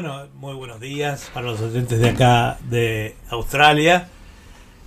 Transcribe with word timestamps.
Bueno, 0.00 0.28
muy 0.34 0.54
buenos 0.54 0.78
días 0.78 1.28
para 1.34 1.46
los 1.46 1.60
oyentes 1.60 1.98
de 1.98 2.10
acá 2.10 2.56
de 2.70 3.16
Australia, 3.30 4.06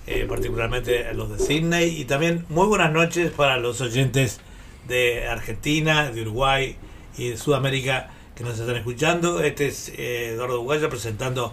eh, 0.06 0.24
particularmente 0.26 1.12
los 1.12 1.28
de 1.28 1.38
Sydney, 1.38 2.00
y 2.00 2.06
también 2.06 2.46
muy 2.48 2.66
buenas 2.66 2.90
noches 2.92 3.30
para 3.30 3.58
los 3.58 3.82
oyentes 3.82 4.40
de 4.88 5.28
Argentina, 5.28 6.10
de 6.10 6.22
Uruguay 6.22 6.78
y 7.18 7.28
de 7.28 7.36
Sudamérica 7.36 8.08
que 8.34 8.42
nos 8.42 8.58
están 8.58 8.74
escuchando. 8.74 9.42
Este 9.42 9.66
es 9.66 9.90
eh, 9.90 10.30
Eduardo 10.32 10.62
Uguaya 10.62 10.88
presentando 10.88 11.52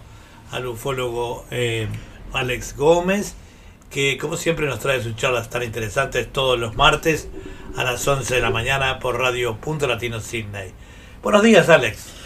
al 0.52 0.66
ufólogo 0.66 1.44
eh, 1.50 1.86
Alex 2.32 2.74
Gómez, 2.78 3.34
que 3.90 4.16
como 4.16 4.38
siempre 4.38 4.68
nos 4.68 4.78
trae 4.78 5.02
sus 5.02 5.16
charlas 5.16 5.50
tan 5.50 5.64
interesantes 5.64 6.32
todos 6.32 6.58
los 6.58 6.76
martes 6.76 7.28
a 7.76 7.84
las 7.84 8.08
11 8.08 8.36
de 8.36 8.40
la 8.40 8.48
mañana 8.48 9.00
por 9.00 9.18
Radio 9.18 9.58
Punto 9.58 9.86
Latino 9.86 10.18
Sydney. 10.18 10.72
Buenos 11.22 11.42
días, 11.42 11.68
Alex. 11.68 12.19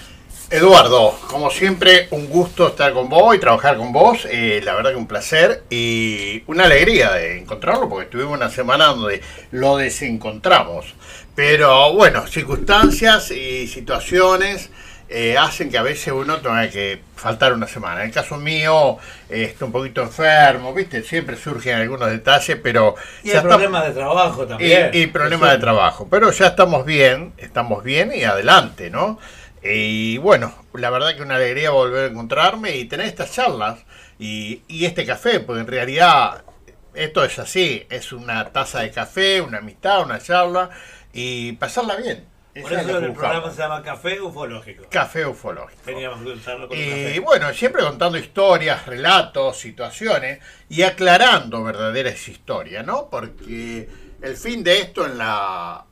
Eduardo, 0.50 1.18
como 1.28 1.50
siempre, 1.50 2.06
un 2.10 2.28
gusto 2.28 2.68
estar 2.68 2.92
con 2.92 3.08
vos 3.08 3.34
y 3.34 3.38
trabajar 3.38 3.76
con 3.76 3.92
vos. 3.92 4.26
Eh, 4.30 4.60
la 4.62 4.74
verdad 4.74 4.90
que 4.90 4.96
un 4.96 5.06
placer 5.06 5.64
y 5.70 6.42
una 6.46 6.64
alegría 6.64 7.12
de 7.12 7.38
encontrarlo 7.38 7.88
porque 7.88 8.04
estuvimos 8.04 8.36
una 8.36 8.50
semana 8.50 8.86
donde 8.86 9.20
lo 9.50 9.76
desencontramos. 9.76 10.94
Pero 11.34 11.92
bueno, 11.94 12.26
circunstancias 12.26 13.30
y 13.30 13.66
situaciones 13.66 14.70
eh, 15.08 15.36
hacen 15.36 15.70
que 15.70 15.78
a 15.78 15.82
veces 15.82 16.12
uno 16.12 16.38
tenga 16.38 16.68
que 16.68 17.00
faltar 17.16 17.52
una 17.52 17.66
semana. 17.66 18.00
En 18.00 18.08
el 18.08 18.14
caso 18.14 18.36
mío, 18.36 18.98
eh, 19.28 19.44
estoy 19.44 19.66
un 19.66 19.72
poquito 19.72 20.02
enfermo, 20.02 20.72
¿viste? 20.72 21.02
Siempre 21.02 21.36
surgen 21.36 21.76
algunos 21.76 22.10
detalles, 22.10 22.58
pero... 22.62 22.94
Y 23.22 23.30
hay 23.30 23.40
problemas 23.40 23.86
de 23.86 23.92
trabajo 23.92 24.46
también. 24.46 24.90
Y, 24.92 25.02
y 25.02 25.06
problemas 25.08 25.52
de 25.52 25.58
trabajo. 25.58 26.06
Pero 26.10 26.30
ya 26.30 26.48
estamos 26.48 26.84
bien, 26.84 27.32
estamos 27.38 27.82
bien 27.82 28.12
y 28.14 28.24
adelante, 28.24 28.90
¿no? 28.90 29.18
Y 29.64 30.18
bueno, 30.18 30.54
la 30.74 30.90
verdad 30.90 31.16
que 31.16 31.22
una 31.22 31.36
alegría 31.36 31.70
volver 31.70 32.04
a 32.04 32.06
encontrarme 32.12 32.76
y 32.76 32.84
tener 32.84 33.06
estas 33.06 33.32
charlas 33.32 33.84
y, 34.18 34.62
y 34.68 34.84
este 34.84 35.06
café, 35.06 35.40
porque 35.40 35.62
en 35.62 35.66
realidad 35.66 36.44
esto 36.92 37.24
es 37.24 37.38
así, 37.38 37.86
es 37.90 38.12
una 38.12 38.52
taza 38.52 38.80
de 38.80 38.90
café, 38.90 39.40
una 39.40 39.58
amistad, 39.58 40.02
una 40.02 40.20
charla 40.20 40.70
y 41.12 41.52
pasarla 41.52 41.96
bien. 41.96 42.26
Por 42.60 42.72
eso 42.72 42.98
el 42.98 43.12
programa 43.12 43.50
se 43.50 43.58
llama 43.58 43.82
Café 43.82 44.20
Ufológico. 44.20 44.84
Café 44.88 45.26
Ufológico. 45.26 45.82
Teníamos 45.84 46.22
que 46.22 46.28
usarlo 46.30 46.68
con 46.68 46.78
Y 46.78 46.88
café. 46.88 47.20
bueno, 47.20 47.52
siempre 47.52 47.82
contando 47.82 48.16
historias, 48.16 48.86
relatos, 48.86 49.58
situaciones 49.58 50.38
y 50.68 50.82
aclarando 50.82 51.64
verdaderas 51.64 52.28
historias, 52.28 52.86
¿no? 52.86 53.10
Porque 53.10 53.88
el 54.22 54.36
fin 54.36 54.62
de 54.62 54.78
esto 54.78 55.04
en 55.04 55.18
la, 55.18 55.84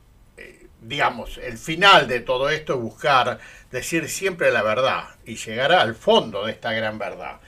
digamos, 0.83 1.39
el 1.39 1.59
final 1.59 2.09
de 2.09 2.21
todo 2.21 2.49
esto 2.51 2.75
es 2.75 2.81
buscar 2.81 3.39
decir 3.71 4.09
siempre 4.09 4.51
la 4.51 4.63
verdad 4.63 5.05
y 5.25 5.37
llegar 5.37 5.73
al 5.73 5.95
fondo 5.95 6.45
de 6.47 6.53
esta 6.53 6.73
gran 6.73 6.99
verdad. 6.99 7.41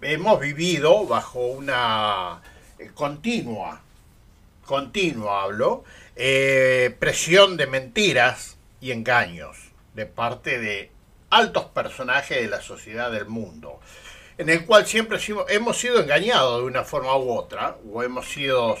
Hemos 0.00 0.40
vivido 0.40 1.06
bajo 1.06 1.40
una 1.46 2.42
eh, 2.78 2.90
continua, 2.94 3.80
continua 4.64 5.42
hablo, 5.44 5.84
eh, 6.16 6.94
presión 6.98 7.56
de 7.56 7.66
mentiras 7.66 8.56
y 8.80 8.90
engaños 8.92 9.56
de 9.94 10.06
parte 10.06 10.58
de 10.58 10.90
altos 11.30 11.66
personajes 11.66 12.40
de 12.40 12.48
la 12.48 12.60
sociedad 12.60 13.10
del 13.10 13.26
mundo, 13.26 13.80
en 14.38 14.48
el 14.50 14.64
cual 14.66 14.86
siempre 14.86 15.18
hemos- 15.48 15.78
sido 15.78 16.00
engañados 16.00 16.60
de 16.60 16.66
una 16.66 16.84
forma 16.84 17.16
u 17.16 17.32
otra, 17.32 17.76
o 17.90 18.02
hemos 18.02 18.28
sido 18.28 18.76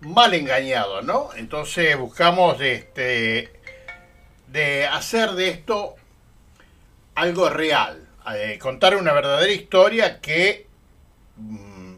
mal 0.00 0.34
engañados, 0.34 1.04
¿no? 1.04 1.30
Entonces 1.36 1.96
buscamos 1.96 2.60
este, 2.60 3.52
de 4.52 4.86
hacer 4.86 5.32
de 5.32 5.48
esto 5.48 5.96
algo 7.14 7.48
real, 7.48 8.06
eh, 8.34 8.58
contar 8.60 8.96
una 8.96 9.12
verdadera 9.12 9.50
historia 9.50 10.20
que 10.20 10.66
mm, 11.36 11.94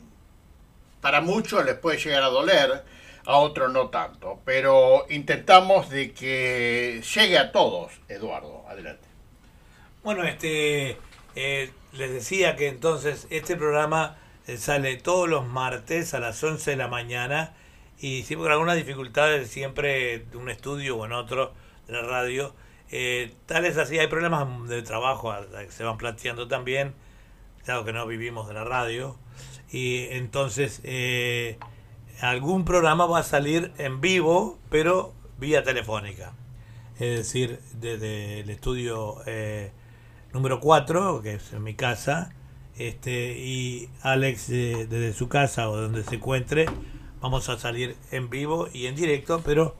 para 1.01 1.21
muchos 1.21 1.65
les 1.65 1.75
puede 1.75 1.99
llegar 1.99 2.23
a 2.23 2.29
doler, 2.29 2.85
a 3.27 3.37
otros 3.39 3.73
no 3.73 3.89
tanto, 3.89 4.41
pero 4.45 5.07
intentamos 5.11 5.91
de 5.91 6.13
que 6.13 7.03
llegue 7.15 7.39
a 7.39 7.51
todos, 7.51 7.93
Eduardo, 8.09 8.65
adelante. 8.69 9.09
Bueno, 10.05 10.23
este 10.25 10.97
eh, 11.35 11.73
les 11.93 12.13
decía 12.13 12.55
que 12.55 12.69
entonces 12.69 13.27
este 13.31 13.57
programa 13.57 14.17
eh, 14.47 14.59
sale 14.59 14.97
todos 14.97 15.29
los 15.29 15.45
martes 15.45 16.15
a 16.15 16.21
las 16.21 16.43
11 16.43 16.73
de 16.73 16.77
la 16.77 16.87
mañana 16.87 17.55
y 17.99 18.23
siempre 18.23 18.45
con 18.45 18.53
algunas 18.53 18.77
dificultades 18.77 19.51
siempre 19.51 20.21
de 20.21 20.37
un 20.37 20.51
estudio 20.51 20.97
o 20.99 21.07
en 21.07 21.13
otro 21.13 21.53
de 21.87 21.93
la 21.95 22.03
radio. 22.03 22.55
Eh, 22.91 23.35
tal 23.47 23.65
es 23.65 23.77
así, 23.77 23.99
hay 23.99 24.07
problemas 24.07 24.69
de 24.69 24.83
trabajo 24.83 25.35
que 25.59 25.71
se 25.71 25.85
van 25.85 25.99
planteando 25.99 26.49
también, 26.49 26.95
dado 27.67 27.85
que 27.85 27.93
no 27.93 28.07
vivimos 28.07 28.49
de 28.49 28.55
la 28.55 28.65
radio. 28.65 29.17
Y 29.71 30.07
entonces 30.11 30.81
eh, 30.85 31.59
algún 32.21 32.65
programa 32.65 33.07
va 33.07 33.21
a 33.21 33.23
salir 33.23 33.73
en 33.79 34.01
vivo, 34.01 34.59
pero 34.71 35.13
vía 35.39 35.63
telefónica. 35.65 36.33
Es 36.95 37.19
decir, 37.19 37.61
desde 37.73 38.41
el 38.41 38.51
estudio 38.51 39.17
eh, 39.27 39.73
número 40.33 40.61
4, 40.61 41.23
que 41.23 41.35
es 41.35 41.53
en 41.53 41.63
mi 41.63 41.75
casa, 41.75 42.33
este, 42.77 43.39
y 43.39 43.89
Alex 44.03 44.51
eh, 44.51 44.87
desde 44.89 45.13
su 45.13 45.29
casa 45.29 45.69
o 45.69 45.77
donde 45.77 46.05
se 46.05 46.17
encuentre, 46.17 46.67
vamos 47.21 47.49
a 47.49 47.59
salir 47.59 47.97
en 48.11 48.31
vivo 48.31 48.69
y 48.73 48.87
en 48.87 48.95
directo, 48.95 49.43
pero 49.45 49.75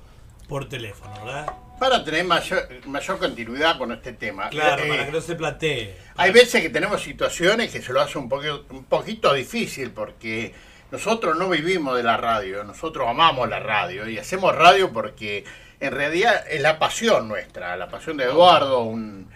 por 0.49 0.69
teléfono, 0.69 1.13
¿verdad? 1.25 1.64
Para 1.79 2.05
tener 2.05 2.25
mayor, 2.25 2.69
mayor 2.87 3.19
continuidad 3.19 3.79
con 3.79 3.93
este 3.93 4.13
tema. 4.13 4.49
Claro, 4.49 4.85
eh, 4.85 4.89
para 4.89 5.07
que 5.07 5.13
no 5.13 5.21
se 5.21 5.35
platee. 5.35 5.97
Hay 6.17 6.31
veces 6.33 6.63
que 6.63 6.71
tenemos 6.71 7.03
situaciones 7.03 7.73
que 7.73 7.83
se 7.83 7.93
lo 7.93 8.01
hace 8.01 8.19
un, 8.19 8.29
poquito, 8.29 8.65
un 8.71 8.85
poquito 8.85 9.33
difícil 9.33 9.91
porque 9.91 10.55
nosotros 10.91 11.37
no 11.37 11.49
vivimos 11.49 11.97
de 11.97 12.05
la 12.05 12.17
radio, 12.17 12.63
nosotros 12.63 13.07
amamos 13.09 13.49
la 13.49 13.59
radio 13.59 14.09
y 14.09 14.19
hacemos 14.19 14.55
radio 14.55 14.93
porque 14.93 15.45
en 15.81 15.93
realidad 15.93 16.45
es 16.49 16.63
la 16.63 16.79
pasión 16.79 17.27
nuestra, 17.27 17.77
la 17.77 17.89
pasión 17.89 18.17
de 18.17 18.25
Eduardo, 18.25 18.83
un, 18.83 19.29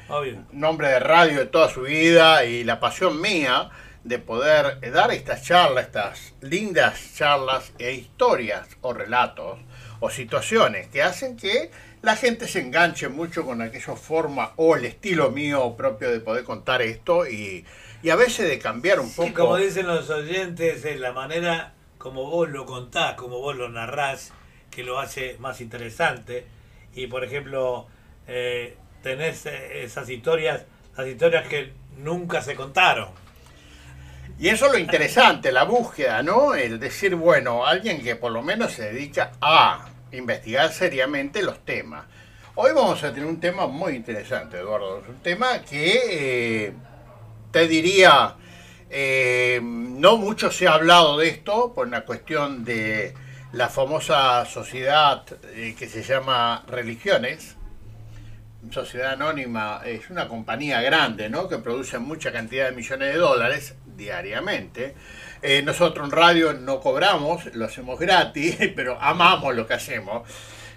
un 0.53 0.65
hombre 0.65 0.88
de 0.88 1.00
radio 1.00 1.41
de 1.41 1.47
toda 1.47 1.69
su 1.69 1.82
vida 1.82 2.44
y 2.44 2.62
la 2.62 2.78
pasión 2.78 3.21
mía 3.21 3.71
de 4.04 4.19
poder 4.19 4.81
dar 4.93 5.10
estas 5.10 5.43
charlas, 5.43 5.87
estas 5.87 6.34
lindas 6.41 7.15
charlas 7.16 7.72
e 7.78 7.93
historias 7.93 8.69
o 8.81 8.93
relatos 8.93 9.59
o 10.00 10.10
situaciones 10.10 10.87
que 10.88 11.03
hacen 11.03 11.37
que 11.37 11.71
la 12.03 12.16
gente 12.16 12.47
se 12.48 12.60
enganche 12.60 13.09
mucho 13.09 13.44
con 13.44 13.60
aquella 13.62 13.97
forma 13.97 14.53
o 14.56 14.76
el 14.76 14.84
estilo 14.84 15.31
mío 15.31 15.75
propio 15.76 16.10
de 16.10 16.20
poder 16.20 16.44
contar 16.44 16.82
esto 16.82 17.26
y, 17.26 17.64
y 18.03 18.10
a 18.10 18.16
veces 18.16 18.48
de 18.48 18.59
cambiar 18.59 19.00
un 19.00 19.09
Sí, 19.09 19.16
poco. 19.16 19.34
como 19.34 19.56
dicen 19.56 19.86
los 19.86 20.09
oyentes, 20.10 20.84
es 20.84 21.00
la 21.00 21.12
manera 21.12 21.75
como 21.98 22.31
vos 22.31 22.48
lo 22.48 22.64
contás, 22.66 23.14
como 23.14 23.38
vos 23.41 23.56
lo 23.56 23.69
narrás, 23.69 24.32
que 24.70 24.84
lo 24.84 24.98
hace 25.00 25.36
más 25.41 25.60
interesante. 25.60 26.47
Y 26.94 27.06
por 27.09 27.25
ejemplo, 27.25 27.86
eh, 28.28 28.76
tenés 29.03 29.47
eh, 29.47 29.82
esas 29.84 30.09
historias, 30.09 30.65
las 30.97 31.06
historias 31.09 31.48
que 31.48 31.72
nunca 31.97 32.41
se 32.42 32.54
contaron. 32.54 33.09
Y 34.38 34.48
eso 34.48 34.66
es 34.66 34.72
lo 34.72 34.78
interesante, 34.78 35.50
la 35.50 35.65
búsqueda, 35.65 36.22
¿no? 36.22 36.54
El 36.54 36.78
decir, 36.78 37.16
bueno, 37.16 37.66
alguien 37.66 38.03
que 38.04 38.15
por 38.15 38.30
lo 38.30 38.42
menos 38.42 38.72
se 38.72 38.92
dedica 38.92 39.32
a 39.41 39.88
investigar 40.13 40.73
seriamente 40.73 41.43
los 41.43 41.65
temas. 41.65 42.05
Hoy 42.55 42.73
vamos 42.75 43.03
a 43.05 43.13
tener 43.13 43.29
un 43.29 43.41
tema 43.41 43.67
muy 43.67 43.95
interesante, 43.95 44.59
Eduardo. 44.59 45.05
Un 45.09 45.23
tema 45.23 45.63
que 45.63 46.67
eh, 46.67 46.73
te 47.53 47.69
diría, 47.69 48.35
eh, 48.91 49.61
no 49.63 50.16
mucho 50.16 50.51
se 50.51 50.66
ha 50.66 50.75
hablado 50.75 51.19
de 51.19 51.28
esto 51.28 51.72
por 51.75 51.87
una 51.87 52.05
cuestión 52.05 52.65
de 52.65 53.15
la 53.53 53.69
famosa 53.69 54.45
sociedad 54.45 55.25
eh, 55.55 55.75
que 55.78 55.89
se 55.89 56.03
llama 56.03 56.65
religiones. 56.66 57.57
Sociedad 58.71 59.13
Anónima 59.13 59.83
es 59.84 60.11
una 60.11 60.27
compañía 60.27 60.83
grande, 60.83 61.31
¿no? 61.31 61.49
Que 61.49 61.59
produce 61.59 61.99
mucha 61.99 62.33
cantidad 62.33 62.69
de 62.69 62.77
millones 62.77 63.13
de 63.13 63.19
dólares 63.19 63.77
diariamente. 63.97 64.95
Eh, 65.43 65.63
nosotros 65.63 66.05
en 66.07 66.11
radio 66.13 66.53
no 66.53 66.81
cobramos, 66.81 67.47
lo 67.55 67.67
hacemos 67.67 67.99
gratis, 67.99 68.57
pero 68.77 68.99
amamos 69.01 69.55
lo 69.55 69.67
que 69.67 69.75
hacemos. 69.75 70.29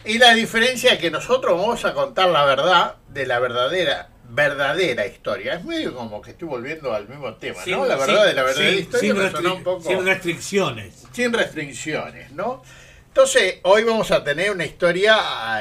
Y 0.05 0.17
la 0.17 0.33
diferencia 0.33 0.93
es 0.93 0.99
que 0.99 1.11
nosotros 1.11 1.59
vamos 1.59 1.83
a 1.85 1.93
contar 1.93 2.29
la 2.29 2.45
verdad 2.45 2.95
de 3.09 3.25
la 3.25 3.39
verdadera 3.39 4.09
verdadera 4.33 5.05
historia. 5.05 5.55
Es 5.55 5.65
medio 5.65 5.93
como 5.93 6.21
que 6.21 6.31
estoy 6.31 6.47
volviendo 6.47 6.93
al 6.93 7.05
mismo 7.09 7.33
tema, 7.35 7.59
¿no? 7.67 7.85
La 7.85 7.97
verdad 7.97 8.15
sin- 8.19 8.25
de 8.27 8.33
la 8.33 8.43
verdadera 8.43 8.71
sin- 8.71 8.79
historia 8.79 8.99
sin 9.13 9.17
me 9.17 9.29
restri- 9.29 9.31
sonó 9.35 9.55
un 9.55 9.63
poco 9.63 9.83
sin 9.83 10.05
restricciones. 10.05 11.03
sin 11.11 11.33
restricciones, 11.33 12.31
¿no? 12.31 12.63
Entonces, 13.09 13.55
hoy 13.63 13.83
vamos 13.83 14.09
a 14.11 14.23
tener 14.23 14.51
una 14.51 14.63
historia 14.65 15.17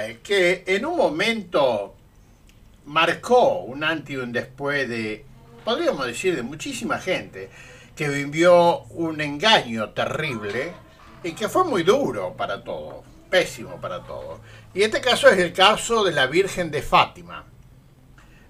eh, 0.07 0.21
que 0.23 0.63
en 0.69 0.87
un 0.87 0.97
momento 0.97 1.97
marcó 2.87 3.61
un 3.61 3.85
antes 3.85 4.11
y 4.15 4.17
un 4.17 4.33
después 4.33 4.89
de, 4.89 5.25
podríamos 5.65 6.07
decir, 6.07 6.37
de 6.37 6.43
muchísima 6.43 6.99
gente 6.99 7.51
que 8.01 8.09
vivió 8.09 8.85
un 8.95 9.21
engaño 9.21 9.91
terrible 9.91 10.73
y 11.23 11.33
que 11.33 11.51
fue 11.51 11.65
muy 11.65 11.83
duro 11.83 12.35
para 12.35 12.65
todos, 12.65 13.05
pésimo 13.29 13.79
para 13.79 14.01
todos. 14.05 14.41
Y 14.73 14.81
este 14.85 15.03
caso 15.03 15.29
es 15.29 15.37
el 15.37 15.53
caso 15.53 16.03
de 16.03 16.13
la 16.13 16.25
Virgen 16.27 16.71
de 16.71 16.81
Fátima. 16.81 17.45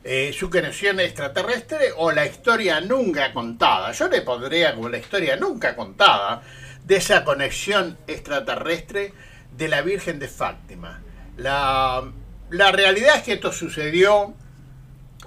eh, 0.05 0.33
su 0.33 0.49
conexión 0.51 1.01
extraterrestre 1.01 1.89
o 1.97 2.13
la 2.13 2.27
historia 2.27 2.81
nunca 2.81 3.33
contada. 3.33 3.91
Yo 3.91 4.07
le 4.07 4.23
pondría 4.23 4.73
como 4.77 4.89
la 4.89 4.99
historia 4.99 5.35
nunca 5.35 5.75
contada 5.75 6.43
de 6.85 6.95
esa 6.95 7.25
conexión 7.25 7.99
extraterrestre 8.07 9.13
de 9.57 9.67
la 9.67 9.83
Virgen 9.83 10.21
de 10.21 10.29
Fátima. 10.29 11.03
La, 11.39 12.05
la 12.51 12.71
realidad 12.71 13.17
es 13.17 13.23
que 13.25 13.33
esto 13.33 13.51
sucedió 13.51 14.33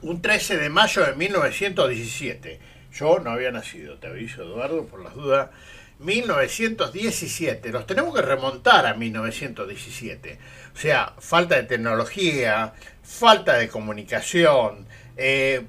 un 0.02 0.22
13 0.22 0.56
de 0.60 0.70
mayo 0.70 1.06
de 1.06 1.14
1917. 1.14 2.73
Yo 2.94 3.20
no 3.20 3.32
había 3.32 3.52
nacido, 3.52 3.98
te 3.98 4.08
aviso 4.08 4.44
Eduardo, 4.44 4.86
por 4.86 5.04
las 5.04 5.16
dudas. 5.16 5.50
1917, 6.00 7.72
los 7.72 7.88
tenemos 7.88 8.14
que 8.14 8.22
remontar 8.22 8.86
a 8.86 8.94
1917. 8.94 10.40
O 10.74 10.78
sea, 10.78 11.14
falta 11.20 11.56
de 11.56 11.64
tecnología, 11.64 12.74
falta 13.02 13.54
de 13.54 13.68
comunicación. 13.68 14.86
Eh, 15.18 15.66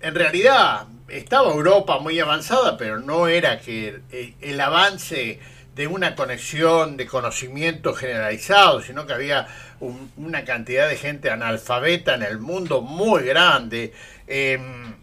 en 0.00 0.14
realidad 0.14 0.86
estaba 1.08 1.52
Europa 1.52 1.98
muy 1.98 2.18
avanzada, 2.18 2.76
pero 2.76 2.98
no 3.00 3.28
era 3.28 3.60
que 3.60 4.00
el, 4.40 4.60
avance 4.60 5.40
de 5.74 5.86
una 5.86 6.14
conexión 6.14 6.96
de 6.96 7.06
conocimiento 7.06 7.94
generalizado, 7.94 8.82
sino 8.82 9.06
que 9.06 9.12
había 9.12 9.46
una 10.16 10.44
cantidad 10.44 10.88
de 10.88 10.96
gente 10.96 11.30
analfabeta 11.30 12.14
en 12.14 12.22
el 12.22 12.38
mundo 12.38 12.82
muy 12.82 13.22
grande. 13.22 13.92
Em, 14.26 14.94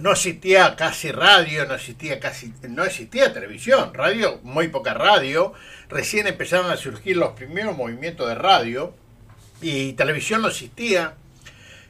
no 0.00 0.12
existía 0.12 0.76
casi 0.76 1.10
radio, 1.10 1.66
no 1.66 1.74
existía 1.74 2.20
casi, 2.20 2.52
no 2.68 2.84
existía 2.84 3.32
televisión, 3.32 3.92
radio, 3.94 4.40
muy 4.42 4.68
poca 4.68 4.94
radio, 4.94 5.52
recién 5.88 6.26
empezaron 6.26 6.70
a 6.70 6.76
surgir 6.76 7.16
los 7.16 7.32
primeros 7.32 7.76
movimientos 7.76 8.28
de 8.28 8.34
radio 8.34 8.94
y 9.60 9.94
televisión 9.94 10.42
no 10.42 10.48
existía, 10.48 11.14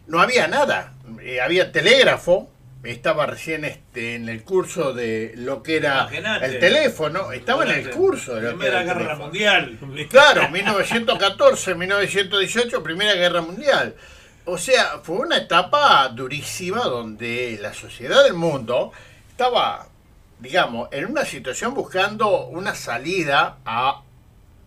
no 0.07 0.21
había 0.21 0.49
nada, 0.49 0.95
eh, 1.23 1.41
había 1.41 1.71
telégrafo, 1.71 2.51
estaba 2.83 3.27
recién 3.27 3.65
este, 3.65 4.15
en 4.15 4.29
el 4.29 4.43
curso 4.43 4.93
de 4.93 5.35
lo 5.37 5.63
que 5.63 5.77
era 5.77 6.09
el 6.43 6.59
teléfono, 6.59 7.33
estaba 7.33 7.65
en 7.65 7.71
el 7.73 7.91
curso 7.91 8.35
de 8.37 8.43
la 8.43 8.51
Primera 8.51 8.83
Guerra 8.83 9.17
Mundial. 9.17 9.79
Claro, 10.09 10.49
1914, 10.49 11.75
1918, 11.75 12.83
Primera 12.83 13.15
Guerra 13.15 13.43
Mundial. 13.43 13.95
O 14.51 14.57
sea, 14.57 15.01
fue 15.03 15.17
una 15.17 15.37
etapa 15.37 16.09
durísima 16.09 16.81
donde 16.85 17.59
la 17.61 17.75
sociedad 17.75 18.25
del 18.25 18.33
mundo 18.33 18.93
estaba, 19.29 19.89
digamos, 20.39 20.89
en 20.91 21.05
una 21.05 21.27
situación 21.27 21.75
buscando 21.75 22.47
una 22.47 22.75
salida 22.75 23.59
a 23.67 24.01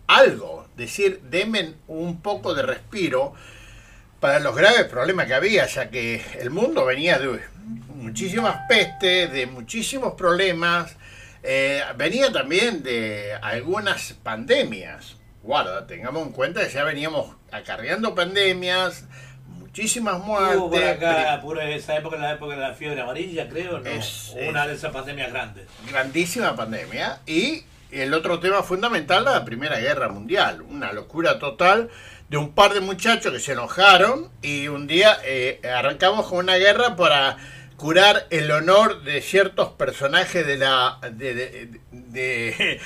algo, 0.06 0.68
decir, 0.76 1.20
denme 1.22 1.74
un 1.88 2.22
poco 2.22 2.54
de 2.54 2.62
respiro 2.62 3.34
para 4.20 4.38
los 4.38 4.54
graves 4.54 4.84
problemas 4.84 5.26
que 5.26 5.34
había, 5.34 5.66
ya 5.66 5.90
que 5.90 6.24
el 6.38 6.50
mundo 6.50 6.84
venía 6.84 7.18
de 7.18 7.40
muchísimas 7.88 8.60
pestes, 8.68 9.32
de 9.32 9.46
muchísimos 9.46 10.14
problemas, 10.14 10.94
eh, 11.42 11.82
venía 11.96 12.30
también 12.30 12.84
de 12.84 13.32
algunas 13.42 14.12
pandemias. 14.22 15.16
Guarda, 15.42 15.88
tengamos 15.88 16.24
en 16.24 16.32
cuenta 16.32 16.64
que 16.64 16.72
ya 16.72 16.84
veníamos 16.84 17.34
acarreando 17.50 18.14
pandemias, 18.14 19.06
muchísimas 19.72 20.22
muertes. 20.22 20.56
Hubo 20.58 20.70
por 20.70 20.84
acá, 20.84 21.40
por 21.40 21.58
esa 21.62 21.96
época, 21.96 22.18
la 22.18 22.32
época 22.32 22.54
de 22.54 22.60
la 22.60 22.74
fiebre 22.74 23.00
amarilla, 23.00 23.48
creo, 23.48 23.78
¿no? 23.78 23.90
una 24.48 24.66
de 24.66 24.74
esas 24.74 24.92
pandemias 24.92 25.32
grandes. 25.32 25.66
Grandísima 25.88 26.54
pandemia. 26.54 27.20
Y 27.26 27.64
el 27.90 28.12
otro 28.12 28.38
tema 28.38 28.62
fundamental, 28.62 29.24
la 29.24 29.42
Primera 29.46 29.78
Guerra 29.78 30.08
Mundial. 30.08 30.60
Una 30.60 30.92
locura 30.92 31.38
total 31.38 31.88
de 32.28 32.36
un 32.36 32.52
par 32.52 32.74
de 32.74 32.80
muchachos 32.80 33.32
que 33.32 33.40
se 33.40 33.52
enojaron 33.52 34.30
y 34.42 34.68
un 34.68 34.86
día 34.86 35.16
eh, 35.24 35.62
arrancamos 35.74 36.26
con 36.26 36.40
una 36.40 36.56
guerra 36.56 36.94
para 36.94 37.38
curar 37.78 38.26
el 38.28 38.50
honor 38.50 39.02
de 39.04 39.22
ciertos 39.22 39.70
personajes 39.70 40.46
de 40.46 40.58
la 40.58 40.98
de, 41.12 41.80
de, 41.90 42.80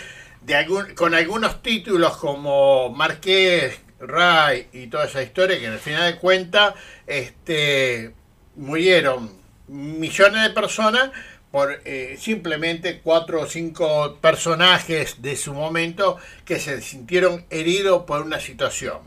con 0.94 1.14
algunos 1.14 1.62
títulos 1.62 2.16
como 2.16 2.90
Marqués, 2.90 3.80
Ray 4.00 4.68
y 4.72 4.86
toda 4.88 5.06
esa 5.06 5.22
historia 5.22 5.58
que 5.58 5.66
en 5.66 5.72
el 5.72 5.78
final 5.78 6.12
de 6.12 6.18
cuentas 6.18 6.74
este, 7.06 8.12
murieron 8.56 9.30
millones 9.68 10.42
de 10.42 10.50
personas 10.50 11.10
por 11.50 11.80
eh, 11.84 12.16
simplemente 12.20 13.00
cuatro 13.00 13.40
o 13.40 13.46
cinco 13.46 14.18
personajes 14.20 15.22
de 15.22 15.36
su 15.36 15.54
momento 15.54 16.18
que 16.44 16.60
se 16.60 16.82
sintieron 16.82 17.46
heridos 17.50 18.02
por 18.04 18.22
una 18.22 18.40
situación. 18.40 18.98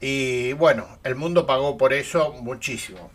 Y 0.00 0.52
bueno, 0.52 0.98
el 1.02 1.16
mundo 1.16 1.46
pagó 1.46 1.76
por 1.76 1.92
eso 1.92 2.32
muchísimo. 2.32 3.10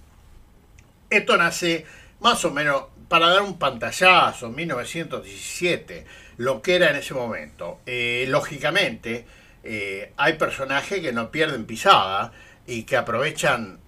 Esto 1.09 1.37
nace 1.37 1.85
más 2.19 2.43
o 2.43 2.51
menos 2.51 2.85
para 3.07 3.29
dar 3.29 3.43
un 3.43 3.57
pantallazo, 3.57 4.49
1917, 4.49 6.05
lo 6.37 6.61
que 6.61 6.75
era 6.75 6.89
en 6.89 6.97
ese 6.97 7.13
momento. 7.13 7.79
Eh, 7.85 8.25
lógicamente, 8.27 9.25
eh, 9.63 10.11
hay 10.17 10.33
personajes 10.33 10.99
que 10.99 11.13
no 11.13 11.31
pierden 11.31 11.65
pisada 11.65 12.33
y 12.67 12.83
que 12.83 12.97
aprovechan 12.97 13.79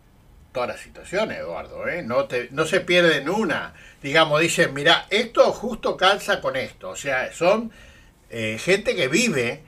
todas 0.54 0.70
las 0.70 0.80
situaciones, 0.80 1.40
Eduardo. 1.40 1.88
¿eh? 1.88 2.02
No, 2.02 2.66
se 2.66 2.80
pierden 2.82 3.30
una. 3.30 3.74
Digamos, 4.02 4.40
dicen, 4.40 4.74
mira, 4.74 5.06
esto 5.10 5.52
justo 5.52 5.98
calza 5.98 6.40
con 6.40 6.56
esto. 6.56 6.90
O 6.90 6.96
sea, 6.96 7.32
son 7.34 7.72
eh, 8.30 8.58
gente 8.60 8.96
que 8.96 9.10
vive 9.10 9.64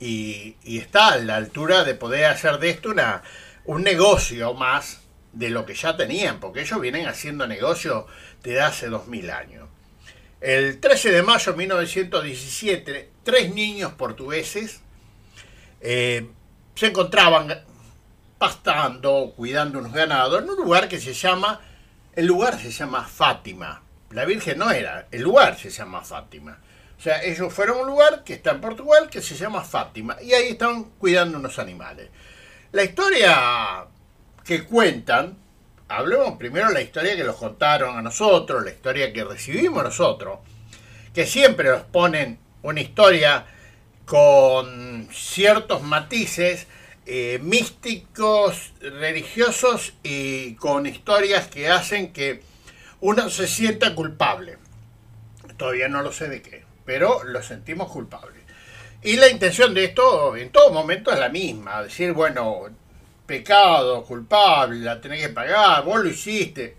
y, 0.00 0.56
y, 0.64 0.78
está 0.78 1.08
a 1.08 1.18
la 1.18 1.36
altura 1.36 1.84
de 1.84 1.94
poder 1.94 2.24
hacer 2.24 2.58
de 2.58 2.70
esto 2.70 2.90
una, 2.90 3.22
un 3.66 3.82
negocio 3.82 4.54
más 4.54 5.02
de 5.32 5.50
lo 5.50 5.64
que 5.66 5.74
ya 5.74 5.96
tenían, 5.96 6.40
porque 6.40 6.62
ellos 6.62 6.80
vienen 6.80 7.06
haciendo 7.06 7.46
negocio 7.46 8.06
desde 8.42 8.60
hace 8.60 8.88
2000 8.88 9.30
años. 9.30 9.68
El 10.40 10.80
13 10.80 11.12
de 11.12 11.22
mayo 11.22 11.52
de 11.52 11.58
1917, 11.58 13.10
tres 13.22 13.54
niños 13.54 13.92
portugueses 13.92 14.80
eh, 15.82 16.30
se 16.74 16.86
encontraban 16.86 17.52
pastando, 18.38 19.32
cuidando 19.36 19.78
unos 19.80 19.92
ganados, 19.92 20.42
en 20.42 20.50
un 20.50 20.56
lugar 20.56 20.88
que 20.88 21.00
se 21.00 21.12
llama, 21.12 21.60
el 22.14 22.26
lugar 22.26 22.58
se 22.58 22.70
llama 22.70 23.04
Fátima. 23.04 23.82
La 24.10 24.24
Virgen 24.24 24.58
no 24.58 24.70
era, 24.70 25.06
el 25.10 25.22
lugar 25.22 25.58
se 25.58 25.70
llama 25.70 26.02
Fátima. 26.02 26.58
O 26.98 27.00
sea, 27.02 27.22
ellos 27.22 27.52
fueron 27.52 27.78
a 27.78 27.80
un 27.82 27.88
lugar 27.88 28.22
que 28.24 28.34
está 28.34 28.52
en 28.52 28.60
Portugal 28.60 29.08
que 29.10 29.20
se 29.20 29.36
llama 29.36 29.62
Fátima 29.62 30.16
y 30.22 30.32
ahí 30.32 30.50
estaban 30.50 30.84
cuidando 30.98 31.38
unos 31.38 31.58
animales. 31.58 32.08
La 32.70 32.84
historia 32.84 33.86
que 34.44 34.64
cuentan, 34.64 35.36
hablemos 35.88 36.38
primero 36.38 36.68
de 36.68 36.74
la 36.74 36.82
historia 36.82 37.16
que 37.16 37.24
los 37.24 37.36
contaron 37.36 37.98
a 37.98 38.02
nosotros, 38.02 38.64
la 38.64 38.70
historia 38.70 39.12
que 39.12 39.24
recibimos 39.24 39.82
nosotros, 39.82 40.38
que 41.12 41.26
siempre 41.26 41.70
nos 41.70 41.82
ponen 41.82 42.38
una 42.62 42.80
historia 42.80 43.46
con 44.06 45.08
ciertos 45.12 45.82
matices 45.82 46.66
eh, 47.06 47.40
místicos, 47.42 48.72
religiosos 48.80 49.94
y 50.02 50.54
con 50.54 50.86
historias 50.86 51.48
que 51.48 51.68
hacen 51.68 52.12
que 52.12 52.42
uno 53.00 53.28
se 53.30 53.48
sienta 53.48 53.94
culpable. 53.94 54.58
Todavía 55.56 55.88
no 55.88 56.02
lo 56.02 56.12
sé 56.12 56.28
de 56.28 56.42
qué, 56.42 56.64
pero 56.84 57.24
lo 57.24 57.42
sentimos 57.42 57.90
culpable. 57.90 58.40
Y 59.02 59.16
la 59.16 59.28
intención 59.28 59.74
de 59.74 59.84
esto 59.84 60.36
en 60.36 60.50
todo 60.50 60.72
momento 60.72 61.10
es 61.12 61.18
la 61.18 61.28
misma, 61.28 61.82
decir, 61.82 62.12
bueno, 62.12 62.66
pecado, 63.26 64.04
culpable, 64.04 64.78
la 64.78 65.00
tenés 65.00 65.22
que 65.22 65.32
pagar, 65.32 65.84
vos 65.84 66.02
lo 66.02 66.08
hiciste, 66.08 66.76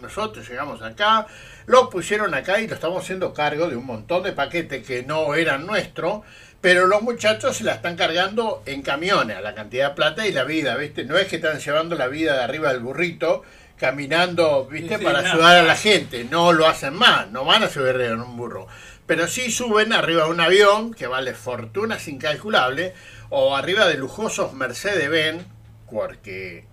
nosotros 0.00 0.48
llegamos 0.48 0.82
acá, 0.82 1.26
lo 1.66 1.88
pusieron 1.88 2.34
acá 2.34 2.60
y 2.60 2.66
lo 2.66 2.74
estamos 2.74 3.04
haciendo 3.04 3.32
cargo 3.32 3.68
de 3.68 3.76
un 3.76 3.86
montón 3.86 4.24
de 4.24 4.32
paquetes 4.32 4.84
que 4.84 5.04
no 5.04 5.34
eran 5.34 5.66
nuestros, 5.66 6.22
pero 6.60 6.86
los 6.86 7.02
muchachos 7.02 7.56
se 7.56 7.64
la 7.64 7.74
están 7.74 7.96
cargando 7.96 8.62
en 8.66 8.82
camiones 8.82 9.36
a 9.36 9.40
la 9.40 9.54
cantidad 9.54 9.90
de 9.90 9.94
plata 9.94 10.26
y 10.26 10.32
la 10.32 10.44
vida, 10.44 10.76
¿viste? 10.76 11.04
No 11.04 11.16
es 11.16 11.26
que 11.28 11.36
están 11.36 11.58
llevando 11.58 11.96
la 11.96 12.08
vida 12.08 12.34
de 12.34 12.42
arriba 12.42 12.72
del 12.72 12.80
burrito, 12.80 13.42
caminando, 13.78 14.66
¿viste? 14.66 14.98
Para 14.98 15.20
ayudar 15.20 15.56
a 15.56 15.62
la 15.62 15.74
gente. 15.74 16.24
No 16.24 16.52
lo 16.52 16.66
hacen 16.66 16.94
más, 16.94 17.30
no 17.30 17.46
van 17.46 17.62
a 17.62 17.70
subir 17.70 17.98
en 18.02 18.20
un 18.20 18.36
burro. 18.36 18.68
Pero 19.06 19.26
sí 19.26 19.50
suben 19.50 19.94
arriba 19.94 20.24
de 20.24 20.30
un 20.30 20.40
avión 20.40 20.92
que 20.92 21.06
vale 21.06 21.32
fortunas 21.32 22.06
incalculables 22.08 22.92
o 23.30 23.56
arriba 23.56 23.88
de 23.88 23.96
lujosos 23.96 24.52
Mercedes-Benz, 24.52 25.44
porque 25.90 26.66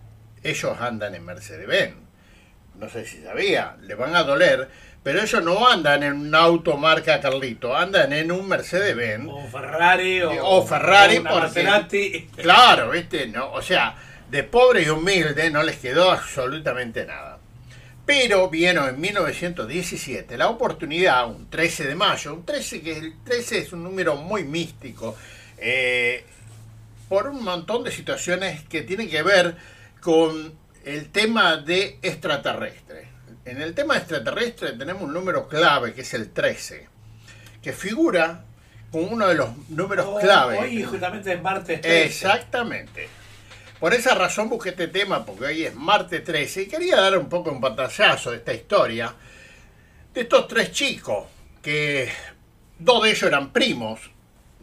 ellos 0.44 0.78
andan 0.82 1.16
en 1.16 1.24
Mercedes-Benz. 1.24 1.96
No 2.76 2.90
sé 2.90 3.06
si 3.06 3.24
sabía, 3.24 3.78
le 3.82 3.96
van 3.96 4.16
a 4.16 4.24
doler 4.24 4.70
pero 5.08 5.22
ellos 5.22 5.42
no 5.42 5.66
andan 5.66 6.04
en 6.04 6.12
un 6.16 6.36
auto 6.36 6.76
marca 6.76 7.22
Carlito, 7.22 7.74
andan 7.74 8.12
en 8.12 8.30
un 8.30 8.46
Mercedes-Benz. 8.46 9.30
O 9.32 9.48
Ferrari 9.48 10.22
o, 10.22 10.46
o 10.46 10.68
Ferrari. 10.68 11.22
porque, 11.22 12.28
Claro, 12.36 12.90
¿viste? 12.90 13.26
No, 13.28 13.54
o 13.54 13.62
sea, 13.62 13.96
de 14.30 14.44
pobre 14.44 14.82
y 14.82 14.90
humilde 14.90 15.50
no 15.50 15.64
les 15.64 15.78
quedó 15.78 16.12
absolutamente 16.12 17.06
nada. 17.06 17.40
Pero 18.06 18.50
vino 18.50 18.86
en 18.86 19.00
1917 19.00 20.38
la 20.38 20.50
oportunidad, 20.50 21.26
un 21.26 21.50
13 21.50 21.88
de 21.88 21.96
mayo, 21.96 22.34
un 22.34 22.46
13 22.46 22.82
que 22.82 22.98
el 22.98 23.14
13 23.24 23.60
es 23.60 23.72
un 23.72 23.84
número 23.84 24.18
muy 24.18 24.44
místico, 24.44 25.16
eh, 25.58 26.26
por 27.08 27.30
un 27.30 27.46
montón 27.46 27.86
de 27.86 27.92
situaciones 27.92 28.64
que 28.64 28.82
tienen 28.82 29.10
que 29.10 29.24
ver 29.24 29.56
con 30.02 30.54
el 30.84 31.10
tema 31.12 31.56
de 31.56 31.98
extraterrestre. 32.02 33.07
En 33.48 33.62
el 33.62 33.74
tema 33.74 33.96
extraterrestre 33.96 34.74
tenemos 34.74 35.04
un 35.04 35.14
número 35.14 35.48
clave 35.48 35.94
que 35.94 36.02
es 36.02 36.14
el 36.14 36.34
13, 36.34 36.90
que 37.62 37.72
figura 37.72 38.44
como 38.92 39.08
uno 39.08 39.26
de 39.26 39.36
los 39.36 39.70
números 39.70 40.06
Oh, 40.10 40.20
clave. 40.20 40.58
Hoy 40.58 40.84
justamente 40.84 41.32
es 41.32 41.42
martes 41.42 41.80
13. 41.80 42.06
Exactamente. 42.06 43.08
Por 43.80 43.94
esa 43.94 44.16
razón 44.16 44.50
busqué 44.50 44.72
este 44.72 44.90
tema, 44.90 45.26
porque 45.26 45.46
hoy 45.46 45.64
es 45.64 45.74
martes 45.74 46.26
13, 46.26 46.64
y 46.64 46.68
quería 46.68 47.00
dar 47.00 47.18
un 47.18 47.30
poco 47.30 47.50
un 47.50 47.62
pantallazo 47.62 48.32
de 48.32 48.38
esta 48.38 48.54
historia 48.54 49.16
de 50.14 50.22
estos 50.22 50.50
tres 50.50 50.74
chicos, 50.74 51.28
que 51.62 52.12
dos 52.80 53.02
de 53.04 53.12
ellos 53.12 53.24
eran 53.24 53.54
primos, 53.54 54.12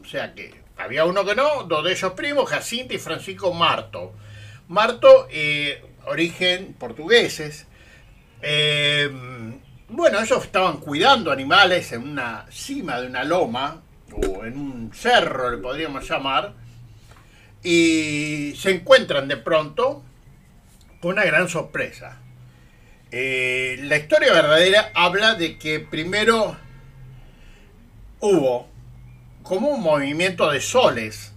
o 0.03 0.05
sea 0.05 0.35
que 0.35 0.63
había 0.77 1.07
uno 1.07 1.25
que 1.25 1.35
no, 1.35 1.63
dos 1.63 1.85
de 1.85 1.93
ellos 1.93 2.13
primos, 2.13 2.51
Jacinto 2.51 2.93
y 2.93 2.99
Francisco 2.99 3.51
Marto. 3.55 4.13
Marto, 4.69 5.27
eh, 5.31 5.83
origen 6.05 6.75
portugueses. 6.79 7.67
Eh, 8.47 9.11
bueno, 9.89 10.21
ellos 10.21 10.45
estaban 10.45 10.77
cuidando 10.77 11.33
animales 11.33 11.93
en 11.93 12.03
una 12.03 12.45
cima 12.51 13.01
de 13.01 13.07
una 13.07 13.25
loma, 13.25 13.83
o 14.13 14.45
en 14.45 14.59
un 14.59 14.91
cerro, 14.93 15.51
le 15.51 15.57
podríamos 15.57 16.07
llamar, 16.07 16.53
y 17.63 18.53
se 18.55 18.73
encuentran 18.73 19.29
de 19.29 19.39
pronto 19.39 20.05
con 21.01 21.13
una 21.13 21.25
gran 21.25 21.49
sorpresa. 21.49 22.19
Eh, 23.11 23.79
la 23.85 23.97
historia 23.97 24.35
verdadera 24.35 24.91
habla 24.95 25.37
de 25.37 25.57
que 25.57 25.81
primero 25.81 26.55
hubo 28.21 28.69
como 29.43 29.69
un 29.69 29.83
movimiento 29.83 30.51
de 30.51 30.61
soles, 30.61 31.33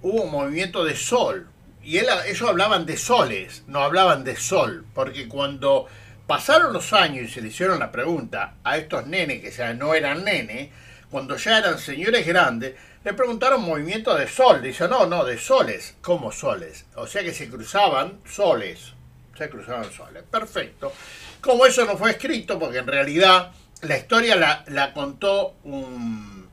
hubo 0.00 0.22
un 0.22 0.30
movimiento 0.30 0.82
de 0.82 0.96
sol, 0.96 1.50
y 1.84 1.98
él- 1.98 2.06
ellos 2.26 2.48
hablaban 2.48 2.86
de 2.86 2.96
soles, 2.96 3.62
no 3.66 3.80
hablaban 3.80 4.24
de 4.24 4.36
sol, 4.36 4.84
porque 4.94 5.28
cuando 5.28 5.86
pasaron 6.26 6.72
los 6.72 6.92
años 6.92 7.28
y 7.28 7.32
se 7.32 7.40
le 7.42 7.48
hicieron 7.48 7.78
la 7.78 7.92
pregunta 7.92 8.54
a 8.64 8.76
estos 8.78 9.06
nenes 9.06 9.40
que 9.42 9.50
ya 9.50 9.74
no 9.74 9.94
eran 9.94 10.24
nenes, 10.24 10.70
cuando 11.10 11.36
ya 11.36 11.58
eran 11.58 11.78
señores 11.78 12.26
grandes, 12.26 12.74
le 13.04 13.12
preguntaron 13.12 13.62
movimiento 13.62 14.14
de 14.16 14.26
sol. 14.26 14.62
Dice, 14.62 14.88
no, 14.88 15.06
no, 15.06 15.24
de 15.24 15.38
soles. 15.38 15.94
¿Cómo 16.00 16.32
soles? 16.32 16.86
O 16.96 17.06
sea 17.06 17.22
que 17.22 17.34
se 17.34 17.48
cruzaban 17.50 18.20
soles. 18.28 18.94
Se 19.36 19.48
cruzaban 19.50 19.92
soles. 19.92 20.22
Perfecto. 20.24 20.92
Como 21.40 21.66
eso 21.66 21.84
no 21.84 21.98
fue 21.98 22.12
escrito, 22.12 22.58
porque 22.58 22.78
en 22.78 22.86
realidad 22.86 23.52
la 23.82 23.98
historia 23.98 24.36
la, 24.36 24.64
la 24.68 24.92
contó 24.94 25.56
un 25.64 26.48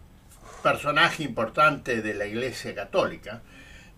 personaje 0.62 1.24
importante 1.24 2.02
de 2.02 2.14
la 2.14 2.26
Iglesia 2.26 2.76
Católica, 2.76 3.42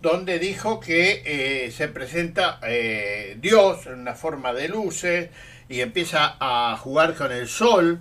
donde 0.04 0.38
dijo 0.38 0.80
que 0.80 1.22
eh, 1.24 1.70
se 1.70 1.88
presenta 1.88 2.60
eh, 2.62 3.38
Dios 3.40 3.86
en 3.86 4.00
una 4.00 4.14
forma 4.14 4.52
de 4.52 4.68
luces 4.68 5.30
y 5.66 5.80
empieza 5.80 6.36
a 6.38 6.76
jugar 6.76 7.14
con 7.14 7.32
el 7.32 7.48
sol 7.48 8.00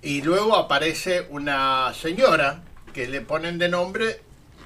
y 0.00 0.22
luego 0.22 0.54
aparece 0.54 1.26
una 1.30 1.92
señora 1.92 2.62
que 2.92 3.08
le 3.08 3.20
ponen 3.20 3.58
de 3.58 3.68
nombre 3.68 4.20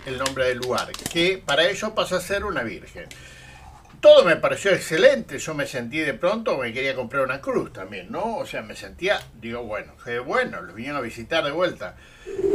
el 0.04 0.18
nombre 0.18 0.44
del 0.44 0.58
lugar, 0.58 0.92
que 1.10 1.42
para 1.44 1.66
ello 1.66 1.94
pasa 1.94 2.16
a 2.16 2.20
ser 2.20 2.44
una 2.44 2.62
virgen. 2.62 3.06
Todo 4.00 4.22
me 4.24 4.36
pareció 4.36 4.70
excelente, 4.70 5.38
yo 5.38 5.54
me 5.54 5.66
sentí 5.66 5.98
de 6.00 6.12
pronto, 6.12 6.58
me 6.58 6.74
quería 6.74 6.94
comprar 6.94 7.24
una 7.24 7.40
cruz 7.40 7.72
también, 7.72 8.12
¿no? 8.12 8.36
O 8.36 8.46
sea, 8.46 8.60
me 8.60 8.76
sentía, 8.76 9.20
digo, 9.40 9.62
bueno, 9.62 9.94
qué 10.04 10.18
bueno, 10.18 10.60
los 10.60 10.74
vinieron 10.74 10.98
a 10.98 11.02
visitar 11.02 11.44
de 11.44 11.50
vuelta. 11.50 11.96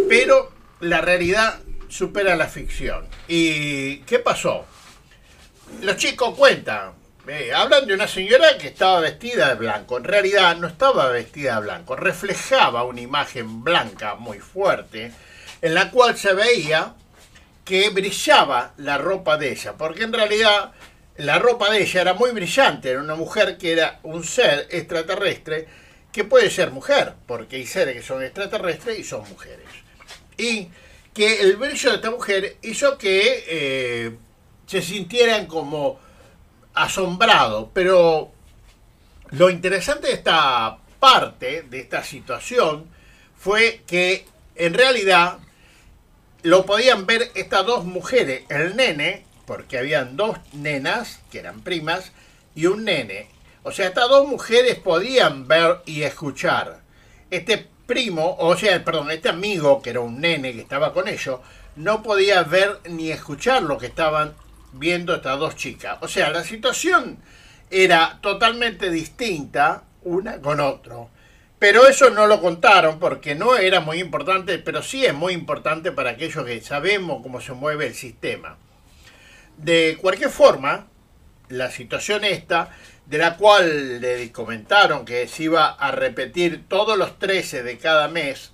Pero 0.07 0.51
la 0.81 1.01
realidad 1.01 1.59
supera 1.93 2.35
la 2.35 2.47
ficción. 2.47 3.07
¿Y 3.27 3.97
qué 3.99 4.19
pasó? 4.19 4.65
Los 5.81 5.97
chicos 5.97 6.35
cuentan, 6.35 6.93
eh, 7.27 7.51
hablan 7.53 7.85
de 7.85 7.93
una 7.93 8.07
señora 8.07 8.57
que 8.57 8.67
estaba 8.67 8.99
vestida 8.99 9.49
de 9.49 9.55
blanco. 9.55 9.97
En 9.97 10.03
realidad 10.03 10.57
no 10.57 10.67
estaba 10.67 11.09
vestida 11.09 11.55
de 11.55 11.61
blanco, 11.61 11.95
reflejaba 11.95 12.83
una 12.83 13.01
imagen 13.01 13.63
blanca 13.63 14.15
muy 14.15 14.39
fuerte, 14.39 15.11
en 15.61 15.73
la 15.75 15.91
cual 15.91 16.17
se 16.17 16.33
veía 16.33 16.95
que 17.63 17.89
brillaba 17.91 18.73
la 18.77 18.97
ropa 18.97 19.37
de 19.37 19.51
ella, 19.51 19.73
porque 19.73 20.03
en 20.03 20.13
realidad 20.13 20.71
la 21.17 21.37
ropa 21.37 21.69
de 21.69 21.83
ella 21.83 22.01
era 22.01 22.13
muy 22.15 22.31
brillante, 22.31 22.89
era 22.89 23.01
una 23.01 23.15
mujer 23.15 23.57
que 23.57 23.71
era 23.71 23.99
un 24.01 24.23
ser 24.23 24.67
extraterrestre 24.71 25.67
que 26.11 26.23
puede 26.23 26.49
ser 26.49 26.71
mujer, 26.71 27.13
porque 27.27 27.57
hay 27.57 27.67
seres 27.67 27.95
que 27.95 28.01
son 28.01 28.23
extraterrestres 28.23 28.99
y 28.99 29.03
son 29.03 29.27
mujeres. 29.29 29.65
Y 30.37 30.69
que 31.13 31.41
el 31.41 31.57
brillo 31.57 31.89
de 31.91 31.95
esta 31.95 32.11
mujer 32.11 32.57
hizo 32.61 32.97
que 32.97 33.43
eh, 33.47 34.17
se 34.65 34.81
sintieran 34.81 35.45
como 35.45 35.99
asombrados, 36.73 37.69
pero 37.73 38.31
lo 39.31 39.49
interesante 39.49 40.07
de 40.07 40.13
esta 40.13 40.77
parte, 40.99 41.63
de 41.63 41.79
esta 41.79 42.03
situación, 42.03 42.89
fue 43.37 43.81
que 43.85 44.25
en 44.55 44.73
realidad 44.73 45.39
lo 46.43 46.65
podían 46.65 47.05
ver 47.05 47.31
estas 47.35 47.65
dos 47.65 47.85
mujeres, 47.85 48.43
el 48.49 48.75
nene, 48.75 49.25
porque 49.45 49.77
habían 49.77 50.17
dos 50.17 50.37
nenas 50.53 51.19
que 51.31 51.39
eran 51.39 51.61
primas, 51.61 52.11
y 52.55 52.65
un 52.65 52.85
nene. 52.85 53.29
O 53.63 53.71
sea, 53.71 53.87
estas 53.87 54.09
dos 54.09 54.27
mujeres 54.27 54.75
podían 54.75 55.47
ver 55.47 55.81
y 55.85 56.03
escuchar. 56.03 56.81
Este 57.29 57.67
primo, 57.85 58.35
o 58.39 58.55
sea, 58.55 58.83
perdón, 58.83 59.11
este 59.11 59.29
amigo, 59.29 59.81
que 59.81 59.91
era 59.91 59.99
un 59.99 60.21
nene 60.21 60.53
que 60.53 60.61
estaba 60.61 60.93
con 60.93 61.07
ellos, 61.07 61.39
no 61.75 62.03
podía 62.03 62.43
ver 62.43 62.79
ni 62.89 63.11
escuchar 63.11 63.63
lo 63.63 63.77
que 63.77 63.87
estaban 63.87 64.33
viendo 64.73 65.15
estas 65.15 65.39
dos 65.39 65.55
chicas. 65.55 65.97
O 66.01 66.07
sea, 66.07 66.29
la 66.29 66.43
situación 66.43 67.17
era 67.69 68.19
totalmente 68.21 68.89
distinta 68.89 69.83
una 70.03 70.39
con 70.39 70.59
otro. 70.59 71.09
Pero 71.59 71.87
eso 71.87 72.09
no 72.09 72.27
lo 72.27 72.41
contaron 72.41 72.99
porque 72.99 73.35
no 73.35 73.55
era 73.55 73.79
muy 73.79 73.99
importante, 73.99 74.59
pero 74.59 74.83
sí 74.83 75.05
es 75.05 75.13
muy 75.13 75.33
importante 75.33 75.91
para 75.91 76.11
aquellos 76.11 76.45
que 76.45 76.61
sabemos 76.61 77.21
cómo 77.23 77.39
se 77.39 77.53
mueve 77.53 77.87
el 77.87 77.95
sistema. 77.95 78.57
De 79.57 79.97
cualquier 80.01 80.29
forma, 80.29 80.87
la 81.47 81.71
situación 81.71 82.25
esta, 82.25 82.75
de 83.13 83.19
la 83.19 83.37
cual 83.37 84.01
le 84.01 84.31
comentaron 84.31 85.05
que 85.05 85.27
se 85.27 85.43
iba 85.43 85.67
a 85.67 85.91
repetir 85.91 86.63
todos 86.67 86.97
los 86.97 87.19
13 87.19 87.61
de 87.61 87.77
cada 87.77 88.07
mes 88.07 88.53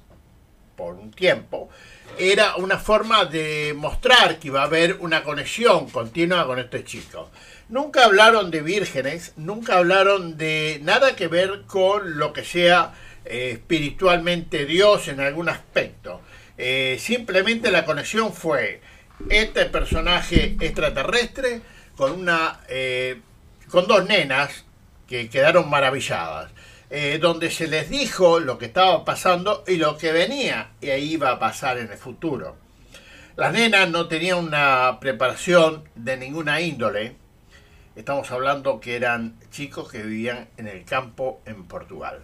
por 0.75 0.95
un 0.95 1.11
tiempo, 1.11 1.69
era 2.17 2.57
una 2.57 2.77
forma 2.77 3.23
de 3.23 3.73
mostrar 3.73 4.37
que 4.37 4.49
iba 4.49 4.59
a 4.59 4.65
haber 4.65 4.97
una 4.99 5.23
conexión 5.23 5.89
continua 5.89 6.45
con 6.45 6.59
estos 6.59 6.83
chicos. 6.83 7.29
Nunca 7.69 8.03
hablaron 8.03 8.51
de 8.51 8.61
vírgenes, 8.61 9.31
nunca 9.37 9.77
hablaron 9.77 10.37
de 10.37 10.81
nada 10.83 11.15
que 11.15 11.29
ver 11.29 11.61
con 11.65 12.17
lo 12.17 12.33
que 12.33 12.43
sea 12.43 12.93
eh, 13.23 13.51
espiritualmente 13.53 14.65
Dios 14.65 15.07
en 15.07 15.21
algún 15.21 15.47
aspecto. 15.47 16.19
Eh, 16.57 16.97
simplemente 16.99 17.71
la 17.71 17.85
conexión 17.85 18.33
fue 18.33 18.81
este 19.29 19.67
personaje 19.67 20.57
extraterrestre 20.59 21.61
con 21.95 22.11
una 22.11 22.59
eh, 22.67 23.21
con 23.69 23.87
dos 23.87 24.05
nenas 24.07 24.65
que 25.07 25.29
quedaron 25.29 25.69
maravilladas. 25.69 26.51
Eh, 26.91 27.19
donde 27.21 27.51
se 27.51 27.67
les 27.67 27.87
dijo 27.87 28.39
lo 28.39 28.57
que 28.57 28.65
estaba 28.65 29.05
pasando 29.05 29.63
y 29.67 29.75
lo 29.75 29.95
que 29.95 30.11
venía 30.11 30.71
y 30.81 30.89
iba 30.89 31.29
a 31.29 31.37
pasar 31.37 31.77
en 31.77 31.91
el 31.91 31.97
futuro. 31.99 32.57
Las 33.35 33.53
nenas 33.53 33.89
no 33.91 34.07
tenían 34.07 34.39
una 34.39 34.97
preparación 34.99 35.83
de 35.93 36.17
ninguna 36.17 36.61
índole. 36.61 37.15
Estamos 37.95 38.31
hablando 38.31 38.79
que 38.79 38.95
eran 38.95 39.39
chicos 39.51 39.91
que 39.91 40.01
vivían 40.01 40.49
en 40.57 40.67
el 40.67 40.83
campo 40.83 41.41
en 41.45 41.65
Portugal. 41.67 42.23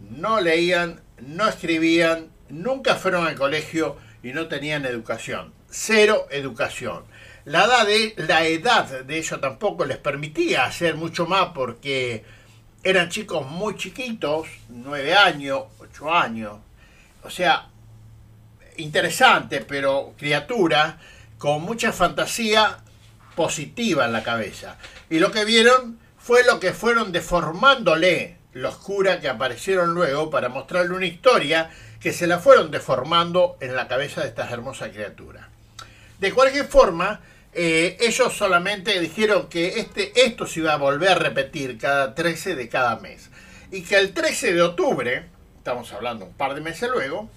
No 0.00 0.40
leían, 0.40 1.00
no 1.20 1.48
escribían, 1.48 2.30
nunca 2.48 2.96
fueron 2.96 3.28
al 3.28 3.36
colegio 3.36 3.96
y 4.24 4.32
no 4.32 4.48
tenían 4.48 4.84
educación. 4.86 5.52
Cero 5.70 6.26
educación. 6.30 7.04
La 7.44 7.64
edad 7.64 7.86
de, 7.86 8.14
la 8.16 8.44
edad 8.46 9.00
de 9.00 9.18
ellos 9.18 9.40
tampoco 9.40 9.84
les 9.84 9.98
permitía 9.98 10.64
hacer 10.64 10.96
mucho 10.96 11.26
más 11.26 11.50
porque 11.54 12.24
eran 12.82 13.08
chicos 13.08 13.46
muy 13.46 13.76
chiquitos, 13.76 14.46
nueve 14.68 15.14
años, 15.14 15.64
ocho 15.78 16.12
años. 16.12 16.58
O 17.22 17.30
sea, 17.30 17.68
interesante, 18.76 19.60
pero 19.62 20.14
criatura 20.18 20.98
con 21.38 21.62
mucha 21.62 21.92
fantasía 21.92 22.78
positiva 23.34 24.04
en 24.04 24.12
la 24.12 24.22
cabeza. 24.22 24.76
Y 25.08 25.18
lo 25.18 25.30
que 25.32 25.44
vieron 25.44 25.98
fue 26.18 26.44
lo 26.44 26.60
que 26.60 26.72
fueron 26.72 27.12
deformándole 27.12 28.36
los 28.52 28.76
curas 28.76 29.20
que 29.20 29.28
aparecieron 29.28 29.94
luego 29.94 30.28
para 30.30 30.48
mostrarle 30.48 30.94
una 30.94 31.06
historia 31.06 31.70
que 32.00 32.12
se 32.12 32.26
la 32.26 32.38
fueron 32.38 32.70
deformando 32.70 33.56
en 33.60 33.76
la 33.76 33.88
cabeza 33.88 34.22
de 34.22 34.28
estas 34.28 34.50
hermosas 34.50 34.90
criaturas. 34.90 35.46
De 36.18 36.32
cualquier 36.32 36.66
forma, 36.66 37.20
eh, 37.52 37.96
ellos 38.00 38.32
solamente 38.32 38.98
dijeron 39.00 39.48
que 39.48 39.80
este, 39.80 40.12
esto 40.24 40.46
se 40.46 40.60
iba 40.60 40.72
a 40.72 40.76
volver 40.76 41.10
a 41.10 41.14
repetir 41.16 41.78
cada 41.78 42.14
13 42.14 42.54
de 42.54 42.68
cada 42.68 42.96
mes. 42.96 43.30
Y 43.72 43.82
que 43.82 43.96
el 43.96 44.12
13 44.12 44.54
de 44.54 44.62
octubre, 44.62 45.26
estamos 45.58 45.92
hablando 45.92 46.26
un 46.26 46.32
par 46.34 46.54
de 46.54 46.60
meses 46.60 46.88
luego, 46.88 47.28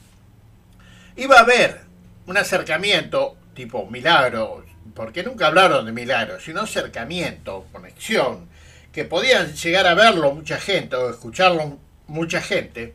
iba 1.16 1.38
a 1.38 1.42
haber 1.42 1.82
un 2.28 2.38
acercamiento 2.38 3.38
tipo 3.56 3.88
milagro 3.88 4.66
porque 4.96 5.24
nunca 5.24 5.48
hablaron 5.48 5.86
de 5.86 5.92
milagros, 5.92 6.44
sino 6.44 6.62
acercamiento, 6.62 7.66
conexión, 7.72 8.50
que 8.92 9.06
podían 9.06 9.54
llegar 9.56 9.88
a 9.88 9.96
verlo 9.96 10.34
mucha 10.34 10.60
gente 10.60 10.96
o 10.96 11.10
escucharlo 11.10 11.80
mucha 12.08 12.42
gente, 12.42 12.94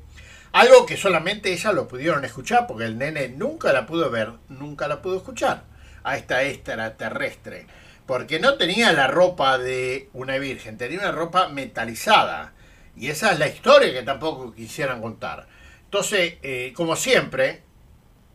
algo 0.52 0.86
que 0.86 0.96
solamente 0.96 1.52
ellas 1.52 1.74
lo 1.74 1.88
pudieron 1.88 2.24
escuchar 2.24 2.66
porque 2.66 2.84
el 2.84 2.98
nene 2.98 3.28
nunca 3.30 3.72
la 3.72 3.86
pudo 3.86 4.10
ver, 4.10 4.32
nunca 4.48 4.86
la 4.86 5.02
pudo 5.02 5.16
escuchar 5.16 5.64
a 6.04 6.16
esta 6.16 6.42
extraterrestre, 6.42 7.66
porque 8.06 8.40
no 8.40 8.54
tenía 8.54 8.92
la 8.92 9.06
ropa 9.06 9.58
de 9.58 10.08
una 10.12 10.38
virgen, 10.38 10.78
tenía 10.78 10.98
una 11.00 11.12
ropa 11.12 11.48
metalizada. 11.48 12.52
Y 12.96 13.08
esa 13.08 13.32
es 13.32 13.38
la 13.38 13.46
historia 13.46 13.92
que 13.92 14.02
tampoco 14.02 14.54
quisieran 14.54 15.00
contar. 15.00 15.46
Entonces, 15.84 16.34
eh, 16.42 16.72
como 16.74 16.96
siempre, 16.96 17.62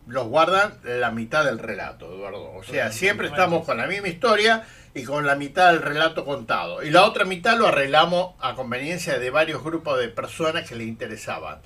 los 0.08 0.27
guardan 0.27 0.79
la 0.84 1.12
mitad 1.12 1.46
del 1.46 1.60
relato, 1.60 2.13
Eduardo. 2.13 2.53
O 2.53 2.63
sea, 2.63 2.91
siempre 2.91 3.27
estamos 3.27 3.65
con 3.65 3.77
la 3.77 3.88
misma 3.88 4.08
historia 4.08 4.63
y 4.93 5.03
con 5.03 5.25
la 5.25 5.36
mitad 5.36 5.72
del 5.72 5.82
relato 5.82 6.25
contado. 6.25 6.84
Y 6.84 6.89
la 6.89 7.05
otra 7.05 7.25
mitad 7.25 7.58
lo 7.58 7.67
arreglamos 7.67 8.36
a 8.39 8.53
conveniencia 8.55 9.17
de 9.17 9.29
varios 9.29 9.63
grupos 9.63 10.00
de 10.00 10.10
personas 10.10 10.67
que 10.67 10.75
le 10.75 10.84
interesaban. 10.84 11.62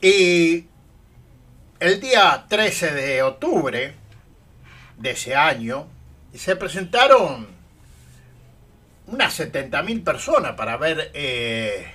Y 0.00 0.66
el 1.80 2.00
día 2.00 2.44
13 2.48 2.92
de 2.92 3.22
octubre 3.22 3.94
de 4.98 5.10
ese 5.10 5.34
año 5.34 5.86
se 6.34 6.56
presentaron 6.56 7.48
unas 9.06 9.40
70.000 9.40 10.04
personas 10.04 10.52
para 10.52 10.76
ver 10.76 11.10
eh, 11.14 11.86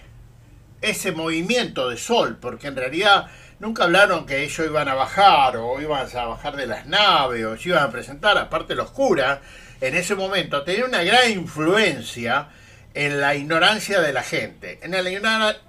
ese 0.81 1.12
movimiento 1.12 1.89
de 1.89 1.98
sol, 1.98 2.38
porque 2.41 2.67
en 2.67 2.75
realidad 2.75 3.27
nunca 3.60 3.83
hablaron 3.83 4.25
que 4.25 4.43
ellos 4.43 4.65
iban 4.67 4.89
a 4.89 4.95
bajar 4.95 5.57
o 5.57 5.79
iban 5.79 6.07
a 6.15 6.25
bajar 6.25 6.55
de 6.55 6.67
las 6.67 6.86
naves 6.88 7.45
o 7.45 7.57
se 7.57 7.69
iban 7.69 7.83
a 7.83 7.91
presentar, 7.91 8.38
aparte 8.38 8.75
los 8.75 8.91
curas, 8.91 9.39
en 9.79 9.95
ese 9.95 10.15
momento 10.15 10.63
tenían 10.63 10.89
una 10.89 11.03
gran 11.03 11.31
influencia 11.31 12.50
en 12.93 13.22
la 13.22 13.36
ignorancia 13.36 14.01
de 14.01 14.13
la 14.13 14.24
gente. 14.24 14.79
En 14.81 14.93
el 14.93 15.22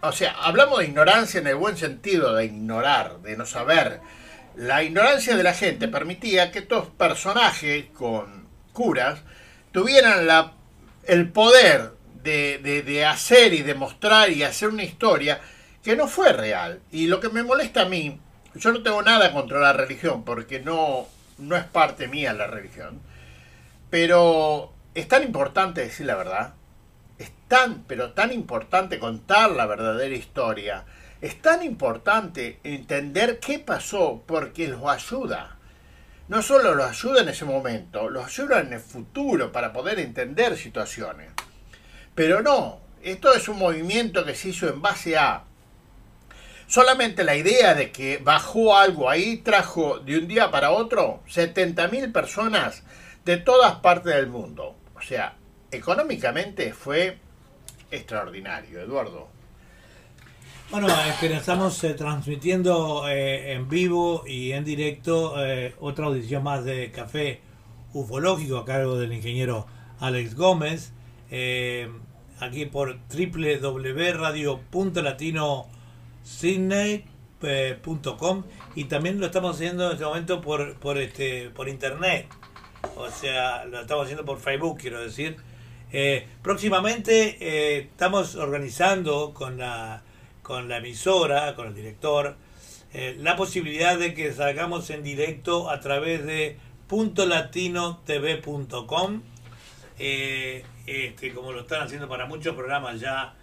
o 0.02 0.12
sea, 0.12 0.32
hablamos 0.42 0.78
de 0.78 0.86
ignorancia 0.86 1.40
en 1.40 1.46
el 1.46 1.56
buen 1.56 1.76
sentido, 1.76 2.34
de 2.34 2.46
ignorar, 2.46 3.20
de 3.20 3.36
no 3.36 3.46
saber. 3.46 4.00
La 4.56 4.82
ignorancia 4.82 5.36
de 5.36 5.42
la 5.42 5.52
gente 5.52 5.88
permitía 5.88 6.52
que 6.52 6.60
estos 6.60 6.86
personajes 6.88 7.86
con 7.86 8.46
curas 8.72 9.20
tuvieran 9.72 10.28
el 11.04 11.28
poder 11.30 11.92
de, 12.22 12.58
de 12.58 13.04
hacer 13.04 13.52
y 13.52 13.62
demostrar 13.62 14.30
y 14.30 14.42
hacer 14.42 14.68
una 14.68 14.84
historia 14.84 15.40
que 15.82 15.96
no 15.96 16.08
fue 16.08 16.32
real. 16.32 16.80
Y 16.90 17.06
lo 17.06 17.20
que 17.20 17.28
me 17.28 17.42
molesta 17.42 17.82
a 17.82 17.88
mí, 17.88 18.18
yo 18.54 18.72
no 18.72 18.82
tengo 18.82 19.02
nada 19.02 19.32
contra 19.32 19.60
la 19.60 19.72
religión, 19.72 20.24
porque 20.24 20.60
no, 20.60 21.06
no 21.38 21.56
es 21.56 21.64
parte 21.64 22.08
mía 22.08 22.32
la 22.32 22.46
religión, 22.46 23.00
pero 23.90 24.72
es 24.94 25.06
tan 25.08 25.22
importante 25.22 25.82
decir 25.82 26.06
la 26.06 26.16
verdad, 26.16 26.54
es 27.18 27.30
tan, 27.48 27.84
pero 27.84 28.12
tan 28.12 28.32
importante 28.32 28.98
contar 28.98 29.50
la 29.50 29.66
verdadera 29.66 30.14
historia, 30.14 30.84
es 31.24 31.40
tan 31.40 31.62
importante 31.62 32.60
entender 32.64 33.40
qué 33.40 33.58
pasó, 33.58 34.22
porque 34.26 34.68
los 34.68 34.84
ayuda. 34.84 35.56
No 36.28 36.42
solo 36.42 36.74
los 36.74 36.86
ayuda 36.86 37.22
en 37.22 37.30
ese 37.30 37.46
momento, 37.46 38.10
los 38.10 38.26
ayuda 38.26 38.60
en 38.60 38.74
el 38.74 38.80
futuro 38.80 39.50
para 39.50 39.72
poder 39.72 40.00
entender 40.00 40.54
situaciones. 40.58 41.30
Pero 42.14 42.42
no, 42.42 42.82
esto 43.02 43.32
es 43.32 43.48
un 43.48 43.58
movimiento 43.58 44.22
que 44.26 44.34
se 44.34 44.50
hizo 44.50 44.68
en 44.68 44.82
base 44.82 45.16
a 45.16 45.44
Solamente 46.66 47.24
la 47.24 47.36
idea 47.36 47.74
de 47.74 47.90
que 47.90 48.18
bajó 48.18 48.76
algo 48.76 49.08
ahí 49.08 49.38
trajo 49.38 50.00
de 50.00 50.18
un 50.18 50.28
día 50.28 50.50
para 50.50 50.72
otro 50.72 51.22
70.000 51.28 52.12
personas 52.12 52.82
de 53.24 53.38
todas 53.38 53.76
partes 53.76 54.14
del 54.14 54.26
mundo. 54.26 54.76
O 54.94 55.00
sea, 55.00 55.36
económicamente 55.70 56.74
fue 56.74 57.18
extraordinario, 57.90 58.80
Eduardo. 58.80 59.33
Bueno, 60.70 60.86
que 61.20 61.26
estamos 61.32 61.82
eh, 61.84 61.94
transmitiendo 61.94 63.08
eh, 63.08 63.52
en 63.52 63.68
vivo 63.68 64.24
y 64.26 64.50
en 64.52 64.64
directo 64.64 65.34
eh, 65.44 65.74
otra 65.80 66.06
audición 66.06 66.42
más 66.42 66.64
de 66.64 66.90
Café 66.90 67.42
Ufológico 67.92 68.56
a 68.58 68.64
cargo 68.64 68.98
del 68.98 69.12
ingeniero 69.12 69.66
Alex 70.00 70.34
Gómez, 70.34 70.92
aquí 72.40 72.66
por 72.66 72.98
www.radio.latino.com 73.08 75.74
sydney.com 76.24 77.04
y 78.74 78.84
también 78.84 79.20
lo 79.20 79.26
estamos 79.26 79.56
haciendo 79.56 79.86
en 79.86 79.92
este 79.92 80.04
momento 80.04 80.40
por, 80.40 80.74
por, 80.76 80.98
este, 80.98 81.50
por 81.50 81.68
internet. 81.68 82.26
O 82.96 83.08
sea, 83.10 83.64
lo 83.66 83.82
estamos 83.82 84.04
haciendo 84.04 84.24
por 84.24 84.40
Facebook, 84.40 84.78
quiero 84.80 85.00
decir. 85.00 85.36
Eh, 85.92 86.26
próximamente 86.42 87.36
eh, 87.40 87.88
estamos 87.90 88.34
organizando 88.34 89.32
con 89.32 89.58
la, 89.58 90.02
con 90.44 90.68
la 90.68 90.76
emisora, 90.76 91.56
con 91.56 91.66
el 91.66 91.74
director, 91.74 92.36
eh, 92.92 93.16
la 93.18 93.34
posibilidad 93.34 93.98
de 93.98 94.14
que 94.14 94.32
salgamos 94.32 94.90
en 94.90 95.02
directo 95.02 95.68
a 95.68 95.80
través 95.80 96.24
de 96.24 96.56
puntolatinotv.com, 96.86 99.22
este, 99.98 101.34
como 101.34 101.50
lo 101.50 101.62
están 101.62 101.82
haciendo 101.82 102.08
para 102.08 102.26
muchos 102.26 102.54
programas 102.54 103.00
ya 103.00 103.34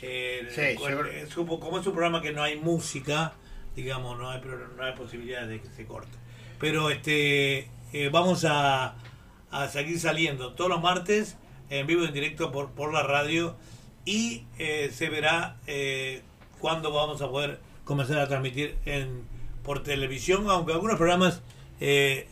eh, 0.00 1.26
como 1.34 1.78
es 1.78 1.86
un 1.86 1.92
programa 1.92 2.22
que 2.22 2.32
no 2.32 2.42
hay 2.42 2.56
música, 2.56 3.32
digamos, 3.74 4.18
no 4.18 4.30
hay, 4.30 4.40
no 4.76 4.82
hay 4.82 4.92
posibilidad 4.92 5.46
de 5.46 5.60
que 5.60 5.68
se 5.68 5.86
corte. 5.86 6.16
Pero 6.58 6.90
este 6.90 7.70
eh, 7.92 8.10
vamos 8.12 8.44
a, 8.44 8.96
a, 9.50 9.68
seguir 9.68 9.98
saliendo 9.98 10.54
todos 10.54 10.70
los 10.70 10.82
martes 10.82 11.36
en 11.70 11.86
vivo 11.86 12.04
en 12.04 12.12
directo 12.12 12.52
por, 12.52 12.72
por 12.72 12.92
la 12.92 13.02
radio 13.02 13.56
y 14.04 14.44
eh, 14.58 14.90
se 14.92 15.08
verá 15.08 15.56
eh, 15.66 16.22
cuándo 16.58 16.92
vamos 16.92 17.22
a 17.22 17.28
poder 17.28 17.60
comenzar 17.84 18.18
a 18.18 18.28
transmitir 18.28 18.76
por 19.62 19.82
televisión, 19.82 20.48
aunque 20.48 20.72
algunos 20.72 20.96
programas 20.96 21.42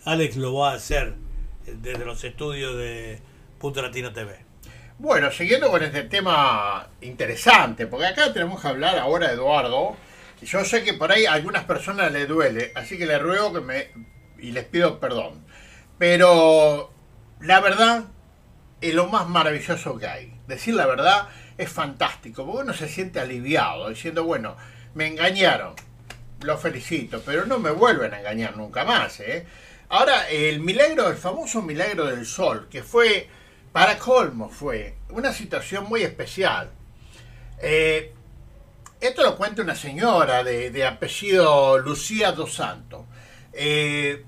Alex 0.04 0.36
lo 0.36 0.54
va 0.54 0.72
a 0.72 0.74
hacer 0.74 1.14
desde 1.66 2.04
los 2.04 2.22
estudios 2.24 2.76
de 2.76 3.20
Punto 3.58 3.82
Latino 3.82 4.12
TV. 4.12 4.44
Bueno, 4.98 5.30
siguiendo 5.30 5.70
con 5.70 5.82
este 5.82 6.04
tema 6.04 6.88
interesante, 7.02 7.86
porque 7.86 8.06
acá 8.06 8.32
tenemos 8.32 8.62
que 8.62 8.68
hablar 8.68 8.98
ahora, 8.98 9.30
Eduardo. 9.30 9.96
Yo 10.42 10.64
sé 10.64 10.84
que 10.84 10.94
por 10.94 11.12
ahí 11.12 11.26
a 11.26 11.34
algunas 11.34 11.64
personas 11.64 12.12
le 12.12 12.26
duele, 12.26 12.72
así 12.74 12.96
que 12.96 13.06
le 13.06 13.18
ruego 13.18 13.52
que 13.52 13.60
me. 13.60 13.88
y 14.38 14.52
les 14.52 14.64
pido 14.64 14.98
perdón. 15.00 15.44
Pero 15.98 16.92
la 17.40 17.60
verdad 17.60 18.04
es 18.80 18.94
lo 18.94 19.06
más 19.08 19.28
maravilloso 19.28 19.98
que 19.98 20.06
hay. 20.06 20.40
Decir 20.46 20.74
la 20.74 20.86
verdad 20.86 21.28
es 21.58 21.70
fantástico, 21.70 22.44
porque 22.44 22.62
uno 22.62 22.74
se 22.74 22.88
siente 22.88 23.20
aliviado, 23.20 23.88
diciendo, 23.88 24.24
bueno, 24.24 24.56
me 24.94 25.06
engañaron, 25.06 25.74
lo 26.42 26.58
felicito, 26.58 27.22
pero 27.24 27.46
no 27.46 27.58
me 27.58 27.70
vuelven 27.70 28.14
a 28.14 28.20
engañar 28.20 28.56
nunca 28.56 28.84
más. 28.84 29.20
¿eh? 29.20 29.46
Ahora, 29.88 30.28
el 30.28 30.60
milagro, 30.60 31.08
el 31.08 31.16
famoso 31.16 31.62
milagro 31.62 32.06
del 32.06 32.26
sol, 32.26 32.68
que 32.70 32.82
fue 32.82 33.28
para 33.72 33.98
colmo 33.98 34.48
fue 34.48 34.96
una 35.10 35.32
situación 35.32 35.84
muy 35.84 36.02
especial. 36.02 36.70
Eh, 37.60 38.12
esto 39.00 39.22
lo 39.22 39.36
cuenta 39.36 39.62
una 39.62 39.74
señora 39.74 40.42
de, 40.42 40.86
apellido 40.86 41.78
Lucía 41.78 42.32
dos 42.32 42.54
Santos. 42.54 43.02
Eh, 43.52 44.24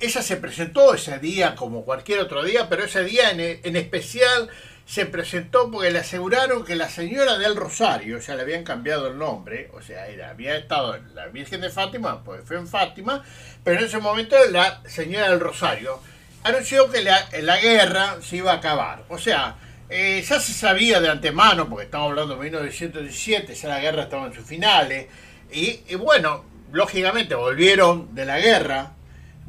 ella 0.00 0.22
se 0.22 0.36
presentó 0.36 0.94
ese 0.94 1.18
día 1.18 1.54
como 1.54 1.84
cualquier 1.84 2.20
otro 2.20 2.42
día, 2.42 2.68
pero 2.68 2.84
ese 2.84 3.04
día 3.04 3.30
en, 3.30 3.76
especial 3.76 4.48
se 4.86 5.06
presentó 5.06 5.70
porque 5.70 5.90
le 5.90 6.00
aseguraron 6.00 6.64
que 6.64 6.74
la 6.74 6.88
señora 6.88 7.38
del 7.38 7.54
Rosario, 7.56 8.18
o 8.18 8.20
sea, 8.20 8.34
le 8.34 8.42
habían 8.42 8.64
cambiado 8.64 9.08
el 9.08 9.18
nombre, 9.18 9.70
o 9.72 9.82
sea, 9.82 10.08
era, 10.08 10.30
había 10.30 10.56
estado 10.56 10.98
la 11.14 11.28
Virgen 11.28 11.60
de 11.60 11.70
Fátima, 11.70 12.24
pues 12.24 12.42
fue 12.44 12.56
en 12.56 12.66
Fátima, 12.66 13.24
pero 13.62 13.78
en 13.78 13.86
ese 13.86 13.98
momento 13.98 14.36
la 14.50 14.82
señora 14.88 15.30
del 15.30 15.40
Rosario 15.40 16.00
anunció 16.42 16.90
que 16.90 17.02
la, 17.02 17.56
guerra 17.60 18.16
se 18.22 18.36
iba 18.36 18.52
a 18.52 18.56
acabar. 18.56 19.04
O 19.08 19.18
sea, 19.18 19.56
eh, 19.88 20.24
ya 20.26 20.40
se 20.40 20.52
sabía 20.52 21.00
de 21.00 21.08
antemano, 21.08 21.68
porque 21.68 21.84
estamos 21.84 22.10
hablando 22.10 22.34
de 22.34 22.42
1917, 22.42 23.54
ya 23.54 23.68
la 23.68 23.80
guerra 23.80 24.02
estaba 24.04 24.26
en 24.26 24.34
sus 24.34 24.44
finales, 24.44 25.06
y, 25.52 25.94
bueno, 25.96 26.44
lógicamente 26.72 27.34
volvieron 27.34 28.14
de 28.14 28.24
la 28.24 28.38
guerra 28.38 28.92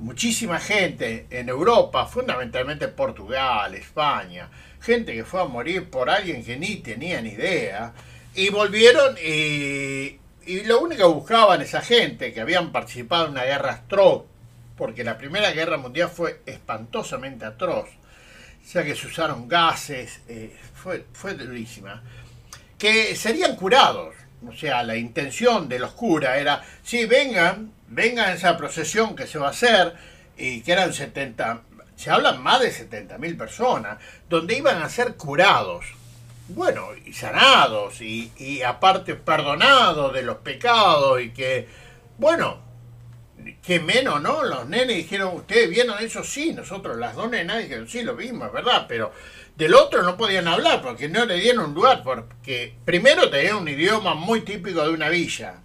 muchísima 0.01 0.59
gente 0.59 1.27
en 1.29 1.47
Europa, 1.47 2.05
fundamentalmente 2.07 2.87
Portugal, 2.87 3.73
España, 3.75 4.49
gente 4.81 5.13
que 5.13 5.23
fue 5.23 5.41
a 5.41 5.45
morir 5.45 5.89
por 5.89 6.09
alguien 6.09 6.43
que 6.43 6.57
ni 6.57 6.77
tenía 6.77 7.21
ni 7.21 7.29
idea, 7.29 7.93
y 8.33 8.49
volvieron 8.49 9.15
y, 9.17 10.19
lo 10.65 10.81
único 10.81 11.03
que 11.03 11.13
buscaban 11.13 11.61
esa 11.61 11.81
gente 11.81 12.33
que 12.33 12.41
habían 12.41 12.71
participado 12.71 13.25
en 13.25 13.31
una 13.31 13.43
guerra 13.43 13.73
atroz 13.73 14.23
porque 14.75 15.03
la 15.03 15.17
Primera 15.17 15.51
Guerra 15.51 15.77
Mundial 15.77 16.09
fue 16.09 16.41
espantosamente 16.47 17.45
atroz, 17.45 17.87
ya 18.73 18.83
que 18.83 18.95
se 18.95 19.05
usaron 19.05 19.47
gases, 19.47 20.21
eh, 20.27 20.55
fue, 20.73 21.05
fue 21.13 21.35
durísima, 21.35 22.01
que 22.79 23.15
serían 23.15 23.55
curados. 23.55 24.15
O 24.47 24.53
sea, 24.53 24.81
la 24.81 24.95
intención 24.95 25.69
de 25.69 25.77
los 25.77 25.91
curas 25.91 26.35
era, 26.39 26.63
sí, 26.83 27.05
vengan, 27.05 27.71
vengan 27.91 28.31
esa 28.31 28.57
procesión 28.57 29.15
que 29.15 29.27
se 29.27 29.37
va 29.37 29.47
a 29.47 29.51
hacer, 29.51 29.93
y 30.37 30.61
que 30.61 30.71
eran 30.71 30.93
70, 30.93 31.61
se 31.95 32.09
hablan 32.09 32.41
más 32.41 32.61
de 32.61 32.71
70.000 32.71 33.37
personas, 33.37 33.99
donde 34.27 34.57
iban 34.57 34.81
a 34.81 34.89
ser 34.89 35.15
curados, 35.15 35.85
bueno, 36.47 36.89
y 37.05 37.13
sanados, 37.13 38.01
y, 38.01 38.31
y 38.37 38.63
aparte 38.63 39.15
perdonados 39.15 40.13
de 40.13 40.23
los 40.23 40.37
pecados, 40.37 41.21
y 41.21 41.29
que, 41.31 41.67
bueno, 42.17 42.59
que 43.61 43.79
menos, 43.79 44.21
¿no? 44.21 44.43
Los 44.43 44.67
nenes 44.67 44.97
dijeron, 44.97 45.35
¿ustedes 45.35 45.69
vieron 45.69 46.01
eso? 46.03 46.23
Sí, 46.23 46.53
nosotros, 46.53 46.97
las 46.97 47.15
dos 47.15 47.29
nenas 47.29 47.59
dijeron, 47.59 47.87
sí, 47.87 48.03
lo 48.03 48.15
vimos, 48.15 48.47
es 48.47 48.53
verdad, 48.53 48.85
pero 48.87 49.11
del 49.55 49.73
otro 49.75 50.01
no 50.03 50.17
podían 50.17 50.47
hablar 50.47 50.81
porque 50.81 51.09
no 51.09 51.25
le 51.25 51.35
dieron 51.35 51.73
lugar, 51.73 52.03
porque 52.03 52.73
primero 52.85 53.29
tenían 53.29 53.57
un 53.57 53.67
idioma 53.67 54.13
muy 54.13 54.41
típico 54.41 54.83
de 54.83 54.89
una 54.89 55.09
villa. 55.09 55.55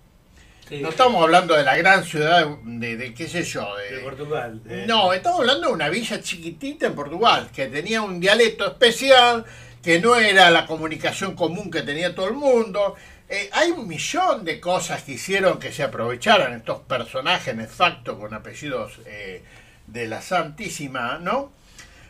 No 0.71 0.89
estamos 0.89 1.23
hablando 1.23 1.55
de 1.55 1.63
la 1.63 1.77
gran 1.77 2.05
ciudad 2.05 2.45
de, 2.65 2.97
de, 2.97 3.15
qué 3.15 3.29
sé 3.29 3.45
yo, 3.45 3.77
de, 3.77 4.01
Portugal. 4.01 4.61
No, 4.87 5.13
estamos 5.13 5.41
hablando 5.41 5.69
de 5.69 5.75
una 5.75 5.89
villa 5.89 6.21
chiquitita 6.21 6.87
en 6.87 6.95
Portugal, 6.97 7.51
que 7.55 7.67
tenía 7.67 8.03
un 8.03 8.19
dialecto 8.19 8.67
especial, 8.67 9.45
que 9.81 10.01
no 10.01 10.17
era 10.17 10.51
la 10.51 10.67
comunicación 10.67 11.37
común 11.37 11.71
que 11.71 11.83
tenía 11.83 12.15
todo 12.17 12.27
el 12.27 12.35
mundo. 12.35 12.97
Eh, 13.29 13.49
hay 13.53 13.71
un 13.71 13.87
millón 13.87 14.45
de 14.45 14.59
cosas 14.59 15.05
que 15.05 15.13
hicieron 15.13 15.61
que 15.61 15.71
se 15.73 15.85
aprovecharan 15.85 16.53
estos 16.53 16.81
personajes 16.81 17.55
nefactos 17.55 18.19
con 18.19 18.35
apellidos 18.35 18.99
eh, 19.07 19.45
de 19.87 20.09
la 20.09 20.21
Santísima, 20.21 21.19
¿no? 21.21 21.53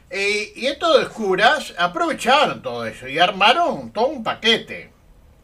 Eh, 0.08 0.52
y 0.56 0.66
estos 0.66 1.08
curas 1.10 1.74
aprovecharon 1.76 2.62
todo 2.62 2.86
eso 2.86 3.06
y 3.06 3.18
armaron 3.18 3.92
todo 3.92 4.06
un 4.06 4.24
paquete 4.24 4.95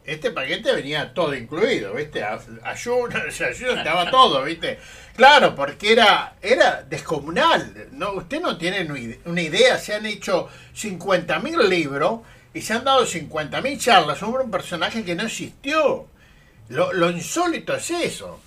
este 0.05 0.31
paquete 0.33 0.75
venía 0.75 1.15
todo 1.15 1.35
incluido, 1.35 1.95
¿viste? 1.95 2.25
Ayuno, 2.25 3.17
ayuno, 3.49 3.73
estaba 3.73 4.11
todo, 4.11 4.43
¿viste? 4.45 4.79
Claro, 5.17 5.55
porque 5.55 5.93
era, 5.93 6.35
era 6.43 6.83
descomunal. 6.83 7.89
No, 7.93 8.13
usted 8.15 8.41
no 8.41 8.57
tiene 8.57 9.19
una 9.25 9.41
idea, 9.41 9.79
se 9.79 9.95
han 9.95 10.07
hecho 10.07 10.49
50.000 10.75 11.69
libros 11.69 12.21
y 12.55 12.63
se 12.63 12.73
han 12.73 12.85
dado 12.85 13.07
50.000 13.07 13.79
charlas 13.79 14.19
sobre 14.19 14.45
un 14.45 14.51
personaje 14.51 15.05
que 15.05 15.15
no 15.15 15.25
existió. 15.25 16.07
Lo, 16.69 16.93
lo 16.93 17.11
insólito 17.11 17.75
es 17.75 17.91
eso. 17.91 18.41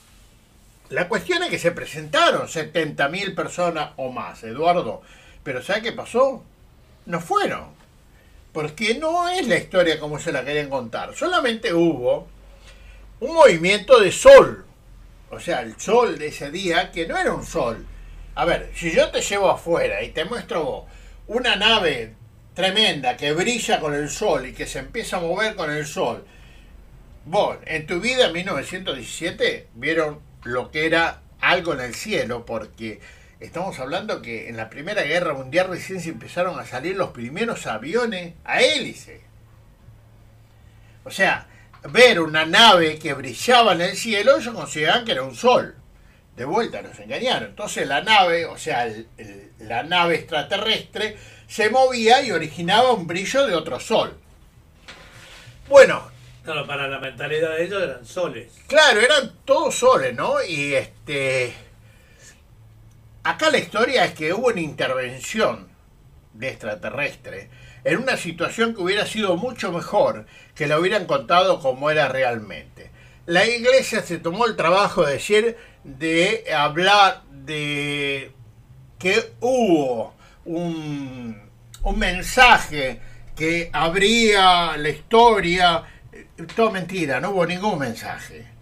La 0.89 1.07
cuestión 1.07 1.41
es 1.43 1.49
que 1.49 1.59
se 1.59 1.71
presentaron 1.71 2.47
70.000 2.47 3.33
personas 3.33 3.91
o 3.95 4.11
más, 4.11 4.43
Eduardo. 4.43 5.01
Pero 5.43 5.63
¿sabe 5.63 5.83
qué 5.83 5.91
pasó? 5.93 6.43
No 7.05 7.21
fueron 7.21 7.74
porque 8.55 8.97
no 8.97 9.27
es 9.27 9.49
la 9.49 9.57
historia 9.57 9.99
como 9.99 10.17
se 10.17 10.31
la 10.31 10.45
querían 10.45 10.69
contar. 10.69 11.13
Solamente 11.13 11.73
hubo 11.73 12.25
un 13.19 13.33
movimiento 13.35 13.99
de 13.99 14.13
sol. 14.13 14.65
O 15.29 15.41
sea, 15.41 15.59
el 15.59 15.77
sol 15.77 16.17
de 16.17 16.27
ese 16.27 16.51
día, 16.51 16.89
que 16.89 17.05
no 17.05 17.17
era 17.17 17.33
un 17.33 17.45
sol. 17.45 17.85
A 18.33 18.45
ver, 18.45 18.71
si 18.73 18.95
yo 18.95 19.11
te 19.11 19.19
llevo 19.19 19.49
afuera 19.49 20.01
y 20.03 20.11
te 20.11 20.23
muestro 20.23 20.85
una 21.27 21.57
nave 21.57 22.13
tremenda 22.53 23.17
que 23.17 23.33
brilla 23.33 23.81
con 23.81 23.93
el 23.93 24.09
sol 24.09 24.47
y 24.47 24.53
que 24.53 24.67
se 24.67 24.79
empieza 24.79 25.17
a 25.17 25.19
mover 25.19 25.55
con 25.55 25.69
el 25.69 25.85
sol, 25.85 26.25
vos 27.25 27.57
en 27.65 27.85
tu 27.85 27.99
vida 27.99 28.27
en 28.27 28.33
1917 28.33 29.67
vieron 29.73 30.21
lo 30.43 30.71
que 30.71 30.85
era 30.85 31.19
algo 31.41 31.73
en 31.73 31.81
el 31.81 31.93
cielo, 31.93 32.45
porque 32.45 33.01
Estamos 33.39 33.79
hablando 33.79 34.21
que 34.21 34.47
en 34.47 34.55
la 34.55 34.69
Primera 34.69 35.03
Guerra 35.03 35.33
Mundial 35.33 35.67
recién 35.67 35.99
se 35.99 36.09
empezaron 36.09 36.57
a 36.57 36.65
salir 36.65 36.95
los 36.95 37.09
primeros 37.09 37.67
aviones 37.67 38.33
a 38.45 38.61
hélice. 38.61 39.21
O 41.03 41.11
sea, 41.11 41.47
ver 41.89 42.21
una 42.21 42.45
nave 42.45 42.97
que 42.97 43.13
brillaba 43.13 43.73
en 43.73 43.81
el 43.81 43.97
cielo, 43.97 44.37
ellos 44.37 44.55
consideraban 44.55 45.03
que 45.03 45.11
era 45.11 45.23
un 45.23 45.35
sol. 45.35 45.75
De 46.37 46.45
vuelta 46.45 46.81
nos 46.81 46.97
engañaron. 46.99 47.49
Entonces 47.49 47.85
la 47.87 48.01
nave, 48.01 48.45
o 48.45 48.57
sea, 48.57 48.89
la 49.59 49.83
nave 49.83 50.15
extraterrestre, 50.15 51.17
se 51.47 51.69
movía 51.69 52.21
y 52.21 52.31
originaba 52.31 52.93
un 52.93 53.05
brillo 53.05 53.45
de 53.45 53.53
otro 53.53 53.79
sol. 53.81 54.17
Bueno. 55.67 56.09
Claro, 56.43 56.65
para 56.67 56.87
la 56.87 56.99
mentalidad 56.99 57.55
de 57.55 57.65
ellos 57.65 57.81
eran 57.81 58.05
soles. 58.05 58.53
Claro, 58.67 59.01
eran 59.01 59.39
todos 59.45 59.75
soles, 59.75 60.15
¿no? 60.15 60.43
Y 60.43 60.75
este 60.75 61.53
Acá 63.25 63.49
la 63.49 63.57
historia 63.57 64.05
es 64.05 64.13
que 64.13 64.33
hubo 64.33 64.49
una 64.49 64.61
intervención 64.61 65.67
de 66.33 66.49
extraterrestre 66.49 67.49
en 67.83 67.97
una 67.97 68.17
situación 68.17 68.75
que 68.75 68.81
hubiera 68.81 69.07
sido 69.07 69.35
mucho 69.35 69.71
mejor 69.71 70.27
que 70.53 70.67
la 70.67 70.79
hubieran 70.79 71.07
contado 71.07 71.59
como 71.59 71.89
era 71.89 72.07
realmente. 72.07 72.91
La 73.25 73.43
iglesia 73.47 74.03
se 74.03 74.19
tomó 74.19 74.45
el 74.45 74.55
trabajo 74.55 75.03
de 75.03 75.13
decir, 75.13 75.57
de 75.83 76.45
hablar 76.55 77.23
de 77.31 78.31
que 78.99 79.33
hubo 79.39 80.13
un, 80.45 81.49
un 81.81 81.97
mensaje 81.97 83.01
que 83.35 83.71
habría 83.73 84.77
la 84.77 84.89
historia. 84.89 85.83
Todo 86.55 86.69
mentira, 86.69 87.19
no 87.19 87.31
hubo 87.31 87.47
ningún 87.47 87.79
mensaje. 87.79 88.54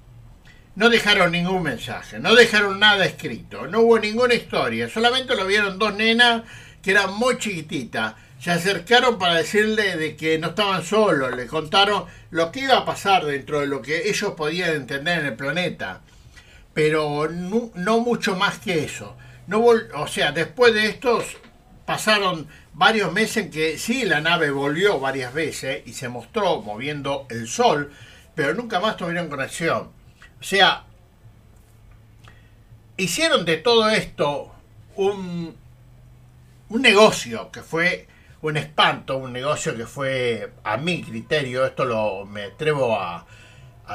No 0.75 0.89
dejaron 0.89 1.33
ningún 1.33 1.61
mensaje, 1.61 2.17
no 2.17 2.33
dejaron 2.33 2.79
nada 2.79 3.05
escrito, 3.05 3.67
no 3.67 3.81
hubo 3.81 3.99
ninguna 3.99 4.33
historia, 4.33 4.89
solamente 4.89 5.35
lo 5.35 5.45
vieron 5.45 5.77
dos 5.77 5.93
nenas 5.93 6.41
que 6.81 6.91
eran 6.91 7.13
muy 7.13 7.37
chiquititas. 7.37 8.15
Se 8.39 8.49
acercaron 8.49 9.19
para 9.19 9.35
decirle 9.35 9.97
de 9.97 10.15
que 10.15 10.39
no 10.39 10.47
estaban 10.47 10.83
solos, 10.83 11.35
le 11.35 11.45
contaron 11.45 12.05
lo 12.31 12.51
que 12.51 12.61
iba 12.61 12.75
a 12.75 12.85
pasar 12.85 13.23
dentro 13.23 13.59
de 13.59 13.67
lo 13.67 13.83
que 13.83 14.09
ellos 14.09 14.33
podían 14.35 14.71
entender 14.71 15.19
en 15.19 15.25
el 15.27 15.35
planeta, 15.35 16.01
pero 16.73 17.29
no, 17.29 17.99
mucho 17.99 18.35
más 18.35 18.57
que 18.57 18.83
eso. 18.83 19.15
No 19.45 19.63
o 19.63 20.07
sea, 20.07 20.31
después 20.31 20.73
de 20.73 20.87
estos 20.87 21.37
pasaron 21.85 22.47
varios 22.73 23.13
meses 23.13 23.45
en 23.45 23.51
que 23.51 23.77
sí, 23.77 24.05
la 24.05 24.21
nave 24.21 24.49
volvió 24.49 24.99
varias 24.99 25.35
veces 25.35 25.83
y 25.85 25.93
se 25.93 26.09
mostró 26.09 26.63
moviendo 26.63 27.27
el 27.29 27.47
sol, 27.47 27.93
pero 28.33 28.55
nunca 28.55 28.79
más 28.79 28.97
tuvieron 28.97 29.29
conexión. 29.29 30.02
O 30.43 30.45
sea, 30.45 30.83
hicieron 32.97 33.45
de 33.45 33.55
todo 33.55 33.89
esto 33.89 34.51
un, 34.97 35.55
un 36.67 36.81
negocio 36.81 37.49
que 37.49 37.61
fue 37.61 38.07
un 38.41 38.57
espanto, 38.57 39.15
un 39.15 39.31
negocio 39.31 39.73
que 39.73 39.85
fue, 39.85 40.51
a 40.65 40.75
mi 40.75 41.01
criterio, 41.01 41.65
esto 41.65 41.85
lo 41.85 42.25
me 42.25 42.43
atrevo 42.43 42.93
a, 42.93 43.25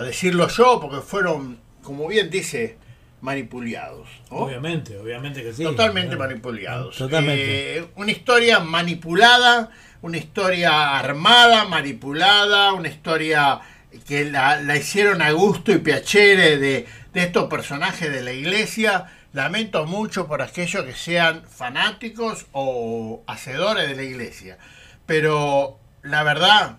decirlo 0.02 0.48
yo, 0.48 0.80
porque 0.80 1.02
fueron, 1.02 1.58
como 1.82 2.08
bien 2.08 2.30
dice, 2.30 2.78
manipulados. 3.20 4.08
Obviamente, 4.30 4.96
obviamente 4.96 5.42
que 5.42 5.52
sí. 5.52 5.62
Totalmente 5.62 6.16
manipulados. 6.16 6.96
Totalmente. 6.96 7.76
Eh, 7.76 7.88
una 7.96 8.10
historia 8.10 8.60
manipulada, 8.60 9.70
una 10.00 10.16
historia 10.16 10.98
armada, 10.98 11.66
manipulada, 11.66 12.72
una 12.72 12.88
historia 12.88 13.60
que 14.06 14.24
la, 14.24 14.76
hicieron 14.76 15.22
a 15.22 15.30
gusto 15.32 15.72
y 15.72 15.78
piacere 15.78 16.58
de, 16.58 16.86
de 17.12 17.22
estos 17.22 17.48
personajes 17.48 18.12
de 18.12 18.22
la 18.22 18.32
iglesia. 18.32 19.06
Lamento 19.32 19.86
mucho 19.86 20.26
por 20.26 20.42
aquellos 20.42 20.84
que 20.84 20.94
sean 20.94 21.44
fanáticos 21.46 22.46
o 22.52 23.22
hacedores 23.26 23.88
de 23.88 23.96
la 23.96 24.02
iglesia. 24.02 24.58
Pero 25.06 25.78
la 26.02 26.22
verdad 26.22 26.78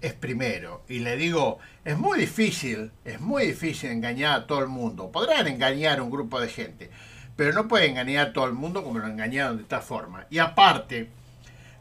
es 0.00 0.12
primero. 0.12 0.84
Y 0.88 1.00
le 1.00 1.16
digo, 1.16 1.58
es 1.84 1.98
muy 1.98 2.18
difícil, 2.18 2.92
es 3.04 3.20
muy 3.20 3.46
difícil 3.46 3.90
engañar 3.90 4.40
a 4.40 4.46
todo 4.46 4.60
el 4.60 4.68
mundo. 4.68 5.10
Podrán 5.10 5.46
engañar 5.46 5.98
a 5.98 6.02
un 6.02 6.10
grupo 6.10 6.40
de 6.40 6.48
gente, 6.48 6.90
pero 7.36 7.52
no 7.52 7.68
pueden 7.68 7.92
engañar 7.92 8.28
a 8.28 8.32
todo 8.32 8.46
el 8.46 8.52
mundo 8.52 8.84
como 8.84 8.98
lo 8.98 9.06
engañaron 9.06 9.56
de 9.56 9.62
esta 9.62 9.80
forma. 9.80 10.26
Y 10.30 10.38
aparte, 10.38 11.08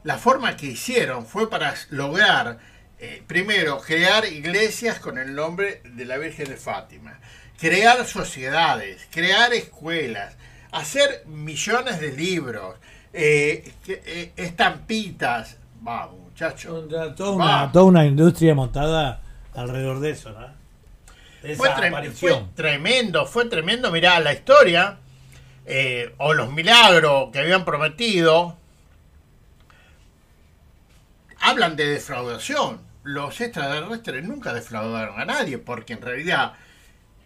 la 0.03 0.17
forma 0.17 0.55
que 0.55 0.67
hicieron 0.67 1.25
fue 1.25 1.49
para 1.49 1.73
lograr 1.89 2.59
eh, 3.05 3.21
primero, 3.27 3.81
crear 3.81 4.23
iglesias 4.23 4.97
con 4.97 5.17
el 5.17 5.35
nombre 5.35 5.81
de 5.83 6.05
la 6.05 6.17
Virgen 6.17 6.47
de 6.47 6.55
Fátima, 6.55 7.19
crear 7.59 8.05
sociedades, 8.05 9.05
crear 9.11 9.51
escuelas, 9.51 10.37
hacer 10.71 11.25
millones 11.25 11.99
de 11.99 12.13
libros, 12.13 12.77
eh, 13.11 13.73
eh, 13.87 14.31
estampitas. 14.37 15.57
Vamos, 15.81 16.17
muchachos. 16.17 16.85
Toda 17.17 17.83
una, 17.83 18.05
industria 18.05 18.55
montada 18.55 19.21
alrededor 19.53 19.99
de 19.99 20.11
eso, 20.11 20.29
¿no? 20.29 20.47
fue, 21.57 21.71
tremendo, 22.55 23.25
fue 23.25 23.45
tremendo. 23.49 23.91
Mirá, 23.91 24.21
la 24.21 24.31
historia 24.31 24.97
o 26.19 26.33
los 26.33 26.53
milagros 26.53 27.31
que 27.33 27.39
habían 27.39 27.65
prometido 27.65 28.55
hablan 31.41 31.75
de 31.75 31.85
defraudación 31.85 32.92
los 33.03 33.39
extraterrestres 33.41 34.23
nunca 34.23 34.53
defraudaron 34.53 35.19
a 35.19 35.25
nadie, 35.25 35.57
porque 35.57 35.93
en 35.93 36.01
realidad, 36.01 36.53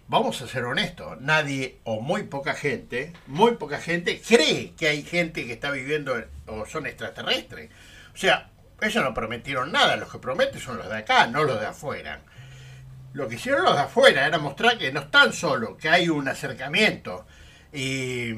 vamos 0.08 0.42
a 0.42 0.48
ser 0.48 0.66
honestos, 0.66 1.20
nadie 1.22 1.80
o 1.84 2.02
muy 2.02 2.24
poca 2.24 2.54
gente, 2.54 3.14
muy 3.28 3.56
poca 3.56 3.80
gente 3.80 4.22
cree 4.22 4.74
que 4.74 4.88
hay 4.88 5.04
gente 5.04 5.46
que 5.46 5.54
está 5.54 5.72
viviendo 5.72 6.16
o 6.48 6.66
son 6.66 6.88
extraterrestres. 6.88 7.70
O 8.14 8.18
sea, 8.18 8.50
ellos 8.82 9.04
no 9.04 9.14
prometieron 9.14 9.72
nada, 9.72 9.96
los 9.96 10.12
que 10.12 10.20
prometen 10.20 10.60
son 10.60 10.78
los 10.78 10.90
de 10.90 10.98
acá, 10.98 11.28
no 11.28 11.44
los 11.44 11.60
de 11.60 11.68
afuera. 11.68 12.22
Lo 13.14 13.28
que 13.28 13.36
hicieron 13.36 13.64
los 13.64 13.76
de 13.76 13.82
afuera 13.82 14.28
era 14.28 14.38
mostrar 14.38 14.78
que 14.78 14.92
no 14.92 15.02
están 15.02 15.34
solos, 15.34 15.78
que 15.80 15.90
hay 15.90 16.10
un 16.10 16.28
acercamiento. 16.28 17.26
Y 17.74 18.34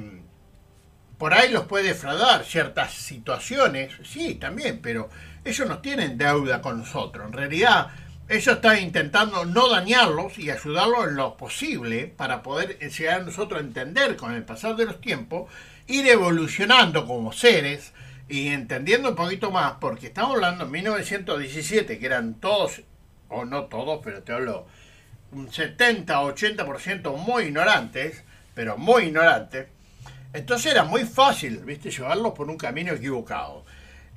por 1.18 1.34
ahí 1.34 1.52
los 1.52 1.66
puede 1.66 1.90
defraudar 1.90 2.46
ciertas 2.46 2.94
situaciones, 2.94 3.94
sí, 4.04 4.36
también, 4.36 4.80
pero 4.82 5.10
ellos 5.44 5.68
no 5.68 5.80
tienen 5.80 6.18
deuda 6.18 6.62
con 6.62 6.80
nosotros. 6.80 7.28
En 7.28 7.34
realidad, 7.34 7.88
ellos 8.28 8.56
están 8.56 8.80
intentando 8.80 9.46
no 9.46 9.70
dañarlos 9.70 10.38
y 10.38 10.52
ayudarlos 10.52 11.08
en 11.08 11.16
lo 11.16 11.36
posible 11.36 12.06
para 12.06 12.44
poder 12.44 12.78
llegar 12.78 13.22
a 13.22 13.24
nosotros 13.24 13.60
a 13.60 13.66
entender 13.66 14.16
con 14.16 14.34
el 14.34 14.44
pasar 14.44 14.76
de 14.76 14.86
los 14.86 15.02
tiempos, 15.02 15.52
ir 15.88 16.08
evolucionando 16.08 17.08
como 17.08 17.32
seres 17.34 17.92
y 18.28 18.50
entendiendo 18.50 19.10
un 19.10 19.16
poquito 19.16 19.50
más, 19.50 19.74
porque 19.82 20.08
estamos 20.08 20.36
hablando 20.36 20.66
en 20.66 20.72
1917, 20.72 21.98
que 21.98 22.06
eran 22.06 22.36
todos, 22.36 22.82
o 23.30 23.46
no 23.46 23.64
todos, 23.64 24.00
pero 24.04 24.22
te 24.22 24.32
hablo, 24.32 24.68
un 25.32 25.50
70-80% 25.50 27.18
muy 27.18 27.46
ignorantes, 27.46 28.24
pero 28.54 28.78
muy 28.78 29.06
ignorantes, 29.06 29.68
entonces 30.34 30.72
era 30.72 30.84
muy 30.84 31.06
fácil, 31.06 31.58
¿viste? 31.66 31.90
Llevarlos 31.90 32.34
por 32.34 32.50
un 32.50 32.58
camino 32.58 32.94
equivocado. 32.94 33.66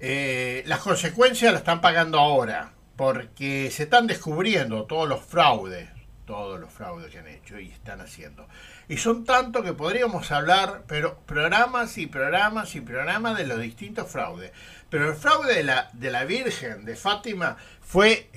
Eh, 0.04 0.64
las 0.66 0.80
consecuencias 0.80 1.52
las 1.52 1.60
están 1.60 1.80
pagando 1.80 2.18
ahora, 2.18 2.72
porque 2.96 3.70
se 3.70 3.84
están 3.84 4.08
descubriendo 4.08 4.84
todos 4.86 5.08
los 5.08 5.20
fraudes, 5.24 5.88
todos 6.26 6.58
los 6.58 6.72
fraudes 6.72 7.12
que 7.12 7.20
han 7.20 7.28
hecho 7.28 7.60
y 7.60 7.70
están 7.70 8.00
haciendo. 8.00 8.48
Y 8.88 8.96
son 8.96 9.24
tanto 9.24 9.62
que 9.62 9.74
podríamos 9.74 10.32
hablar, 10.32 10.82
pero 10.88 11.20
programas 11.20 11.98
y 11.98 12.08
programas 12.08 12.74
y 12.74 12.80
programas 12.80 13.38
de 13.38 13.46
los 13.46 13.60
distintos 13.60 14.10
fraudes. 14.10 14.50
Pero 14.90 15.08
el 15.08 15.14
fraude 15.14 15.54
de 15.54 15.62
la, 15.62 15.88
de 15.92 16.10
la 16.10 16.24
Virgen 16.24 16.84
de 16.84 16.96
Fátima 16.96 17.56
fue 17.80 18.28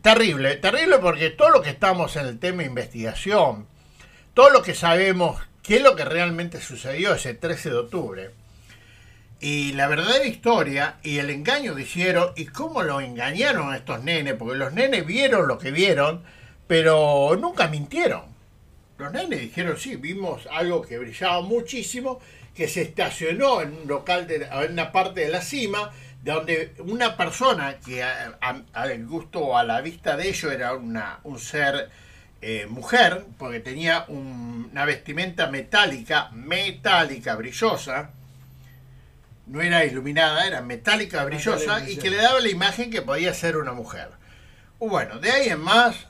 terrible, 0.00 0.56
terrible 0.56 0.98
porque 0.98 1.28
todo 1.28 1.50
lo 1.50 1.60
que 1.60 1.70
estamos 1.70 2.16
en 2.16 2.24
el 2.24 2.38
tema 2.38 2.62
de 2.62 2.68
investigación, 2.68 3.66
todo 4.32 4.48
lo 4.48 4.62
que 4.62 4.74
sabemos 4.74 5.40
qué 5.62 5.76
es 5.76 5.82
lo 5.82 5.94
que 5.94 6.06
realmente 6.06 6.58
sucedió 6.62 7.12
ese 7.12 7.34
13 7.34 7.68
de 7.68 7.76
octubre. 7.76 8.30
Y 9.40 9.72
la 9.74 9.86
verdadera 9.86 10.26
historia 10.26 10.96
y 11.02 11.18
el 11.18 11.30
engaño 11.30 11.76
que 11.76 11.82
hicieron 11.82 12.32
y 12.34 12.46
cómo 12.46 12.82
lo 12.82 13.00
engañaron 13.00 13.72
a 13.72 13.76
estos 13.76 14.02
nenes, 14.02 14.34
porque 14.34 14.56
los 14.56 14.72
nenes 14.72 15.06
vieron 15.06 15.46
lo 15.46 15.58
que 15.58 15.70
vieron, 15.70 16.24
pero 16.66 17.36
nunca 17.36 17.68
mintieron. 17.68 18.22
Los 18.98 19.12
nenes 19.12 19.40
dijeron, 19.40 19.76
sí, 19.78 19.94
vimos 19.94 20.48
algo 20.50 20.82
que 20.82 20.98
brillaba 20.98 21.40
muchísimo, 21.40 22.18
que 22.52 22.66
se 22.66 22.82
estacionó 22.82 23.62
en 23.62 23.72
un 23.72 23.86
local, 23.86 24.26
de, 24.26 24.48
en 24.50 24.72
una 24.72 24.90
parte 24.90 25.20
de 25.20 25.28
la 25.28 25.40
cima, 25.40 25.92
donde 26.24 26.74
una 26.80 27.16
persona 27.16 27.76
que 27.78 28.02
al 28.02 29.06
gusto 29.06 29.40
o 29.40 29.56
a 29.56 29.62
la 29.62 29.80
vista 29.80 30.16
de 30.16 30.28
ellos 30.28 30.52
era 30.52 30.74
una, 30.74 31.20
un 31.22 31.38
ser 31.38 31.90
eh, 32.42 32.66
mujer, 32.68 33.24
porque 33.38 33.60
tenía 33.60 34.04
una 34.08 34.84
vestimenta 34.84 35.48
metálica, 35.48 36.30
metálica, 36.32 37.36
brillosa, 37.36 38.10
no 39.48 39.60
era 39.62 39.84
iluminada, 39.84 40.46
era 40.46 40.60
metálica, 40.60 41.24
brillosa, 41.24 41.88
y 41.88 41.96
que 41.96 42.10
le 42.10 42.18
daba 42.18 42.40
la 42.40 42.48
imagen 42.48 42.90
que 42.90 43.02
podía 43.02 43.32
ser 43.34 43.56
una 43.56 43.72
mujer. 43.72 44.10
Bueno, 44.78 45.18
de 45.18 45.30
ahí 45.30 45.48
en 45.48 45.60
más, 45.60 46.06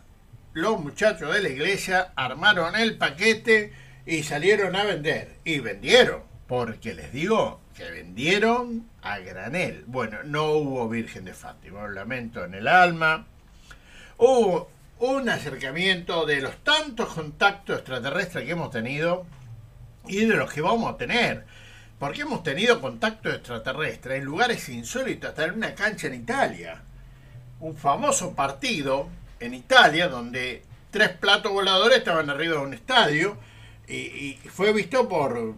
los 0.52 0.80
muchachos 0.80 1.32
de 1.32 1.42
la 1.42 1.48
iglesia 1.48 2.12
armaron 2.16 2.76
el 2.76 2.98
paquete 2.98 3.72
y 4.04 4.24
salieron 4.24 4.76
a 4.76 4.84
vender. 4.84 5.36
Y 5.44 5.60
vendieron, 5.60 6.22
porque 6.46 6.94
les 6.94 7.12
digo 7.12 7.60
que 7.76 7.90
vendieron 7.90 8.88
a 9.02 9.18
granel. 9.18 9.84
Bueno, 9.86 10.18
no 10.24 10.50
hubo 10.50 10.88
Virgen 10.88 11.24
de 11.24 11.32
Fátima, 11.32 11.82
lo 11.82 11.90
lamento 11.90 12.44
en 12.44 12.54
el 12.54 12.66
alma. 12.66 13.26
Hubo 14.16 14.68
un 14.98 15.28
acercamiento 15.28 16.26
de 16.26 16.40
los 16.40 16.56
tantos 16.64 17.14
contactos 17.14 17.78
extraterrestres 17.78 18.44
que 18.44 18.50
hemos 18.50 18.70
tenido 18.70 19.26
y 20.08 20.24
de 20.24 20.34
los 20.34 20.52
que 20.52 20.60
vamos 20.60 20.92
a 20.92 20.96
tener. 20.96 21.44
Porque 21.98 22.22
hemos 22.22 22.42
tenido 22.42 22.80
contacto 22.80 23.30
extraterrestre 23.30 24.16
en 24.16 24.24
lugares 24.24 24.68
insólitos, 24.68 25.30
hasta 25.30 25.46
en 25.46 25.54
una 25.54 25.74
cancha 25.74 26.06
en 26.06 26.14
Italia. 26.14 26.82
Un 27.60 27.76
famoso 27.76 28.34
partido 28.34 29.08
en 29.40 29.54
Italia 29.54 30.08
donde 30.08 30.62
tres 30.90 31.10
platos 31.10 31.52
voladores 31.52 31.98
estaban 31.98 32.30
arriba 32.30 32.56
de 32.56 32.62
un 32.62 32.74
estadio 32.74 33.36
y, 33.88 34.38
fue 34.48 34.72
visto 34.72 35.08
por 35.08 35.54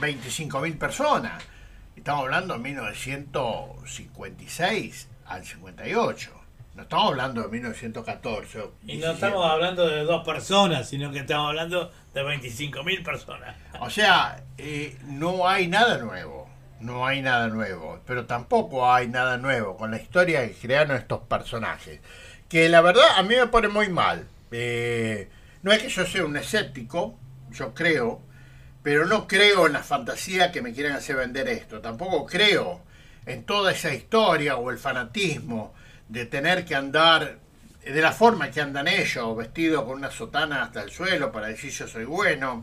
25.000 0.00 0.78
personas. 0.78 1.42
Estamos 1.94 2.24
hablando 2.24 2.54
de 2.54 2.60
1956 2.60 5.08
al 5.26 5.44
58. 5.44 6.45
No 6.76 6.82
estamos 6.82 7.06
hablando 7.06 7.42
de 7.42 7.48
1914. 7.48 8.64
Y 8.86 8.98
no 8.98 9.12
estamos 9.12 9.50
hablando 9.50 9.88
de 9.88 10.04
dos 10.04 10.22
personas, 10.26 10.86
sino 10.86 11.10
que 11.10 11.20
estamos 11.20 11.48
hablando 11.48 11.90
de 12.12 12.22
25.000 12.22 13.02
personas. 13.02 13.56
O 13.80 13.88
sea, 13.88 14.44
eh, 14.58 14.98
no 15.06 15.48
hay 15.48 15.68
nada 15.68 15.96
nuevo. 15.96 16.50
No 16.80 17.06
hay 17.06 17.22
nada 17.22 17.48
nuevo. 17.48 18.00
Pero 18.06 18.26
tampoco 18.26 18.92
hay 18.92 19.08
nada 19.08 19.38
nuevo 19.38 19.78
con 19.78 19.90
la 19.90 19.96
historia 19.96 20.46
que 20.46 20.52
crearon 20.52 20.98
estos 20.98 21.20
personajes. 21.20 22.00
Que 22.46 22.68
la 22.68 22.82
verdad 22.82 23.06
a 23.16 23.22
mí 23.22 23.34
me 23.34 23.46
pone 23.46 23.68
muy 23.68 23.88
mal. 23.88 24.28
Eh, 24.50 25.30
no 25.62 25.72
es 25.72 25.82
que 25.82 25.88
yo 25.88 26.04
sea 26.04 26.26
un 26.26 26.36
escéptico, 26.36 27.18
yo 27.52 27.72
creo, 27.72 28.20
pero 28.82 29.06
no 29.06 29.26
creo 29.26 29.66
en 29.66 29.72
la 29.72 29.82
fantasía 29.82 30.52
que 30.52 30.60
me 30.60 30.74
quieren 30.74 30.92
hacer 30.92 31.16
vender 31.16 31.48
esto. 31.48 31.80
Tampoco 31.80 32.26
creo 32.26 32.82
en 33.24 33.44
toda 33.44 33.72
esa 33.72 33.94
historia 33.94 34.58
o 34.58 34.70
el 34.70 34.76
fanatismo 34.76 35.72
de 36.08 36.26
tener 36.26 36.64
que 36.64 36.74
andar 36.74 37.38
de 37.80 38.00
la 38.00 38.12
forma 38.12 38.50
que 38.50 38.60
andan 38.60 38.88
ellos, 38.88 39.36
vestidos 39.36 39.84
con 39.84 39.98
una 39.98 40.10
sotana 40.10 40.62
hasta 40.62 40.82
el 40.82 40.90
suelo 40.90 41.30
para 41.30 41.46
decir 41.46 41.70
yo 41.70 41.86
soy 41.86 42.04
bueno, 42.04 42.60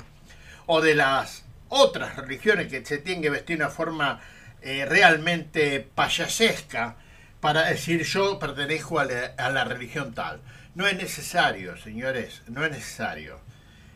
o 0.66 0.82
de 0.82 0.96
las 0.96 1.46
otras 1.70 2.18
religiones 2.18 2.68
que 2.68 2.86
se 2.86 2.98
tienen 2.98 3.24
que 3.24 3.30
vestir 3.30 3.58
de 3.58 3.64
una 3.64 3.74
forma 3.74 4.20
eh, 4.62 4.86
realmente 4.86 5.80
payasesca 5.80 6.98
para 7.40 7.66
decir 7.66 8.04
yo 8.04 8.40
pertenezco 8.40 9.00
a 9.00 9.06
la, 9.06 9.64
religión 9.64 10.14
tal. 10.14 10.42
No 10.76 10.88
es 10.88 10.96
necesario, 10.96 11.78
señores, 11.78 12.42
no 12.48 12.64
es 12.64 12.72
necesario. 12.72 13.40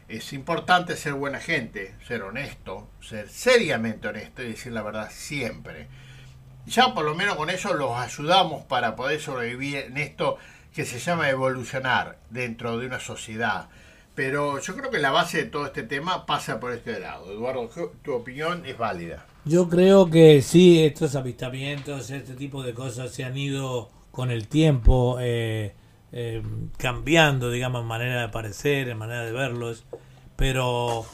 Es 0.07 0.31
importante 0.33 0.95
ser 0.95 1.13
buena 1.13 1.39
gente, 1.39 1.95
ser 2.07 2.23
honesto, 2.23 2.89
ser 3.01 3.29
seriamente 3.29 4.07
honesto 4.07 4.43
y 4.43 4.49
decir 4.49 4.71
la 4.71 4.81
verdad 4.81 5.09
siempre 5.11 5.87
ya 6.67 6.93
por 6.93 7.05
lo 7.05 7.15
menos 7.15 7.35
con 7.35 7.49
eso 7.49 7.73
los 7.73 7.97
ayudamos 7.97 8.63
para 8.65 8.95
poder 8.95 9.19
sobrevivir 9.19 9.77
en 9.77 9.97
esto 9.97 10.37
que 10.73 10.85
se 10.85 10.99
llama 10.99 11.29
evolucionar 11.29 12.19
dentro 12.29 12.77
de 12.77 12.85
una 12.85 12.99
sociedad. 12.99 13.69
Pero 14.13 14.59
yo 14.59 14.75
creo 14.75 14.89
que 14.89 14.99
la 14.99 15.11
base 15.11 15.37
de 15.37 15.45
todo 15.45 15.67
este 15.67 15.83
tema 15.83 16.25
pasa 16.25 16.59
por 16.59 16.73
este 16.73 16.99
lado. 16.99 17.31
Eduardo, 17.31 17.69
tu 18.03 18.13
opinión 18.13 18.63
es 18.65 18.77
válida. 18.77 19.25
Yo 19.45 19.69
creo 19.69 20.09
que 20.09 20.41
sí, 20.41 20.83
estos 20.83 21.15
avistamientos, 21.15 22.09
este 22.09 22.33
tipo 22.33 22.63
de 22.63 22.73
cosas 22.73 23.11
se 23.11 23.23
han 23.23 23.37
ido 23.37 23.89
con 24.11 24.31
el 24.31 24.47
tiempo 24.47 25.17
eh, 25.21 25.73
eh, 26.11 26.41
cambiando, 26.77 27.51
digamos, 27.51 27.81
en 27.81 27.87
manera 27.87 28.17
de 28.17 28.23
aparecer, 28.23 28.89
en 28.89 28.97
manera 28.97 29.23
de 29.23 29.31
verlos, 29.31 29.85
pero 30.35 31.05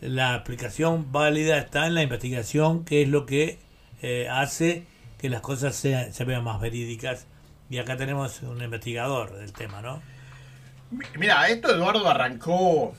la 0.00 0.34
aplicación 0.34 1.12
válida 1.12 1.58
está 1.58 1.86
en 1.86 1.94
la 1.94 2.02
investigación, 2.02 2.84
que 2.84 3.02
es 3.02 3.08
lo 3.08 3.26
que 3.26 3.58
eh, 4.02 4.28
hace 4.30 4.86
que 5.26 5.30
las 5.30 5.40
cosas 5.40 5.74
se, 5.74 6.12
se 6.12 6.24
vean 6.24 6.44
más 6.44 6.60
verídicas. 6.60 7.26
Y 7.68 7.78
acá 7.78 7.96
tenemos 7.96 8.42
un 8.42 8.62
investigador 8.62 9.36
del 9.36 9.52
tema, 9.52 9.82
¿no? 9.82 10.00
Mira, 11.18 11.48
esto 11.48 11.68
Eduardo 11.68 12.08
arrancó 12.08 12.94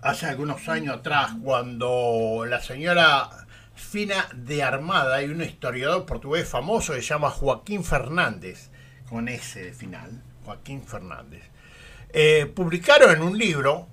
hace 0.00 0.26
algunos 0.26 0.68
años 0.68 0.96
atrás 0.96 1.30
cuando 1.40 2.44
la 2.44 2.60
señora 2.60 3.46
Fina 3.76 4.26
de 4.34 4.64
Armada 4.64 5.22
y 5.22 5.26
un 5.28 5.42
historiador 5.42 6.06
portugués 6.06 6.48
famoso 6.48 6.92
se 6.92 7.02
llama 7.02 7.30
Joaquín 7.30 7.84
Fernández, 7.84 8.70
con 9.08 9.28
ese 9.28 9.66
de 9.66 9.72
final, 9.72 10.24
Joaquín 10.44 10.82
Fernández, 10.82 11.44
eh, 12.12 12.50
publicaron 12.52 13.12
en 13.12 13.22
un 13.22 13.38
libro 13.38 13.86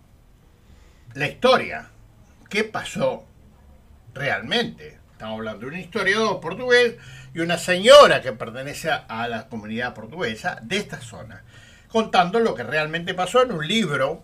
la 1.13 1.27
historia, 1.27 1.91
qué 2.49 2.63
pasó 2.63 3.23
realmente 4.15 4.99
Estamos 5.19 5.39
hablando 5.39 5.65
de 5.65 5.73
un 5.73 5.79
historiador 5.81 6.39
portugués 6.39 6.95
y 7.33 7.39
una 7.39 7.57
señora 7.57 8.21
que 8.21 8.33
pertenece 8.33 8.89
a 8.91 9.27
la 9.27 9.47
comunidad 9.47 9.93
portuguesa 9.93 10.59
de 10.61 10.77
esta 10.77 11.01
zona, 11.01 11.43
contando 11.87 12.39
lo 12.39 12.55
que 12.55 12.63
realmente 12.63 13.13
pasó 13.13 13.43
en 13.43 13.51
un 13.51 13.67
libro, 13.67 14.23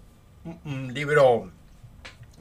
un 0.64 0.94
libro 0.94 1.52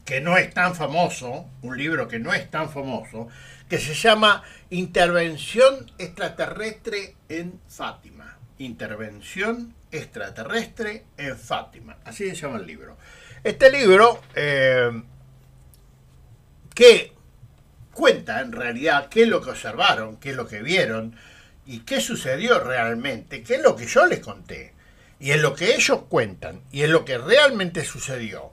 que 0.04 0.20
no 0.20 0.36
es 0.36 0.52
tan 0.52 0.74
famoso, 0.74 1.48
un 1.62 1.76
libro 1.76 2.06
que 2.08 2.18
no 2.18 2.32
es 2.32 2.50
tan 2.50 2.70
famoso, 2.70 3.28
que 3.68 3.78
se 3.78 3.94
llama 3.94 4.42
Intervención 4.70 5.90
extraterrestre 5.98 7.16
en 7.28 7.60
Fátima. 7.68 8.38
Intervención 8.58 9.74
extraterrestre 9.90 11.04
en 11.16 11.36
Fátima. 11.38 11.96
Así 12.04 12.28
se 12.28 12.34
llama 12.36 12.58
el 12.58 12.66
libro. 12.66 12.96
Este 13.42 13.70
libro, 13.70 14.20
eh, 14.34 15.02
que 16.74 17.13
cuenta 17.94 18.40
en 18.40 18.52
realidad 18.52 19.08
qué 19.08 19.22
es 19.22 19.28
lo 19.28 19.40
que 19.40 19.50
observaron, 19.50 20.18
qué 20.18 20.30
es 20.30 20.36
lo 20.36 20.46
que 20.46 20.62
vieron 20.62 21.16
y 21.66 21.80
qué 21.80 22.00
sucedió 22.00 22.60
realmente, 22.60 23.42
qué 23.42 23.56
es 23.56 23.62
lo 23.62 23.76
que 23.76 23.86
yo 23.86 24.06
les 24.06 24.20
conté. 24.20 24.74
Y 25.20 25.30
es 25.30 25.40
lo 25.40 25.54
que 25.54 25.74
ellos 25.74 26.00
cuentan 26.08 26.60
y 26.70 26.82
es 26.82 26.90
lo 26.90 27.04
que 27.04 27.18
realmente 27.18 27.84
sucedió. 27.84 28.52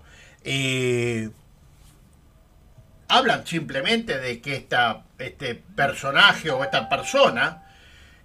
hablan 3.09 3.45
simplemente 3.45 4.19
de 4.19 4.39
que 4.39 4.55
esta, 4.55 5.03
este 5.17 5.55
personaje 5.55 6.49
o 6.49 6.63
esta 6.63 6.87
persona 6.87 7.65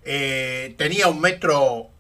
eh, 0.05 0.75
tenía 0.79 1.09
un 1.09 1.21
metro, 1.21 1.91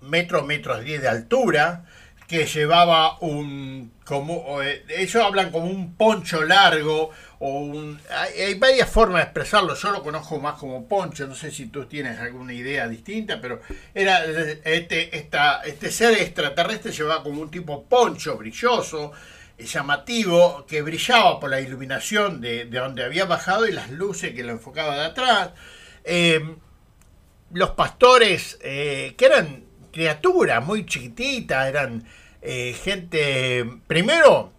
metro, 0.00 0.42
metros 0.42 0.82
diez 0.82 1.02
de 1.02 1.08
altura, 1.08 1.84
que 2.26 2.46
llevaba 2.46 3.18
un 3.20 3.92
como 4.04 4.62
eh, 4.62 4.84
ellos 4.88 5.22
hablan 5.24 5.50
como 5.50 5.66
un 5.66 5.94
poncho 5.94 6.42
largo 6.42 7.10
o 7.38 7.60
un 7.60 8.00
hay, 8.10 8.54
varias 8.54 8.88
formas 8.88 9.18
de 9.18 9.24
expresarlo. 9.24 9.74
Yo 9.74 9.90
lo 9.90 10.02
conozco 10.02 10.38
más 10.40 10.58
como 10.58 10.86
poncho 10.86 11.26
no 11.26 11.34
sé 11.34 11.50
si 11.50 11.66
tú 11.66 11.86
tienes 11.86 12.18
alguna 12.20 12.52
idea 12.52 12.88
distinta 12.88 13.40
pero 13.40 13.60
era 13.94 14.24
este 14.64 15.16
esta, 15.16 15.62
este 15.62 15.90
ser 15.90 16.14
extraterrestre 16.18 16.92
llevaba 16.92 17.22
como 17.22 17.40
un 17.40 17.50
tipo 17.50 17.84
poncho 17.84 18.36
brilloso 18.36 19.12
eh, 19.58 19.64
llamativo 19.64 20.66
que 20.66 20.82
brillaba 20.82 21.40
por 21.40 21.50
la 21.50 21.60
iluminación 21.60 22.40
de, 22.40 22.66
donde 22.66 23.04
había 23.04 23.24
bajado 23.24 23.66
y 23.66 23.72
las 23.72 23.90
luces 23.90 24.34
que 24.34 24.42
lo 24.42 24.52
enfocaban 24.52 24.96
de 24.96 25.04
atrás. 25.04 25.50
Eh, 26.04 26.56
los 27.52 27.70
pastores 27.70 28.58
que 28.62 29.14
eran 29.18 29.71
criaturas 29.92 30.64
muy 30.64 30.86
chiquititas 30.86 31.68
eran 31.68 32.04
eh, 32.40 32.74
gente, 32.82 33.64
primero, 33.86 34.52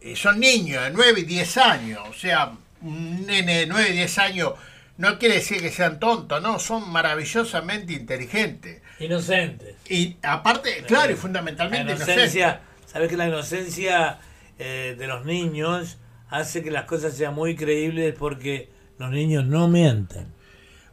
eh, 0.00 0.16
son 0.16 0.40
niños 0.40 0.82
de 0.82 0.90
9 0.90 1.20
y 1.20 1.24
10 1.24 1.56
años, 1.58 2.00
o 2.08 2.12
sea, 2.12 2.52
un 2.80 3.26
nene 3.26 3.60
de 3.60 3.66
9 3.66 3.90
y 3.90 3.92
10 3.92 4.18
años 4.18 4.52
no 4.96 5.18
quiere 5.18 5.36
decir 5.36 5.60
que 5.60 5.70
sean 5.70 6.00
tontos, 6.00 6.42
no, 6.42 6.58
son 6.58 6.90
maravillosamente 6.90 7.92
inteligentes. 7.92 8.82
Inocentes. 8.98 9.76
Y 9.88 10.16
aparte, 10.22 10.82
claro, 10.86 11.12
y 11.12 11.16
fundamentalmente 11.16 11.94
la 11.94 12.04
inocencia, 12.04 12.60
Sabes 12.84 13.10
que 13.10 13.16
la 13.16 13.28
inocencia 13.28 14.18
eh, 14.58 14.96
de 14.98 15.06
los 15.06 15.24
niños 15.24 15.98
hace 16.30 16.62
que 16.62 16.70
las 16.70 16.84
cosas 16.84 17.14
sean 17.14 17.34
muy 17.34 17.54
creíbles 17.54 18.14
porque 18.18 18.70
los 18.98 19.10
niños 19.10 19.44
no 19.44 19.68
mienten. 19.68 20.32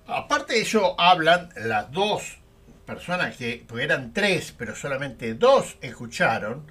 Aparte 0.05 0.59
ellos 0.59 0.83
hablan, 0.97 1.49
las 1.55 1.91
dos 1.91 2.37
personas 2.85 3.35
que, 3.35 3.63
porque 3.67 3.83
eran 3.83 4.13
tres, 4.13 4.53
pero 4.57 4.75
solamente 4.75 5.33
dos 5.33 5.77
escucharon 5.81 6.65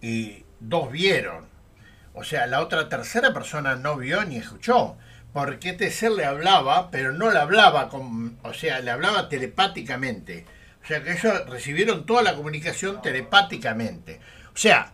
y 0.00 0.44
dos 0.60 0.90
vieron. 0.90 1.46
O 2.14 2.24
sea, 2.24 2.46
la 2.46 2.60
otra 2.60 2.88
tercera 2.88 3.32
persona 3.32 3.76
no 3.76 3.96
vio 3.96 4.24
ni 4.24 4.36
escuchó. 4.36 4.96
Porque 5.32 5.90
ser 5.90 6.12
le 6.12 6.24
hablaba, 6.24 6.90
pero 6.90 7.12
no 7.12 7.30
le 7.30 7.38
hablaba 7.38 7.88
con, 7.88 8.38
o 8.42 8.54
sea, 8.54 8.80
le 8.80 8.90
hablaba 8.90 9.28
telepáticamente. 9.28 10.46
O 10.82 10.86
sea 10.86 11.02
que 11.02 11.12
ellos 11.12 11.48
recibieron 11.48 12.06
toda 12.06 12.22
la 12.22 12.34
comunicación 12.34 13.02
telepáticamente. 13.02 14.20
O 14.54 14.56
sea, 14.56 14.92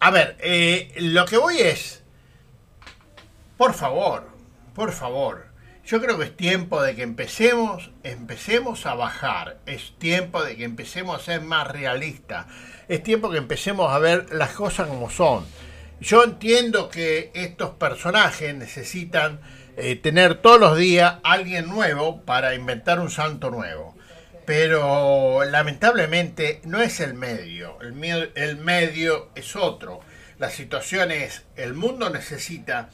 a 0.00 0.10
ver, 0.10 0.36
eh, 0.40 0.92
lo 0.98 1.24
que 1.24 1.38
voy 1.38 1.58
es, 1.58 2.02
por 3.56 3.72
favor, 3.72 4.28
por 4.74 4.92
favor, 4.92 5.46
yo 5.86 6.00
creo 6.00 6.18
que 6.18 6.24
es 6.24 6.36
tiempo 6.36 6.82
de 6.82 6.96
que 6.96 7.02
empecemos, 7.02 7.90
empecemos 8.02 8.86
a 8.86 8.94
bajar, 8.94 9.58
es 9.66 9.96
tiempo 9.98 10.42
de 10.42 10.56
que 10.56 10.64
empecemos 10.64 11.20
a 11.20 11.24
ser 11.24 11.42
más 11.42 11.68
realistas, 11.68 12.46
es 12.88 13.02
tiempo 13.04 13.30
que 13.30 13.38
empecemos 13.38 13.92
a 13.92 13.98
ver 14.00 14.26
las 14.32 14.50
cosas 14.50 14.88
como 14.88 15.10
son. 15.10 15.46
Yo 16.00 16.24
entiendo 16.24 16.88
que 16.88 17.30
estos 17.34 17.70
personajes 17.70 18.52
necesitan 18.54 19.40
eh, 19.76 19.94
tener 19.94 20.34
todos 20.36 20.58
los 20.58 20.76
días 20.76 21.16
alguien 21.22 21.68
nuevo 21.68 22.22
para 22.22 22.54
inventar 22.54 22.98
un 22.98 23.10
santo 23.10 23.50
nuevo. 23.50 23.94
Pero 24.44 25.44
lamentablemente 25.44 26.60
no 26.64 26.80
es 26.80 27.00
el 27.00 27.14
medio, 27.14 27.78
el, 27.80 28.30
el 28.34 28.56
medio 28.56 29.30
es 29.34 29.56
otro. 29.56 30.00
La 30.38 30.50
situación 30.50 31.10
es, 31.10 31.44
el 31.56 31.74
mundo 31.74 32.10
necesita 32.10 32.90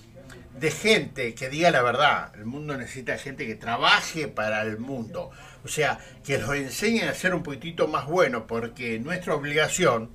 de 0.59 0.71
gente 0.71 1.35
que 1.35 1.49
diga 1.49 1.71
la 1.71 1.83
verdad. 1.83 2.33
El 2.35 2.47
mundo 2.47 2.77
necesita 2.77 3.19
gente 3.19 3.47
que 3.47 3.55
trabaje 3.55 4.29
para 4.29 4.63
el 4.63 4.79
mundo. 4.79 5.31
O 5.65 5.69
sea, 5.69 5.99
que 6.25 6.39
los 6.39 6.55
enseñen 6.55 7.09
a 7.09 7.15
ser 7.15 7.35
un 7.35 7.43
poquitito 7.43 7.89
más 7.89 8.07
bueno, 8.07 8.47
porque 8.47 8.99
nuestra 8.99 9.35
obligación 9.35 10.11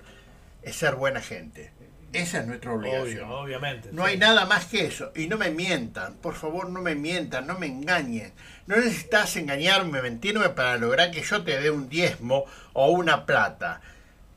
es 0.61 0.75
ser 0.75 0.95
buena 0.95 1.21
gente. 1.21 1.71
Esa 2.13 2.39
es 2.39 2.47
nuestra 2.47 2.73
obligación. 2.73 3.29
obviamente. 3.29 3.89
No 3.91 4.05
hay 4.05 4.17
nada 4.17 4.45
más 4.45 4.65
que 4.65 4.85
eso. 4.85 5.11
Y 5.15 5.27
no 5.27 5.37
me 5.37 5.51
mientan, 5.51 6.15
por 6.15 6.35
favor, 6.35 6.69
no 6.69 6.81
me 6.81 6.95
mientan, 6.95 7.47
no 7.47 7.59
me 7.59 7.67
engañen. 7.67 8.31
No 8.65 8.75
necesitas 8.77 9.35
engañarme, 9.35 10.01
mentirme 10.01 10.49
para 10.49 10.77
lograr 10.77 11.11
que 11.11 11.21
yo 11.21 11.43
te 11.43 11.59
dé 11.59 11.69
un 11.69 11.89
diezmo 11.89 12.45
o 12.73 12.89
una 12.91 13.25
plata. 13.25 13.81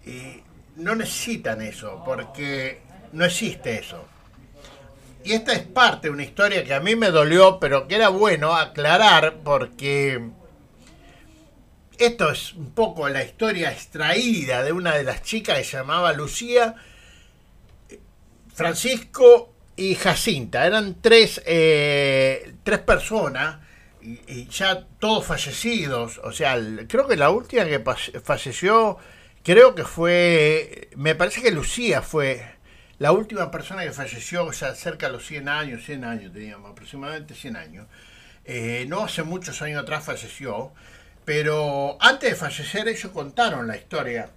Y 0.04 0.42
no 0.76 0.94
necesitan 0.94 1.62
eso, 1.62 2.02
porque 2.04 2.80
no 3.12 3.24
existe 3.24 3.78
eso. 3.78 4.06
Y 5.24 5.32
esta 5.32 5.52
es 5.52 5.60
parte 5.60 6.08
de 6.08 6.14
una 6.14 6.22
historia 6.22 6.64
que 6.64 6.72
a 6.72 6.80
mí 6.80 6.96
me 6.96 7.10
dolió, 7.10 7.58
pero 7.60 7.86
que 7.86 7.96
era 7.96 8.08
bueno 8.08 8.54
aclarar 8.54 9.36
porque 9.44 10.30
esto 11.98 12.30
es 12.30 12.54
un 12.54 12.70
poco 12.70 13.08
la 13.10 13.22
historia 13.22 13.70
extraída 13.70 14.62
de 14.62 14.72
una 14.72 14.94
de 14.94 15.04
las 15.04 15.22
chicas 15.22 15.58
que 15.58 15.64
se 15.64 15.76
llamaba 15.76 16.14
Lucía, 16.14 16.74
Francisco 18.54 19.52
y 19.76 19.94
Jacinta. 19.94 20.66
Eran 20.66 21.02
tres, 21.02 21.42
eh, 21.44 22.54
tres 22.62 22.78
personas 22.78 23.58
y, 24.00 24.46
ya 24.46 24.86
todos 24.98 25.26
fallecidos. 25.26 26.18
O 26.24 26.32
sea, 26.32 26.58
creo 26.88 27.06
que 27.06 27.16
la 27.16 27.28
última 27.28 27.66
que 27.66 27.82
falleció, 28.24 28.96
creo 29.42 29.74
que 29.74 29.84
fue, 29.84 30.88
me 30.96 31.14
parece 31.14 31.42
que 31.42 31.50
Lucía 31.50 32.00
fue 32.00 32.59
la 33.00 33.12
última 33.12 33.50
persona 33.50 33.82
que 33.82 33.92
falleció, 33.92 34.44
o 34.44 34.52
sea, 34.52 34.74
cerca 34.74 35.06
de 35.06 35.14
los 35.14 35.26
100 35.26 35.48
años, 35.48 35.84
100 35.86 36.04
años 36.04 36.32
teníamos, 36.34 36.70
aproximadamente 36.70 37.34
100 37.34 37.56
años, 37.56 37.86
eh, 38.44 38.84
no 38.88 39.02
hace 39.02 39.22
muchos 39.22 39.62
años 39.62 39.82
atrás 39.82 40.04
falleció, 40.04 40.70
pero 41.24 41.96
antes 41.98 42.28
de 42.28 42.36
fallecer 42.36 42.88
ellos 42.88 43.10
contaron 43.10 43.66
la 43.66 43.78
historia, 43.78 44.28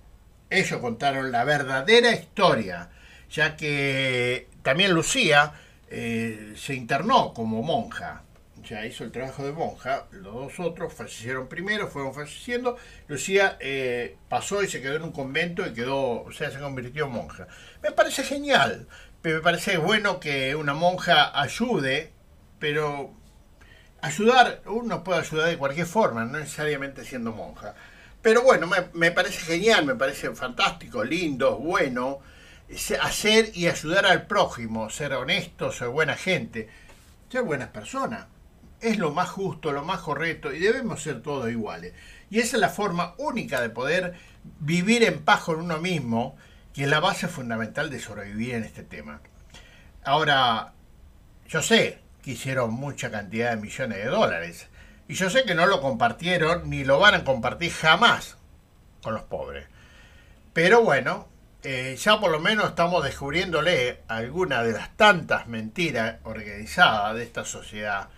ellos 0.49 0.79
contaron 0.79 1.29
la 1.29 1.43
verdadera 1.43 2.13
historia, 2.13 2.89
ya 3.29 3.57
que 3.57 4.47
también 4.61 4.93
Lucía 4.93 5.51
eh, 5.89 6.53
se 6.55 6.73
internó 6.73 7.33
como 7.33 7.61
monja, 7.63 8.23
ya 8.63 8.85
hizo 8.85 9.03
el 9.03 9.11
trabajo 9.11 9.45
de 9.45 9.51
monja, 9.51 10.07
los 10.11 10.33
dos 10.33 10.59
otros 10.59 10.93
fallecieron 10.93 11.47
primero, 11.47 11.87
fueron 11.87 12.13
falleciendo, 12.13 12.77
Lucía 13.07 13.57
eh, 13.59 14.17
pasó 14.29 14.63
y 14.63 14.67
se 14.67 14.81
quedó 14.81 14.95
en 14.95 15.03
un 15.03 15.11
convento 15.11 15.65
y 15.65 15.73
quedó, 15.73 16.23
o 16.23 16.31
sea, 16.31 16.51
se 16.51 16.59
convirtió 16.59 17.05
en 17.05 17.11
monja. 17.11 17.47
Me 17.81 17.91
parece 17.91 18.23
genial, 18.23 18.87
me 19.23 19.39
parece 19.39 19.77
bueno 19.77 20.19
que 20.19 20.55
una 20.55 20.73
monja 20.73 21.39
ayude, 21.39 22.11
pero 22.59 23.13
ayudar, 24.01 24.61
uno 24.65 25.03
puede 25.03 25.19
ayudar 25.21 25.49
de 25.49 25.57
cualquier 25.57 25.87
forma, 25.87 26.25
no 26.25 26.39
necesariamente 26.39 27.05
siendo 27.05 27.31
monja. 27.31 27.75
Pero 28.21 28.41
bueno, 28.41 28.67
me, 28.67 28.77
me 28.93 29.11
parece 29.11 29.39
genial, 29.41 29.85
me 29.85 29.95
parece 29.95 30.33
fantástico, 30.33 31.03
lindo, 31.03 31.57
bueno, 31.57 32.19
hacer 33.01 33.51
y 33.53 33.67
ayudar 33.67 34.05
al 34.05 34.27
prójimo, 34.27 34.89
ser 34.89 35.13
honesto, 35.13 35.71
ser 35.71 35.89
buena 35.89 36.15
gente, 36.15 36.69
ser 37.29 37.43
buenas 37.43 37.69
personas 37.69 38.27
es 38.83 38.97
lo 38.97 39.11
más 39.11 39.29
justo, 39.29 39.71
lo 39.71 39.83
más 39.83 40.01
correcto 40.01 40.53
y 40.53 40.59
debemos 40.59 41.01
ser 41.01 41.21
todos 41.21 41.49
iguales. 41.49 41.93
Y 42.29 42.39
esa 42.39 42.57
es 42.57 42.61
la 42.61 42.69
forma 42.69 43.15
única 43.17 43.61
de 43.61 43.69
poder 43.69 44.13
vivir 44.59 45.03
en 45.03 45.23
paz 45.23 45.41
con 45.41 45.59
uno 45.59 45.79
mismo, 45.79 46.35
que 46.73 46.83
es 46.83 46.89
la 46.89 46.99
base 46.99 47.27
fundamental 47.27 47.89
de 47.89 47.99
sobrevivir 47.99 48.55
en 48.55 48.63
este 48.63 48.83
tema. 48.83 49.21
Ahora, 50.03 50.73
yo 51.47 51.61
sé 51.61 51.99
que 52.21 52.31
hicieron 52.31 52.73
mucha 52.73 53.09
cantidad 53.09 53.51
de 53.51 53.61
millones 53.61 53.97
de 53.99 54.05
dólares 54.05 54.67
y 55.07 55.13
yo 55.13 55.29
sé 55.29 55.43
que 55.43 55.55
no 55.55 55.65
lo 55.65 55.81
compartieron 55.81 56.69
ni 56.69 56.83
lo 56.83 56.99
van 56.99 57.15
a 57.15 57.23
compartir 57.23 57.71
jamás 57.71 58.37
con 59.01 59.13
los 59.13 59.23
pobres. 59.23 59.67
Pero 60.53 60.83
bueno, 60.83 61.27
eh, 61.63 61.95
ya 61.97 62.19
por 62.19 62.31
lo 62.31 62.39
menos 62.39 62.69
estamos 62.69 63.03
descubriéndole 63.03 64.01
alguna 64.07 64.63
de 64.63 64.73
las 64.73 64.95
tantas 64.97 65.47
mentiras 65.47 66.17
organizadas 66.23 67.15
de 67.15 67.23
esta 67.23 67.45
sociedad 67.45 68.09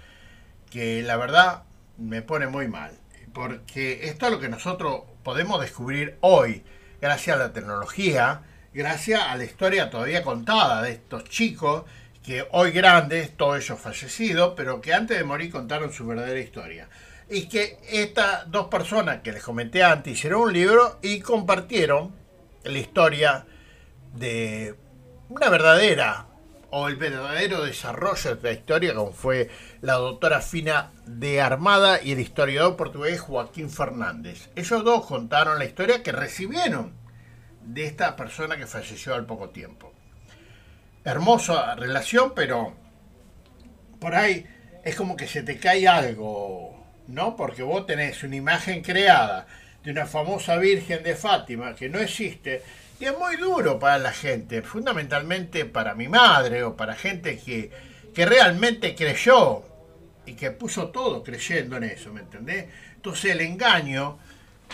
que 0.69 1.01
la 1.01 1.17
verdad 1.17 1.63
me 1.97 2.21
pone 2.21 2.47
muy 2.47 2.67
mal, 2.67 2.91
porque 3.33 4.07
esto 4.07 4.25
es 4.25 4.31
lo 4.31 4.39
que 4.39 4.49
nosotros 4.49 5.03
podemos 5.23 5.61
descubrir 5.61 6.17
hoy, 6.21 6.63
gracias 7.01 7.35
a 7.35 7.39
la 7.39 7.53
tecnología, 7.53 8.41
gracias 8.73 9.21
a 9.21 9.35
la 9.35 9.43
historia 9.43 9.89
todavía 9.89 10.23
contada 10.23 10.81
de 10.81 10.91
estos 10.91 11.23
chicos 11.25 11.83
que 12.23 12.47
hoy 12.51 12.71
grandes, 12.71 13.37
todos 13.37 13.63
ellos 13.63 13.79
fallecidos, 13.79 14.53
pero 14.57 14.81
que 14.81 14.93
antes 14.93 15.17
de 15.17 15.23
morir 15.23 15.51
contaron 15.51 15.93
su 15.93 16.07
verdadera 16.07 16.39
historia. 16.39 16.89
Y 17.29 17.47
que 17.47 17.77
estas 17.89 18.49
dos 18.51 18.67
personas 18.67 19.21
que 19.21 19.31
les 19.31 19.43
comenté 19.43 19.83
antes 19.83 20.13
hicieron 20.13 20.41
un 20.41 20.53
libro 20.53 20.99
y 21.01 21.19
compartieron 21.19 22.13
la 22.63 22.79
historia 22.79 23.45
de 24.13 24.75
una 25.29 25.49
verdadera 25.49 26.27
o 26.77 26.89
el 26.89 26.97
verdadero 26.97 27.63
desarrollo 27.63 28.35
de 28.35 28.43
la 28.43 28.51
historia, 28.51 28.93
como 28.93 29.13
fue 29.13 29.49
la 29.79 29.93
doctora 29.93 30.41
Fina 30.41 30.91
de 31.05 31.39
Armada 31.39 32.01
y 32.03 32.11
el 32.11 32.19
historiador 32.19 32.75
portugués 32.75 33.21
Joaquín 33.21 33.69
Fernández. 33.69 34.49
Ellos 34.57 34.83
dos 34.83 35.05
contaron 35.05 35.57
la 35.57 35.63
historia 35.63 36.03
que 36.03 36.11
recibieron 36.11 36.91
de 37.61 37.85
esta 37.85 38.17
persona 38.17 38.57
que 38.57 38.67
falleció 38.67 39.15
al 39.15 39.25
poco 39.25 39.51
tiempo. 39.51 39.93
hermosa 41.05 41.75
relación, 41.75 42.33
pero 42.35 42.75
por 44.01 44.13
ahí 44.13 44.45
es 44.83 44.97
como 44.97 45.15
que 45.15 45.27
se 45.27 45.43
te 45.43 45.57
cae 45.57 45.87
algo, 45.87 46.85
¿no? 47.07 47.37
Porque 47.37 47.63
vos 47.63 47.85
tenés 47.85 48.21
una 48.23 48.35
imagen 48.35 48.81
creada 48.81 49.47
de 49.81 49.91
una 49.91 50.07
famosa 50.07 50.57
Virgen 50.57 51.03
de 51.03 51.15
Fátima 51.15 51.73
que 51.73 51.87
no 51.87 51.99
existe 51.99 52.63
y 52.99 53.05
es 53.05 53.17
muy 53.17 53.35
duro 53.35 53.77
para 53.79 53.97
la 53.97 54.11
gente, 54.11 54.61
fundamentalmente 54.61 55.65
para 55.65 55.95
mi 55.95 56.07
madre 56.07 56.63
o 56.63 56.75
para 56.75 56.95
gente 56.95 57.39
que, 57.39 57.71
que 58.13 58.25
realmente 58.25 58.95
creyó 58.95 59.63
y 60.25 60.33
que 60.33 60.51
puso 60.51 60.89
todo 60.89 61.23
creyendo 61.23 61.77
en 61.77 61.83
eso, 61.83 62.13
¿me 62.13 62.21
entendés? 62.21 62.67
Entonces 62.95 63.31
el 63.31 63.41
engaño 63.41 64.17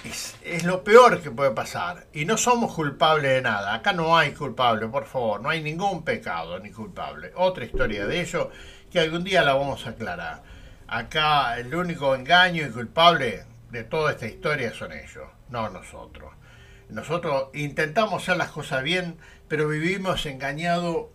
es, 0.06 0.36
es, 0.44 0.64
lo 0.64 0.84
peor 0.84 1.22
que 1.22 1.32
puede 1.32 1.52
pasar. 1.52 2.08
Y 2.14 2.26
no 2.26 2.38
somos 2.38 2.74
culpables 2.74 3.32
de 3.32 3.42
nada. 3.42 3.74
Acá 3.74 3.92
no 3.92 4.18
hay 4.18 4.32
culpable, 4.32 4.88
por 4.88 5.06
favor. 5.06 5.42
No 5.42 5.50
hay 5.50 5.62
ningún 5.62 6.04
pecado 6.04 6.58
ni 6.60 6.72
culpable. 6.72 7.34
Otra 7.36 7.66
historia 7.66 8.06
de 8.06 8.22
ello 8.22 8.50
que 8.90 9.00
algún 9.00 9.24
día 9.24 9.44
la 9.44 9.56
vamos 9.56 9.86
a 9.86 9.90
aclarar. 9.90 10.44
Acá 10.88 11.58
el 11.58 11.74
único 11.74 12.16
engaño 12.16 12.66
y 12.66 12.70
culpable 12.70 13.46
de 13.70 13.84
toda 13.84 14.12
esta 14.12 14.28
historia 14.28 14.74
son 14.74 14.92
ellos, 14.92 15.28
no 15.50 15.70
nosotros. 15.70 16.32
Nosotros 16.92 17.50
intentamos 17.54 18.22
hacer 18.22 18.36
las 18.38 18.52
cosas 18.52 18.84
bien, 18.84 19.18
pero 19.48 19.70
vivimos 19.70 20.26
engañados 20.26 21.08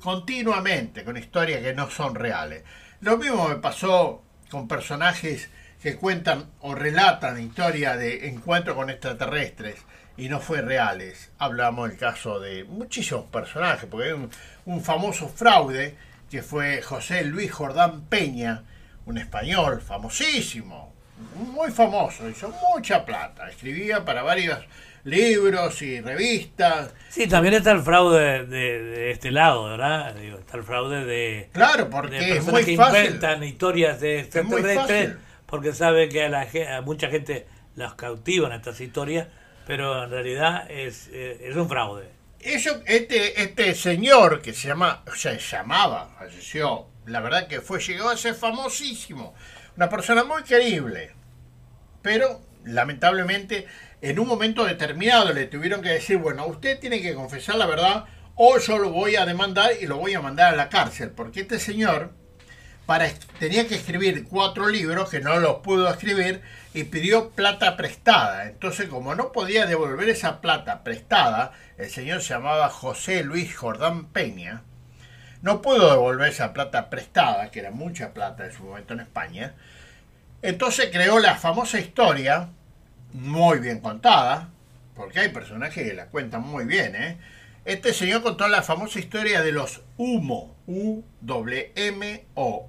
continuamente 0.00 1.04
con 1.04 1.16
historias 1.16 1.62
que 1.62 1.72
no 1.72 1.90
son 1.90 2.14
reales. 2.14 2.64
Lo 3.00 3.16
mismo 3.16 3.48
me 3.48 3.56
pasó 3.56 4.22
con 4.50 4.68
personajes 4.68 5.48
que 5.82 5.96
cuentan 5.96 6.50
o 6.60 6.74
relatan 6.74 7.40
historias 7.40 7.98
de 7.98 8.28
encuentro 8.28 8.74
con 8.74 8.90
extraterrestres 8.90 9.76
y 10.18 10.28
no 10.28 10.40
fue 10.40 10.60
reales. 10.60 11.30
Hablamos 11.38 11.88
del 11.88 11.98
caso 11.98 12.38
de 12.38 12.64
muchísimos 12.64 13.24
personajes, 13.24 13.88
porque 13.90 14.08
hay 14.08 14.12
un, 14.12 14.30
un 14.66 14.82
famoso 14.82 15.28
fraude 15.28 15.96
que 16.30 16.42
fue 16.42 16.82
José 16.82 17.24
Luis 17.24 17.50
Jordán 17.50 18.02
Peña, 18.02 18.64
un 19.06 19.16
español 19.18 19.80
famosísimo, 19.80 20.93
muy 21.34 21.70
famoso, 21.70 22.28
hizo 22.28 22.52
mucha 22.74 23.04
plata, 23.04 23.48
escribía 23.48 24.04
para 24.04 24.22
varios 24.22 24.58
libros 25.04 25.80
y 25.82 26.00
revistas. 26.00 26.92
Sí, 27.08 27.26
también 27.26 27.54
está 27.54 27.72
el 27.72 27.82
fraude 27.82 28.46
de, 28.46 29.10
este 29.10 29.30
lado, 29.30 29.64
¿verdad? 29.64 30.16
está 30.16 30.56
el 30.56 30.64
fraude 30.64 31.04
de. 31.04 31.50
Claro, 31.52 31.88
porque 31.90 32.38
es 32.38 32.44
muy 32.44 32.64
que 32.64 32.72
inventan 32.72 33.44
historias 33.44 34.00
de 34.00 34.20
extraterrestres 34.20 35.16
porque 35.46 35.72
sabe 35.72 36.08
que 36.08 36.24
a, 36.24 36.28
la, 36.28 36.48
a 36.76 36.80
mucha 36.80 37.08
gente 37.08 37.46
las 37.76 37.94
cautivan 37.94 38.52
estas 38.52 38.80
historias, 38.80 39.28
pero 39.66 40.04
en 40.04 40.10
realidad 40.10 40.68
es, 40.70 41.08
eh, 41.12 41.46
es 41.48 41.54
un 41.56 41.68
fraude. 41.68 42.08
Eso, 42.40 42.82
este, 42.86 43.40
este 43.40 43.74
señor 43.74 44.42
que 44.42 44.52
se 44.52 44.68
llama, 44.68 45.02
o 45.06 45.14
sea, 45.14 45.38
llamaba, 45.38 46.10
falleció, 46.18 46.88
la 47.06 47.20
verdad 47.20 47.46
que 47.46 47.60
fue, 47.60 47.80
llegó 47.80 48.10
a 48.10 48.16
ser 48.16 48.34
famosísimo 48.34 49.34
una 49.76 49.88
persona 49.88 50.24
muy 50.24 50.42
querible, 50.42 51.12
pero 52.02 52.40
lamentablemente 52.64 53.66
en 54.00 54.18
un 54.18 54.28
momento 54.28 54.64
determinado 54.64 55.32
le 55.32 55.46
tuvieron 55.46 55.82
que 55.82 55.88
decir, 55.90 56.18
bueno, 56.18 56.46
usted 56.46 56.78
tiene 56.78 57.00
que 57.00 57.14
confesar 57.14 57.56
la 57.56 57.66
verdad 57.66 58.04
o 58.34 58.58
yo 58.58 58.78
lo 58.78 58.90
voy 58.90 59.16
a 59.16 59.26
demandar 59.26 59.70
y 59.80 59.86
lo 59.86 59.96
voy 59.96 60.14
a 60.14 60.20
mandar 60.20 60.52
a 60.52 60.56
la 60.56 60.68
cárcel, 60.68 61.10
porque 61.10 61.40
este 61.40 61.58
señor 61.58 62.12
para, 62.86 63.08
tenía 63.38 63.66
que 63.66 63.76
escribir 63.76 64.24
cuatro 64.24 64.68
libros 64.68 65.08
que 65.08 65.20
no 65.20 65.38
los 65.40 65.56
pudo 65.56 65.88
escribir 65.88 66.42
y 66.74 66.84
pidió 66.84 67.30
plata 67.30 67.76
prestada. 67.76 68.46
Entonces, 68.46 68.88
como 68.88 69.14
no 69.14 69.32
podía 69.32 69.66
devolver 69.66 70.08
esa 70.08 70.40
plata 70.40 70.84
prestada, 70.84 71.52
el 71.78 71.88
señor 71.88 72.20
se 72.20 72.34
llamaba 72.34 72.68
José 72.68 73.24
Luis 73.24 73.56
Jordán 73.56 74.06
Peña, 74.06 74.62
no 75.44 75.60
pudo 75.60 75.90
devolver 75.90 76.30
esa 76.30 76.54
plata 76.54 76.88
prestada, 76.88 77.50
que 77.50 77.60
era 77.60 77.70
mucha 77.70 78.14
plata 78.14 78.46
en 78.46 78.52
su 78.52 78.64
momento 78.64 78.94
en 78.94 79.00
España. 79.00 79.52
Entonces 80.40 80.88
creó 80.90 81.18
la 81.18 81.36
famosa 81.36 81.78
historia, 81.78 82.48
muy 83.12 83.58
bien 83.58 83.80
contada, 83.80 84.48
porque 84.96 85.20
hay 85.20 85.28
personajes 85.28 85.86
que 85.86 85.92
la 85.92 86.06
cuentan 86.06 86.40
muy 86.40 86.64
bien. 86.64 86.96
¿eh? 86.96 87.18
Este 87.66 87.92
señor 87.92 88.22
contó 88.22 88.48
la 88.48 88.62
famosa 88.62 88.98
historia 88.98 89.42
de 89.42 89.52
los 89.52 89.82
Humo, 89.98 90.56
U-M-O, 90.66 91.08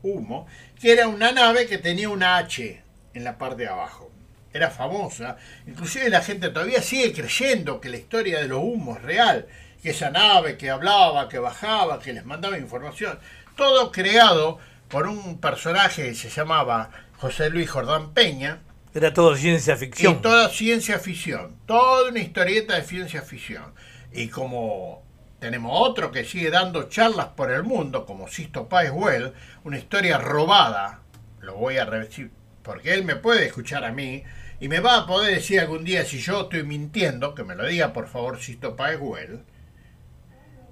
Humo, 0.04 0.46
que 0.78 0.92
era 0.92 1.08
una 1.08 1.32
nave 1.32 1.68
que 1.68 1.78
tenía 1.78 2.10
una 2.10 2.36
H 2.36 2.84
en 3.14 3.24
la 3.24 3.38
parte 3.38 3.64
de 3.64 3.70
abajo. 3.70 4.12
Era 4.52 4.70
famosa, 4.70 5.38
inclusive 5.66 6.10
la 6.10 6.20
gente 6.20 6.50
todavía 6.50 6.82
sigue 6.82 7.14
creyendo 7.14 7.80
que 7.80 7.88
la 7.88 7.98
historia 7.98 8.40
de 8.40 8.50
los 8.50 8.60
humos 8.60 8.98
es 8.98 9.04
real 9.04 9.48
que 9.86 9.92
esa 9.92 10.10
nave 10.10 10.58
que 10.58 10.72
hablaba, 10.72 11.30
que 11.30 11.38
bajaba, 11.38 12.00
que 12.00 12.12
les 12.12 12.26
mandaba 12.26 12.58
información, 12.58 13.20
todo 13.56 13.92
creado 13.92 14.58
por 14.88 15.06
un 15.06 15.40
personaje 15.40 16.08
que 16.08 16.16
se 16.16 16.28
llamaba 16.28 16.90
José 17.18 17.52
Luis 17.52 17.70
Jordán 17.70 18.12
Peña. 18.12 18.64
Era 18.96 19.14
todo 19.14 19.36
ciencia 19.36 19.78
ficción. 19.78 20.14
Y 20.14 20.16
toda 20.24 20.50
ciencia 20.50 20.98
ficción, 20.98 21.58
toda 21.68 22.10
una 22.10 22.20
historieta 22.20 22.74
de 22.74 22.82
ciencia 22.82 23.22
ficción. 23.22 23.76
Y 24.12 24.30
como 24.30 25.04
tenemos 25.38 25.72
otro 25.76 26.12
que 26.12 26.26
sigue 26.26 26.50
dando 26.50 26.90
charlas 26.90 27.28
por 27.28 27.52
el 27.52 27.62
mundo, 27.62 28.08
como 28.08 28.28
Sisto 28.28 28.68
Páez 28.68 28.90
Well, 28.92 29.34
una 29.66 29.78
historia 29.78 30.18
robada, 30.18 31.02
lo 31.42 31.58
voy 31.58 31.78
a 31.78 31.86
repetir, 31.86 32.32
porque 32.64 32.96
él 32.96 33.06
me 33.06 33.18
puede 33.18 33.46
escuchar 33.46 33.86
a 33.86 33.92
mí 33.92 34.24
y 34.60 34.68
me 34.68 34.80
va 34.80 34.98
a 34.98 35.06
poder 35.06 35.36
decir 35.36 35.60
algún 35.60 35.84
día 35.84 36.04
si 36.06 36.18
yo 36.18 36.42
estoy 36.42 36.64
mintiendo, 36.64 37.36
que 37.36 37.44
me 37.44 37.54
lo 37.54 37.68
diga 37.68 37.94
por 37.94 38.08
favor 38.08 38.42
Sisto 38.42 38.76
Páez 38.76 38.98
Well 39.00 39.44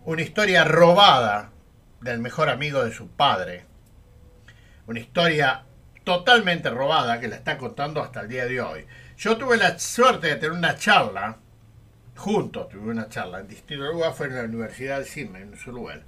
una 0.06 0.22
historia 0.22 0.66
robada 0.66 1.52
del 2.02 2.20
mejor 2.20 2.50
amigo 2.50 2.84
de 2.84 2.94
su 2.94 3.08
padre. 3.08 3.66
Una 4.86 5.00
historia 5.00 5.64
totalmente 6.04 6.70
robada 6.70 7.20
que 7.22 7.30
la 7.30 7.38
está 7.38 7.58
contando 7.58 8.02
hasta 8.02 8.22
el 8.22 8.28
día 8.28 8.46
de 8.46 8.60
hoy. 8.60 8.86
Yo 9.18 9.38
tuve 9.38 9.56
la 9.56 9.80
suerte 9.80 10.28
de 10.28 10.36
tener 10.36 10.52
una 10.52 10.76
charla, 10.76 11.38
juntos 12.18 12.68
tuve 12.68 12.92
una 12.92 13.08
charla 13.08 13.40
en 13.40 13.48
distintos 13.48 13.94
lugares, 13.94 14.18
fue 14.18 14.28
en 14.28 14.36
la 14.36 14.44
Universidad 14.44 14.98
del 14.98 15.06
Cine, 15.06 15.40
en 15.40 15.54
lugar. 15.74 16.04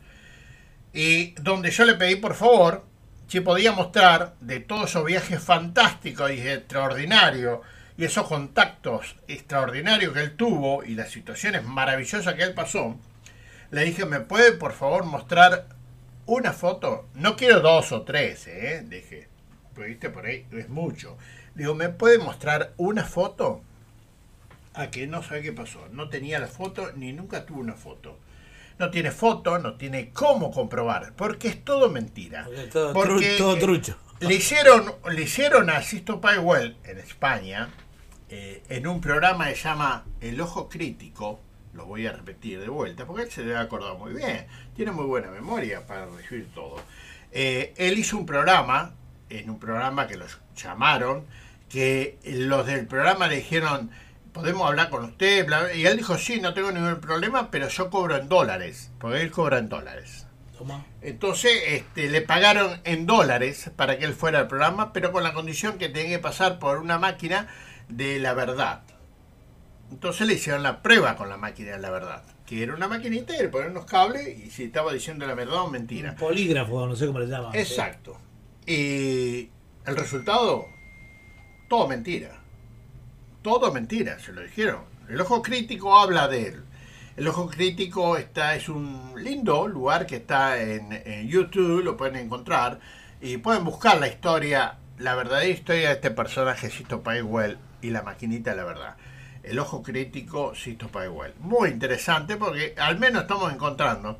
y 0.92 1.32
donde 1.42 1.72
yo 1.72 1.86
le 1.86 1.96
pedí 1.96 2.16
por 2.16 2.36
favor 2.36 2.86
si 3.28 3.40
podía 3.40 3.72
mostrar 3.72 4.36
de 4.42 4.60
todos 4.60 4.90
esos 4.90 5.06
viajes 5.06 5.42
fantásticos 5.42 6.32
y 6.32 6.48
extraordinarios 6.48 7.60
y 7.98 8.04
esos 8.04 8.28
contactos 8.28 9.16
extraordinarios 9.28 10.14
que 10.14 10.20
él 10.20 10.36
tuvo 10.36 10.84
y 10.84 10.96
las 10.96 11.12
situaciones 11.12 11.64
maravillosas 11.64 12.34
que 12.34 12.44
él 12.44 12.54
pasó, 12.54 12.98
le 13.76 13.84
dije, 13.84 14.06
¿me 14.06 14.22
puede 14.22 14.54
por 14.54 14.72
favor 14.72 15.04
mostrar 15.04 15.68
una 16.26 16.54
foto? 16.54 17.10
No 17.14 17.36
quiero 17.36 17.60
dos 17.60 17.92
o 17.92 18.04
tres, 18.04 18.48
¿eh? 18.48 18.86
Dije, 18.88 19.28
pues 19.74 19.90
viste 19.90 20.10
por 20.10 20.26
ahí, 20.26 20.46
es 20.54 20.70
mucho. 20.70 21.18
Digo, 21.56 21.76
¿me 21.76 21.90
puede 21.90 22.18
mostrar 22.18 22.72
una 22.78 23.04
foto? 23.04 23.62
A 24.76 24.90
que 24.92 25.08
no 25.08 25.22
sabe 25.24 25.42
qué 25.42 25.52
pasó. 25.52 25.90
No 25.92 26.08
tenía 26.08 26.40
la 26.40 26.48
foto 26.48 26.94
ni 26.96 27.12
nunca 27.12 27.46
tuvo 27.46 27.60
una 27.60 27.74
foto. 27.74 28.18
No 28.80 28.92
tiene 28.92 29.12
foto, 29.12 29.60
no 29.60 29.76
tiene 29.76 30.12
cómo 30.12 30.52
comprobar, 30.52 31.12
porque 31.18 31.50
es 31.50 31.62
todo 31.66 31.90
mentira. 31.90 32.48
Todo, 32.72 32.94
porque, 32.94 33.36
todo 33.38 33.58
trucho. 33.58 33.98
Le 34.22 34.36
hicieron, 34.36 34.96
le 35.12 35.22
hicieron 35.22 35.70
a 35.70 35.82
Sisto 35.82 36.22
Paywell 36.22 36.78
en 36.86 36.98
España, 37.00 37.74
eh, 38.30 38.64
en 38.70 38.88
un 38.88 39.02
programa 39.02 39.50
que 39.50 39.56
se 39.56 39.64
llama 39.64 40.06
El 40.22 40.40
Ojo 40.40 40.70
Crítico, 40.70 41.42
lo 41.76 41.86
voy 41.86 42.08
a 42.08 42.12
repetir 42.12 42.60
de 42.60 42.70
vuelta, 42.70 43.06
porque 43.06 43.24
él 43.24 43.32
se 43.32 43.44
debe 43.44 43.58
acordar 43.58 43.98
muy 43.98 44.14
bien, 44.14 44.48
tiene 44.76 44.92
muy 44.92 45.06
buena 45.06 45.30
memoria 45.30 45.86
para 45.86 46.06
recibir 46.06 46.48
todo. 46.54 46.82
Eh, 47.32 47.74
él 47.78 47.98
hizo 47.98 48.18
un 48.18 48.26
programa, 48.26 48.94
en 49.30 49.50
un 49.50 49.60
programa 49.60 50.08
que 50.08 50.18
los 50.18 50.40
llamaron, 50.56 51.26
que 51.70 52.18
los 52.24 52.66
del 52.66 52.88
programa 52.88 53.28
le 53.28 53.38
dijeron, 53.38 53.92
podemos 54.32 54.68
hablar 54.68 54.90
con 54.90 55.04
usted, 55.04 55.48
y 55.76 55.86
él 55.86 55.98
dijo, 55.98 56.18
sí, 56.18 56.40
no 56.40 56.54
tengo 56.54 56.72
ningún 56.72 57.02
problema, 57.02 57.52
pero 57.52 57.68
yo 57.68 57.90
cobro 57.90 58.16
en 58.16 58.30
dólares, 58.30 58.92
porque 59.00 59.22
él 59.22 59.32
cobra 59.32 59.58
en 59.58 59.70
dólares. 59.70 60.26
Entonces 61.02 61.52
este, 61.68 62.10
le 62.10 62.22
pagaron 62.22 62.80
en 62.86 63.06
dólares 63.06 63.72
para 63.76 63.98
que 63.98 64.06
él 64.06 64.14
fuera 64.14 64.40
al 64.40 64.48
programa, 64.48 64.94
pero 64.94 65.12
con 65.12 65.24
la 65.24 65.34
condición 65.34 65.78
que 65.78 65.90
tenía 65.90 66.18
que 66.18 66.20
pasar 66.20 66.60
por 66.60 66.80
una 66.80 66.98
máquina 66.98 67.48
de 67.90 68.20
la 68.20 68.34
verdad. 68.34 68.84
Entonces 69.96 70.28
le 70.28 70.34
hicieron 70.34 70.62
la 70.62 70.82
prueba 70.82 71.16
con 71.16 71.30
la 71.30 71.38
máquina 71.38 71.72
de 71.72 71.80
la 71.80 71.90
verdad. 71.90 72.22
Que 72.46 72.64
era 72.64 72.76
una 72.76 72.90
maquinita 72.90 73.34
y 73.34 73.40
le 73.40 73.48
ponían 73.48 73.72
unos 73.72 73.86
cables 73.86 74.28
y 74.28 74.52
si 74.52 74.66
estaba 74.66 74.92
diciendo 74.92 75.26
la 75.26 75.36
verdad 75.36 75.62
o 75.62 75.70
mentira. 75.70 76.12
Un 76.12 76.18
polígrafo, 76.18 76.86
no 76.86 76.98
sé 76.98 77.08
cómo 77.08 77.20
le 77.20 77.28
llaman. 77.28 77.56
Exacto. 77.56 78.18
Y 78.68 79.50
el 79.86 79.96
resultado, 79.96 80.66
todo 81.70 81.88
mentira. 81.88 82.42
Todo 83.42 83.72
mentira, 83.72 84.20
se 84.20 84.34
lo 84.34 84.42
dijeron. 84.42 84.82
El 85.08 85.22
ojo 85.22 85.42
crítico 85.42 85.98
habla 85.98 86.28
de 86.28 86.50
él. 86.50 86.64
El 87.16 87.30
ojo 87.30 87.48
crítico 87.48 88.18
está, 88.18 88.54
es 88.56 88.68
un 88.68 89.14
lindo 89.16 89.70
lugar 89.70 90.06
que 90.06 90.18
está 90.18 90.62
en, 90.62 91.30
YouTube, 91.30 91.86
lo 91.86 91.96
pueden 91.96 92.18
encontrar 92.18 92.82
y 93.22 93.38
pueden 93.38 93.64
buscar 93.64 93.98
la 94.02 94.10
historia, 94.10 94.76
la 94.98 95.16
verdadera 95.16 95.48
historia 95.48 95.88
de 95.88 95.96
este 95.96 96.12
personaje, 96.12 96.70
Sisto 96.70 97.02
Paywell 97.02 97.58
y 97.82 97.92
la 97.92 98.02
maquinita 98.02 98.50
de 98.52 98.58
la 98.58 98.66
verdad. 98.66 98.98
El 99.48 99.60
ojo 99.60 99.84
crítico 99.84 100.54
Sisto 100.56 100.90
igual 101.04 101.34
Muy 101.40 101.70
interesante 101.70 102.36
porque 102.38 102.76
al 102.78 102.98
menos 103.00 103.24
estamos 103.24 103.54
encontrando 103.54 104.20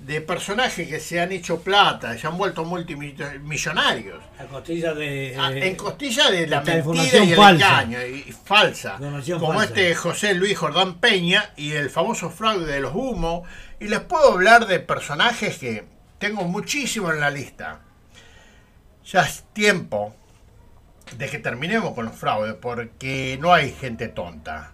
de 0.00 0.20
personajes 0.22 0.88
que 0.88 0.98
se 0.98 1.20
han 1.20 1.30
hecho 1.30 1.60
plata, 1.60 2.16
se 2.16 2.26
han 2.26 2.38
vuelto 2.38 2.64
multimillonarios. 2.64 4.18
A 4.38 4.44
costilla 4.44 4.94
de, 4.94 5.36
Ah, 5.38 5.52
eh, 5.52 5.68
en 5.68 5.76
costilla 5.76 6.30
de 6.30 6.46
la 6.46 6.62
mentira 6.62 7.18
y 7.22 7.30
el 7.32 7.36
falsa. 7.36 7.82
engaño, 7.82 8.06
y, 8.06 8.24
y 8.28 8.32
falsa. 8.32 8.96
Como 8.98 9.52
falsa. 9.52 9.64
este 9.64 9.94
José 9.94 10.34
Luis 10.34 10.56
Jordán 10.56 11.00
Peña 11.00 11.50
y 11.56 11.72
el 11.72 11.90
famoso 11.90 12.30
fraude 12.30 12.72
de 12.72 12.80
los 12.80 12.94
humos. 12.94 13.46
Y 13.78 13.88
les 13.88 14.00
puedo 14.00 14.32
hablar 14.32 14.66
de 14.66 14.80
personajes 14.80 15.58
que 15.58 15.84
tengo 16.18 16.44
muchísimo 16.44 17.12
en 17.12 17.20
la 17.20 17.30
lista. 17.30 17.80
Ya 19.04 19.22
es 19.22 19.44
tiempo 19.52 20.14
de 21.16 21.28
que 21.28 21.38
terminemos 21.38 21.94
con 21.94 22.06
los 22.06 22.14
fraudes 22.16 22.54
porque 22.54 23.38
no 23.40 23.52
hay 23.52 23.72
gente 23.72 24.08
tonta. 24.08 24.72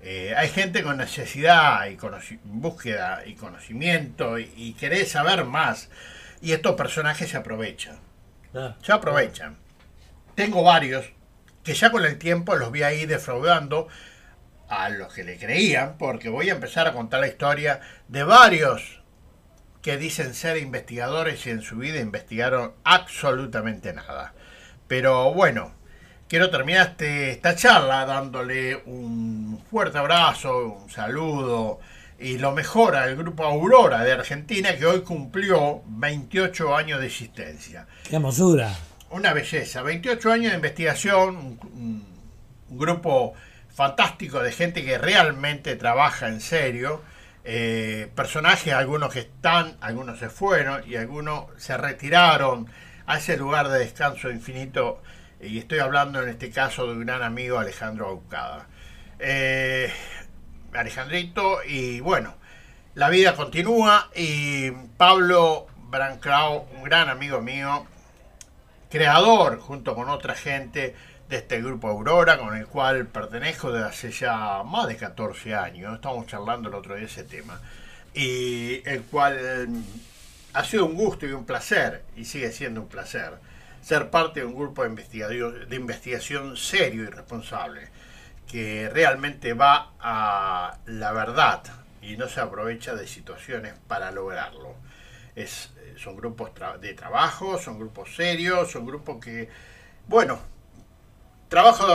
Eh, 0.00 0.34
hay 0.36 0.48
gente 0.48 0.82
con 0.82 0.96
necesidad 0.98 1.86
y 1.88 1.98
búsqueda 2.44 3.22
y 3.26 3.34
conocimiento 3.34 4.38
y, 4.38 4.52
y 4.56 4.74
querer 4.74 5.06
saber 5.06 5.44
más. 5.44 5.90
Y 6.40 6.52
estos 6.52 6.76
personajes 6.76 7.30
se 7.30 7.36
aprovechan. 7.36 7.98
ah, 8.54 8.76
Se 8.82 8.92
aprovechan. 8.92 9.56
Tengo 10.34 10.62
varios 10.62 11.06
que 11.64 11.74
ya 11.74 11.90
con 11.90 12.04
el 12.04 12.18
tiempo 12.18 12.56
los 12.56 12.72
vi 12.72 12.82
ahí 12.82 13.06
defraudando 13.06 13.88
a 14.68 14.88
los 14.90 15.12
que 15.14 15.24
le 15.24 15.38
creían, 15.38 15.96
porque 15.98 16.28
voy 16.28 16.50
a 16.50 16.54
empezar 16.54 16.86
a 16.86 16.92
contar 16.92 17.20
la 17.20 17.28
historia 17.28 17.80
de 18.08 18.22
varios 18.24 19.02
que 19.82 19.96
dicen 19.96 20.34
ser 20.34 20.56
investigadores 20.58 21.46
y 21.46 21.50
en 21.50 21.62
su 21.62 21.76
vida 21.76 22.00
investigaron 22.00 22.74
absolutamente 22.84 23.92
nada. 23.92 24.34
Pero 24.88 25.32
bueno, 25.32 25.72
quiero 26.28 26.50
terminar 26.50 26.88
este- 26.88 27.30
esta 27.30 27.54
charla 27.54 28.04
dándole 28.04 28.82
un 28.86 29.62
fuerte 29.70 29.98
abrazo, 29.98 30.80
un 30.82 30.90
saludo 30.90 31.78
y 32.18 32.38
lo 32.38 32.52
mejor 32.52 32.96
al 32.96 33.16
grupo 33.16 33.44
Aurora 33.44 34.02
de 34.02 34.12
Argentina 34.12 34.76
que 34.76 34.86
hoy 34.86 35.00
cumplió 35.02 35.82
28 35.86 36.76
años 36.76 37.00
de 37.00 37.06
existencia. 37.06 37.86
qué 38.08 38.16
hermosura. 38.16 38.74
Una 39.10 39.32
belleza, 39.32 39.82
28 39.82 40.32
años 40.32 40.50
de 40.50 40.56
investigación, 40.56 41.58
un, 41.72 42.08
grupo 42.70 43.32
fantástico 43.74 44.40
de 44.40 44.52
gente 44.52 44.84
que 44.84 44.98
realmente 44.98 45.74
trabaja 45.76 46.28
en 46.28 46.42
serio, 46.42 47.00
eh, 47.44 48.10
personajes, 48.14 48.74
algunos 48.74 49.10
que 49.10 49.20
están, 49.20 49.78
algunos 49.80 50.18
se 50.18 50.28
fueron 50.28 50.82
y 50.86 50.96
algunos 50.96 51.46
se 51.56 51.78
retiraron 51.78 52.68
a 53.08 53.16
ese 53.16 53.38
lugar 53.38 53.68
de 53.68 53.78
descanso 53.78 54.30
infinito, 54.30 55.00
y 55.40 55.58
estoy 55.58 55.78
hablando 55.78 56.22
en 56.22 56.28
este 56.28 56.50
caso 56.50 56.86
de 56.86 56.92
un 56.92 57.06
gran 57.06 57.22
amigo 57.22 57.58
Alejandro 57.58 58.06
Aucada. 58.06 58.66
Eh, 59.18 59.90
Alejandrito, 60.74 61.64
y 61.66 62.00
bueno, 62.00 62.34
la 62.94 63.08
vida 63.08 63.34
continúa 63.34 64.10
y 64.14 64.70
Pablo 64.98 65.68
Branclau, 65.88 66.66
un 66.76 66.82
gran 66.82 67.08
amigo 67.08 67.40
mío, 67.40 67.86
creador 68.90 69.58
junto 69.58 69.94
con 69.94 70.10
otra 70.10 70.34
gente 70.34 70.94
de 71.30 71.36
este 71.38 71.62
grupo 71.62 71.88
Aurora, 71.88 72.36
con 72.36 72.54
el 72.58 72.66
cual 72.66 73.06
pertenezco 73.06 73.72
desde 73.72 73.88
hace 73.88 74.10
ya 74.10 74.62
más 74.64 74.86
de 74.86 74.98
14 74.98 75.54
años. 75.54 75.94
Estamos 75.94 76.26
charlando 76.26 76.68
el 76.68 76.74
otro 76.74 76.94
día 76.94 77.06
ese 77.06 77.24
tema. 77.24 77.58
Y 78.12 78.86
el 78.86 79.02
cual 79.04 79.68
ha 80.54 80.64
sido 80.64 80.86
un 80.86 80.94
gusto 80.94 81.26
y 81.26 81.32
un 81.32 81.44
placer, 81.44 82.04
y 82.16 82.24
sigue 82.24 82.52
siendo 82.52 82.80
un 82.80 82.88
placer, 82.88 83.38
ser 83.82 84.10
parte 84.10 84.40
de 84.40 84.46
un 84.46 84.54
grupo 84.54 84.82
de 84.82 85.66
de 85.68 85.76
investigación 85.76 86.56
serio 86.56 87.04
y 87.04 87.06
responsable, 87.06 87.88
que 88.46 88.88
realmente 88.92 89.52
va 89.52 89.92
a 90.00 90.78
la 90.86 91.12
verdad 91.12 91.62
y 92.00 92.16
no 92.16 92.28
se 92.28 92.40
aprovecha 92.40 92.94
de 92.94 93.06
situaciones 93.06 93.74
para 93.86 94.10
lograrlo. 94.10 94.74
Es, 95.36 95.70
son 95.96 96.16
grupos 96.16 96.50
de 96.80 96.94
trabajo, 96.94 97.58
son 97.58 97.78
grupos 97.78 98.14
serios, 98.14 98.70
son 98.70 98.86
grupos 98.86 99.22
que, 99.22 99.48
bueno, 100.06 100.38
trabajo 101.48 101.86
de 101.86 101.92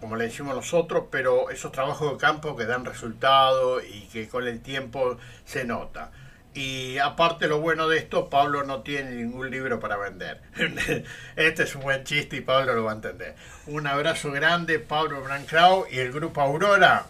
como 0.00 0.16
le 0.16 0.24
decimos 0.24 0.54
nosotros, 0.54 1.04
pero 1.10 1.50
esos 1.50 1.72
trabajos 1.72 2.12
de 2.12 2.18
campo 2.18 2.56
que 2.56 2.66
dan 2.66 2.84
resultado 2.84 3.80
y 3.80 4.08
que 4.12 4.28
con 4.28 4.46
el 4.46 4.60
tiempo 4.60 5.16
se 5.44 5.64
nota. 5.64 6.10
Y 6.52 6.98
aparte 6.98 7.46
lo 7.46 7.60
bueno 7.60 7.86
de 7.86 7.98
esto, 7.98 8.28
Pablo 8.28 8.64
no 8.64 8.82
tiene 8.82 9.12
ningún 9.12 9.50
libro 9.50 9.78
para 9.78 9.96
vender. 9.96 10.42
Este 11.36 11.62
es 11.62 11.74
un 11.76 11.82
buen 11.82 12.02
chiste 12.04 12.36
y 12.36 12.40
Pablo 12.40 12.74
lo 12.74 12.84
va 12.84 12.92
a 12.92 12.94
entender. 12.96 13.36
Un 13.66 13.86
abrazo 13.86 14.32
grande, 14.32 14.80
Pablo 14.80 15.22
Branclau 15.22 15.86
y 15.90 15.98
el 15.98 16.12
grupo 16.12 16.40
Aurora. 16.40 17.06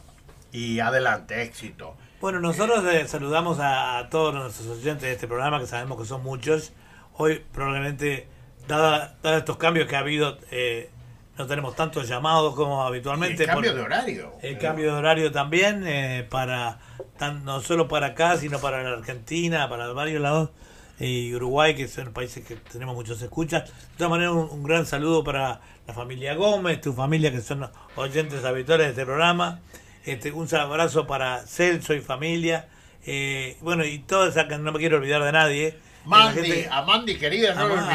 Y 0.52 0.80
adelante, 0.80 1.42
éxito. 1.42 1.96
Bueno, 2.20 2.38
nosotros 2.40 2.84
eh, 2.92 3.08
saludamos 3.08 3.58
a, 3.60 4.08
todos 4.10 4.34
nuestros 4.34 4.68
oyentes 4.68 5.02
de 5.02 5.12
este 5.12 5.26
programa, 5.26 5.58
que 5.58 5.66
sabemos 5.66 5.98
que 5.98 6.04
son 6.04 6.22
muchos. 6.22 6.72
Hoy 7.14 7.42
probablemente, 7.52 8.28
dada, 8.68 9.16
dada 9.22 9.38
estos 9.38 9.56
cambios 9.56 9.88
que 9.88 9.96
ha 9.96 10.00
habido, 10.00 10.38
eh, 10.50 10.90
no 11.40 11.46
tenemos 11.46 11.74
tantos 11.74 12.06
llamados 12.08 12.54
como 12.54 12.84
Y 12.84 12.88
habitualmente. 12.88 13.42
el 13.42 13.48
cambio 13.48 13.74
de 13.74 13.80
horario. 13.80 14.32
El 14.42 14.58
cambio 14.58 14.92
de 14.92 14.98
horario 14.98 15.32
también, 15.32 15.84
eh, 15.86 16.26
para 16.28 16.78
tan, 17.18 17.44
no 17.44 17.60
solo 17.60 17.88
para 17.88 18.08
acá, 18.08 18.36
sino 18.36 18.60
para 18.60 18.82
la 18.82 18.90
Argentina, 18.90 19.68
para 19.68 19.88
varios 19.92 20.20
lados, 20.20 20.50
y 20.98 21.34
Uruguay, 21.34 21.74
que 21.74 21.88
son 21.88 22.12
países 22.12 22.46
que 22.46 22.56
tenemos 22.56 22.94
muchos 22.94 23.20
escuchas. 23.22 23.64
De 23.68 23.96
todas 23.96 24.10
maneras, 24.10 24.34
un, 24.34 24.48
un 24.50 24.62
gran 24.62 24.84
saludo 24.84 25.24
para 25.24 25.60
la 25.86 25.94
familia 25.94 26.34
Gómez, 26.34 26.80
tu 26.80 26.92
familia, 26.92 27.32
que 27.32 27.40
son 27.40 27.68
oyentes 27.96 28.44
habituales 28.44 28.86
de 28.86 28.90
este 28.90 29.04
programa. 29.06 29.60
Este, 30.04 30.30
un 30.32 30.46
abrazo 30.54 31.06
para 31.06 31.46
Celso 31.46 31.94
y 31.94 32.00
familia. 32.00 32.68
Eh, 33.06 33.56
bueno, 33.60 33.84
y 33.84 34.00
toda 34.00 34.28
esa 34.28 34.46
que 34.46 34.58
no 34.58 34.72
me 34.72 34.78
quiero 34.78 34.98
olvidar 34.98 35.22
de 35.24 35.32
nadie. 35.32 35.78
Mandy, 36.10 36.40
gente- 36.42 36.68
a 36.70 36.82
Mandy 36.82 37.16
querida, 37.16 37.54
no 37.54 37.74
a, 37.74 37.90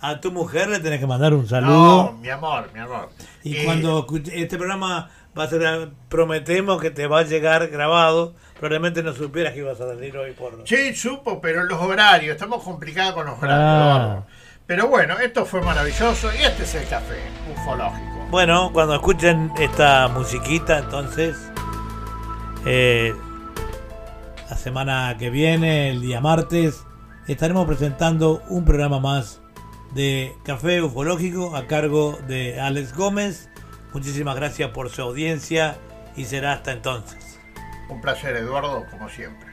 a- 0.00 0.10
a 0.10 0.20
tu 0.20 0.32
mujer 0.32 0.68
le 0.68 0.80
tenés 0.80 0.98
que 1.00 1.06
mandar 1.06 1.32
un 1.34 1.46
saludo. 1.46 2.04
No, 2.04 2.12
mi 2.20 2.28
amor, 2.30 2.70
mi 2.74 2.80
amor. 2.80 3.10
Y 3.44 3.56
Eh, 3.56 3.64
cuando 3.64 4.06
este 4.32 4.56
programa 4.56 5.10
va 5.38 5.44
a 5.44 5.48
ser, 5.48 5.90
prometemos 6.08 6.80
que 6.80 6.90
te 6.90 7.06
va 7.06 7.20
a 7.20 7.22
llegar 7.22 7.68
grabado. 7.68 8.34
Probablemente 8.58 9.02
no 9.04 9.12
supieras 9.12 9.52
que 9.52 9.60
ibas 9.60 9.80
a 9.80 9.86
salir 9.86 10.16
hoy 10.16 10.32
por. 10.32 10.62
Sí, 10.66 10.94
supo, 10.94 11.40
pero 11.40 11.62
los 11.64 11.80
horarios, 11.80 12.32
estamos 12.34 12.62
complicados 12.64 13.14
con 13.14 13.26
los 13.26 13.38
horarios. 13.38 13.60
Ah. 13.60 14.22
Pero 14.66 14.88
bueno, 14.88 15.18
esto 15.18 15.46
fue 15.46 15.62
maravilloso 15.62 16.28
y 16.34 16.42
este 16.42 16.64
es 16.64 16.74
el 16.74 16.88
café 16.88 17.16
ufológico. 17.52 18.26
Bueno, 18.30 18.70
cuando 18.72 18.94
escuchen 18.96 19.52
esta 19.58 20.08
musiquita, 20.08 20.78
entonces. 20.78 21.36
eh, 22.66 23.14
la 24.50 24.56
semana 24.56 25.16
que 25.18 25.30
viene, 25.30 25.90
el 25.90 26.00
día 26.00 26.20
martes, 26.20 26.84
estaremos 27.32 27.66
presentando 27.66 28.42
un 28.48 28.64
programa 28.64 29.00
más 29.00 29.40
de 29.94 30.34
Café 30.44 30.82
Ufológico 30.82 31.54
a 31.54 31.66
cargo 31.66 32.18
de 32.26 32.60
Alex 32.60 32.94
Gómez. 32.94 33.50
Muchísimas 33.92 34.34
gracias 34.36 34.70
por 34.70 34.88
su 34.88 35.02
audiencia 35.02 35.76
y 36.16 36.24
será 36.24 36.54
hasta 36.54 36.72
entonces. 36.72 37.38
Un 37.88 38.00
placer, 38.00 38.36
Eduardo, 38.36 38.86
como 38.90 39.08
siempre. 39.08 39.47